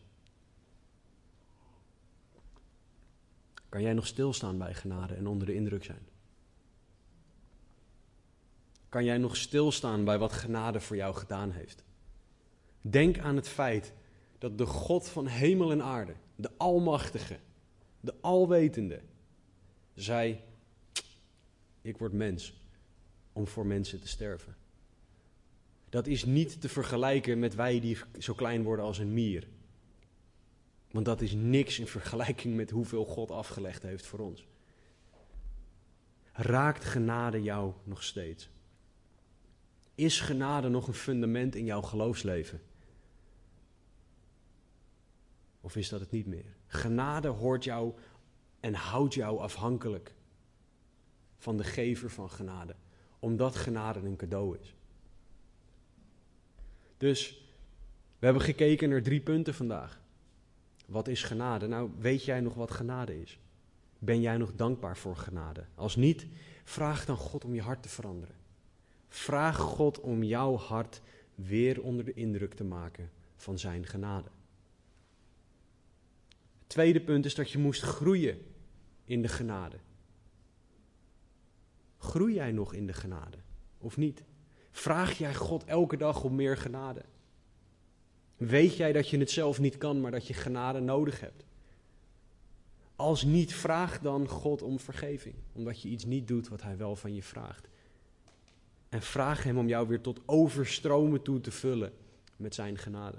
Kan 3.72 3.82
jij 3.82 3.94
nog 3.94 4.08
stilstaan 4.08 4.58
bij 4.58 4.74
genade 4.74 5.14
en 5.14 5.28
onder 5.28 5.48
de 5.48 5.54
indruk 5.54 5.84
zijn? 5.84 6.08
Kan 8.90 9.04
jij 9.04 9.18
nog 9.18 9.38
stilstaan 9.38 10.04
bij 10.04 10.18
wat 10.18 10.32
genade 10.32 10.80
voor 10.80 10.96
jou 10.96 11.16
gedaan 11.16 11.52
heeft? 11.52 11.84
Denk 12.82 13.20
aan 13.20 13.36
het 13.36 13.48
feit 13.48 13.94
dat 14.38 14.58
de 14.58 14.66
God 14.66 15.10
van 15.10 15.28
hemel 15.28 15.72
en 15.72 15.84
aarde, 15.84 16.14
de 16.36 16.50
Almachtige, 16.58 17.40
de 18.00 18.14
Alwetende, 18.22 19.02
zei: 19.94 20.42
Ik 21.82 21.98
word 21.98 22.14
mens 22.14 22.62
om 23.34 23.48
voor 23.48 23.66
mensen 23.66 24.02
te 24.02 24.08
sterven. 24.08 24.56
Dat 25.90 26.08
is 26.08 26.26
niet 26.26 26.62
te 26.62 26.70
vergelijken 26.70 27.40
met 27.40 27.56
wij 27.56 27.80
die 27.80 27.98
zo 28.20 28.34
klein 28.34 28.64
worden 28.64 28.86
als 28.86 28.98
een 28.98 29.14
mier. 29.14 29.48
Want 30.92 31.06
dat 31.06 31.22
is 31.22 31.34
niks 31.34 31.80
in 31.80 31.88
vergelijking 31.88 32.56
met 32.56 32.70
hoeveel 32.70 33.06
God 33.06 33.32
afgelegd 33.32 33.84
heeft 33.84 34.06
voor 34.06 34.20
ons. 34.20 34.46
Raakt 36.34 36.84
genade 36.84 37.42
jou 37.42 37.74
nog 37.84 38.04
steeds? 38.04 38.50
Is 39.96 40.20
genade 40.20 40.70
nog 40.70 40.88
een 40.88 40.94
fundament 40.94 41.56
in 41.56 41.66
jouw 41.66 41.82
geloofsleven? 41.82 42.62
Of 45.62 45.76
is 45.76 45.90
dat 45.90 46.00
het 46.00 46.12
niet 46.12 46.26
meer? 46.26 46.56
Genade 46.68 47.28
hoort 47.28 47.64
jou 47.64 47.94
en 48.60 48.74
houdt 48.74 49.14
jou 49.14 49.40
afhankelijk 49.40 50.14
van 51.38 51.58
de 51.58 51.64
gever 51.64 52.10
van 52.10 52.30
genade, 52.30 52.76
omdat 53.20 53.56
genade 53.56 54.00
een 54.00 54.16
cadeau 54.16 54.58
is. 54.62 54.76
Dus 56.98 57.46
we 58.20 58.26
hebben 58.26 58.44
gekeken 58.44 58.90
naar 58.90 59.02
drie 59.02 59.22
punten 59.22 59.54
vandaag. 59.54 60.01
Wat 60.92 61.08
is 61.08 61.24
genade? 61.24 61.68
Nou, 61.68 61.92
weet 62.00 62.26
jij 62.26 62.40
nog 62.40 62.54
wat 62.54 62.72
genade 62.72 63.22
is? 63.22 63.40
Ben 64.00 64.22
jij 64.22 64.38
nog 64.38 64.56
dankbaar 64.56 64.98
voor 64.98 65.16
genade? 65.16 65.66
Als 65.76 65.96
niet, 65.96 66.28
vraag 66.64 67.06
dan 67.06 67.18
God 67.18 67.46
om 67.46 67.54
je 67.54 67.62
hart 67.62 67.84
te 67.84 67.90
veranderen. 67.90 68.36
Vraag 69.08 69.58
God 69.58 70.00
om 70.00 70.24
jouw 70.24 70.56
hart 70.56 71.02
weer 71.36 71.82
onder 71.82 72.06
de 72.06 72.14
indruk 72.14 72.54
te 72.54 72.64
maken 72.64 73.12
van 73.36 73.60
Zijn 73.60 73.86
genade. 73.86 74.30
Het 76.60 76.70
tweede 76.70 77.02
punt 77.02 77.26
is 77.26 77.36
dat 77.36 77.52
je 77.52 77.58
moest 77.58 77.82
groeien 77.82 78.38
in 79.06 79.22
de 79.22 79.28
genade. 79.28 79.78
Groei 81.98 82.34
jij 82.34 82.52
nog 82.52 82.74
in 82.74 82.88
de 82.88 82.94
genade 82.94 83.38
of 83.78 83.98
niet? 83.98 84.24
Vraag 84.72 85.18
jij 85.18 85.36
God 85.36 85.64
elke 85.64 85.98
dag 85.98 86.24
om 86.24 86.36
meer 86.36 86.58
genade? 86.58 87.02
Weet 88.42 88.76
jij 88.76 88.92
dat 88.92 89.10
je 89.10 89.18
het 89.18 89.32
zelf 89.32 89.60
niet 89.60 89.78
kan, 89.78 90.02
maar 90.02 90.12
dat 90.12 90.28
je 90.28 90.34
genade 90.34 90.80
nodig 90.80 91.20
hebt? 91.20 91.46
Als 92.96 93.24
niet, 93.24 93.54
vraag 93.54 94.00
dan 94.00 94.28
God 94.28 94.62
om 94.62 94.80
vergeving, 94.80 95.36
omdat 95.54 95.82
je 95.82 95.90
iets 95.90 96.06
niet 96.06 96.28
doet 96.28 96.48
wat 96.48 96.62
Hij 96.62 96.78
wel 96.78 96.96
van 96.96 97.16
je 97.16 97.24
vraagt. 97.24 97.68
En 98.90 99.02
vraag 99.02 99.44
Hem 99.44 99.58
om 99.58 99.68
jou 99.68 99.88
weer 99.88 100.02
tot 100.02 100.22
overstromen 100.26 101.22
toe 101.22 101.42
te 101.42 101.52
vullen 101.52 101.94
met 102.38 102.56
Zijn 102.56 102.78
genade. 102.78 103.18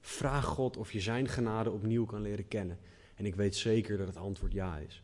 Vraag 0.00 0.44
God 0.44 0.76
of 0.76 0.92
je 0.92 1.00
Zijn 1.00 1.28
genade 1.28 1.70
opnieuw 1.70 2.04
kan 2.04 2.22
leren 2.22 2.48
kennen. 2.48 2.78
En 3.14 3.26
ik 3.26 3.34
weet 3.34 3.56
zeker 3.56 3.98
dat 3.98 4.06
het 4.06 4.16
antwoord 4.16 4.52
ja 4.52 4.78
is. 4.78 5.02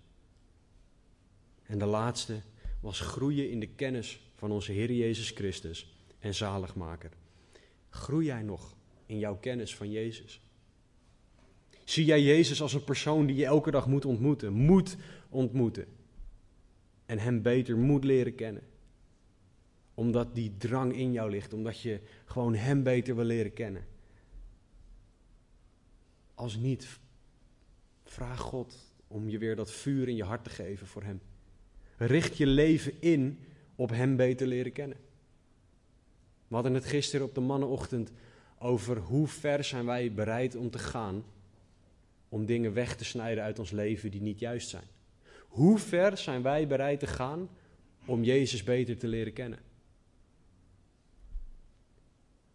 En 1.63 1.79
de 1.79 1.87
laatste 1.87 2.41
was 2.81 3.01
groeien 3.01 3.51
in 3.51 3.61
de 3.61 3.69
kennis 3.69 4.21
van 4.35 4.51
onze 4.51 4.73
Heer 4.73 4.93
Jezus 4.93 5.31
Christus 5.31 5.95
en 6.19 6.35
zaligmaker. 6.35 7.11
Groei 7.97 8.27
jij 8.27 8.43
nog 8.43 8.75
in 9.07 9.19
jouw 9.19 9.37
kennis 9.37 9.77
van 9.77 9.91
Jezus? 9.91 10.41
Zie 11.85 12.05
jij 12.05 12.23
Jezus 12.23 12.63
als 12.63 12.73
een 12.73 12.85
persoon 12.85 13.27
die 13.27 13.37
je 13.37 13.45
elke 13.45 13.71
dag 13.71 13.87
moet 13.87 14.05
ontmoeten, 14.05 14.53
moet 14.53 14.97
ontmoeten 15.29 15.87
en 17.07 17.19
Hem 17.19 17.43
beter 17.43 17.77
moet 17.77 18.05
leren 18.05 18.35
kennen? 18.35 18.63
Omdat 19.95 20.35
die 20.35 20.57
drang 20.59 20.97
in 20.97 21.13
jou 21.13 21.31
ligt, 21.31 21.53
omdat 21.53 21.81
je 21.81 22.01
gewoon 22.25 22.55
Hem 22.55 22.83
beter 22.83 23.15
wil 23.17 23.25
leren 23.25 23.53
kennen. 23.53 23.87
Als 26.35 26.57
niet, 26.57 26.99
vraag 28.05 28.41
God 28.41 28.95
om 29.07 29.29
je 29.29 29.39
weer 29.39 29.57
dat 29.57 29.71
vuur 29.71 30.09
in 30.09 30.17
je 30.17 30.25
hart 30.25 30.45
te 30.45 30.51
geven 30.51 30.87
voor 30.87 31.03
Hem. 31.03 31.21
Richt 31.97 32.37
je 32.37 32.47
leven 32.47 33.01
in 33.01 33.39
op 33.75 33.91
Hem 33.91 34.17
beter 34.17 34.47
leren 34.47 34.73
kennen. 34.73 34.99
We 36.49 36.55
hadden 36.55 36.75
het 36.75 36.85
gisteren 36.85 37.27
op 37.27 37.35
de 37.35 37.41
mannenochtend 37.41 38.13
over 38.59 38.99
hoe 38.99 39.27
ver 39.27 39.65
zijn 39.65 39.87
wij 39.87 40.13
bereid 40.13 40.57
om 40.57 40.71
te 40.71 40.79
gaan 40.79 41.25
om 42.29 42.47
dingen 42.47 42.73
weg 42.73 42.97
te 42.97 43.05
snijden 43.05 43.45
uit 43.45 43.59
ons 43.59 43.71
leven 43.71 44.11
die 44.11 44.21
niet 44.21 44.39
juist 44.39 44.69
zijn. 44.69 44.87
Hoe 45.49 45.79
ver 45.79 46.17
zijn 46.17 46.43
wij 46.43 46.67
bereid 46.67 47.01
te 47.01 47.07
gaan 47.07 47.49
om 48.05 48.23
Jezus 48.23 48.63
beter 48.63 48.99
te 48.99 49.09
leren 49.09 49.33
kennen? 49.33 49.59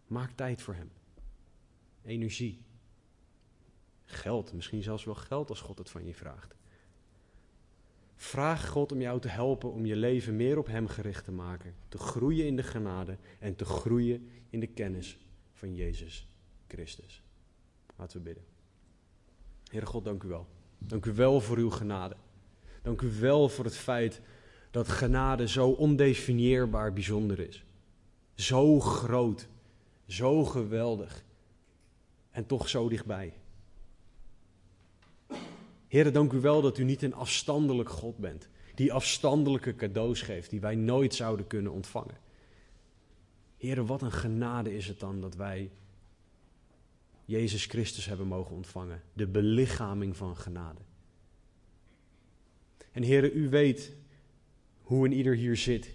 Maak 0.06 0.30
tijd 0.30 0.62
voor 0.62 0.74
Hem. 0.74 0.90
Energie. 2.04 2.62
Geld, 4.04 4.52
misschien 4.52 4.82
zelfs 4.82 5.04
wel 5.04 5.14
geld 5.14 5.48
als 5.48 5.60
God 5.60 5.78
het 5.78 5.90
van 5.90 6.06
je 6.06 6.14
vraagt. 6.14 6.54
Vraag 8.22 8.68
God 8.68 8.92
om 8.92 9.00
jou 9.00 9.20
te 9.20 9.28
helpen 9.28 9.72
om 9.72 9.86
je 9.86 9.96
leven 9.96 10.36
meer 10.36 10.58
op 10.58 10.66
Hem 10.66 10.86
gericht 10.86 11.24
te 11.24 11.32
maken. 11.32 11.74
Te 11.88 11.98
groeien 11.98 12.46
in 12.46 12.56
de 12.56 12.62
genade 12.62 13.16
en 13.38 13.56
te 13.56 13.64
groeien 13.64 14.30
in 14.50 14.60
de 14.60 14.66
kennis 14.66 15.18
van 15.52 15.74
Jezus 15.74 16.28
Christus. 16.68 17.22
Laten 17.96 18.16
we 18.16 18.22
bidden. 18.22 18.44
Heere 19.70 19.86
God, 19.86 20.04
dank 20.04 20.22
u 20.22 20.28
wel. 20.28 20.46
Dank 20.78 21.06
u 21.06 21.12
wel 21.12 21.40
voor 21.40 21.56
uw 21.56 21.70
genade. 21.70 22.16
Dank 22.82 23.00
u 23.00 23.10
wel 23.20 23.48
voor 23.48 23.64
het 23.64 23.76
feit 23.76 24.20
dat 24.70 24.88
genade 24.88 25.48
zo 25.48 25.68
ondefinieerbaar 25.68 26.92
bijzonder 26.92 27.40
is. 27.40 27.64
Zo 28.34 28.80
groot, 28.80 29.48
zo 30.06 30.44
geweldig 30.44 31.24
en 32.30 32.46
toch 32.46 32.68
zo 32.68 32.88
dichtbij. 32.88 33.34
Heren, 35.92 36.12
dank 36.12 36.32
u 36.32 36.40
wel 36.40 36.62
dat 36.62 36.78
u 36.78 36.84
niet 36.84 37.02
een 37.02 37.14
afstandelijk 37.14 37.88
God 37.88 38.16
bent, 38.16 38.48
die 38.74 38.92
afstandelijke 38.92 39.74
cadeaus 39.74 40.22
geeft 40.22 40.50
die 40.50 40.60
wij 40.60 40.74
nooit 40.74 41.14
zouden 41.14 41.46
kunnen 41.46 41.72
ontvangen. 41.72 42.18
Heren, 43.56 43.86
wat 43.86 44.02
een 44.02 44.12
genade 44.12 44.76
is 44.76 44.86
het 44.88 45.00
dan 45.00 45.20
dat 45.20 45.36
wij 45.36 45.70
Jezus 47.24 47.66
Christus 47.66 48.06
hebben 48.06 48.26
mogen 48.26 48.56
ontvangen, 48.56 49.02
de 49.12 49.26
belichaming 49.26 50.16
van 50.16 50.36
genade. 50.36 50.80
En 52.92 53.02
heren, 53.02 53.36
u 53.36 53.48
weet 53.48 53.92
hoe 54.82 55.06
een 55.06 55.12
ieder 55.12 55.34
hier 55.34 55.56
zit 55.56 55.90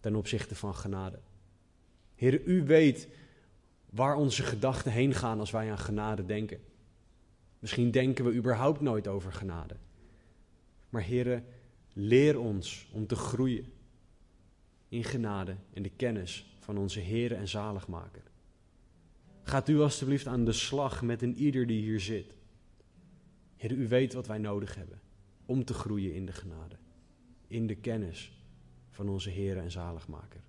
ten 0.00 0.14
opzichte 0.14 0.54
van 0.54 0.74
genade. 0.74 1.18
Heren, 2.14 2.40
u 2.44 2.64
weet 2.64 3.08
waar 3.90 4.16
onze 4.16 4.42
gedachten 4.42 4.92
heen 4.92 5.14
gaan 5.14 5.40
als 5.40 5.50
wij 5.50 5.70
aan 5.70 5.78
genade 5.78 6.26
denken. 6.26 6.60
Misschien 7.66 7.90
denken 7.90 8.24
we 8.24 8.34
überhaupt 8.34 8.80
nooit 8.80 9.08
over 9.08 9.32
genade. 9.32 9.76
Maar 10.88 11.06
Heere, 11.06 11.42
leer 11.92 12.38
ons 12.38 12.88
om 12.92 13.06
te 13.06 13.16
groeien 13.16 13.72
in 14.88 15.04
genade 15.04 15.56
en 15.72 15.82
de 15.82 15.90
kennis 15.90 16.56
van 16.58 16.78
onze 16.78 17.00
Heere 17.00 17.34
en 17.34 17.48
Zaligmaker. 17.48 18.22
Gaat 19.42 19.68
u 19.68 19.80
alstublieft 19.80 20.26
aan 20.26 20.44
de 20.44 20.52
slag 20.52 21.02
met 21.02 21.22
een 21.22 21.34
ieder 21.36 21.66
die 21.66 21.80
hier 21.82 22.00
zit. 22.00 22.34
Heer, 23.56 23.72
u 23.72 23.88
weet 23.88 24.12
wat 24.12 24.26
wij 24.26 24.38
nodig 24.38 24.74
hebben 24.74 25.00
om 25.46 25.64
te 25.64 25.74
groeien 25.74 26.14
in 26.14 26.26
de 26.26 26.32
genade, 26.32 26.76
in 27.46 27.66
de 27.66 27.76
kennis 27.76 28.32
van 28.90 29.08
onze 29.08 29.30
Heere 29.30 29.60
en 29.60 29.70
Zaligmaker. 29.70 30.40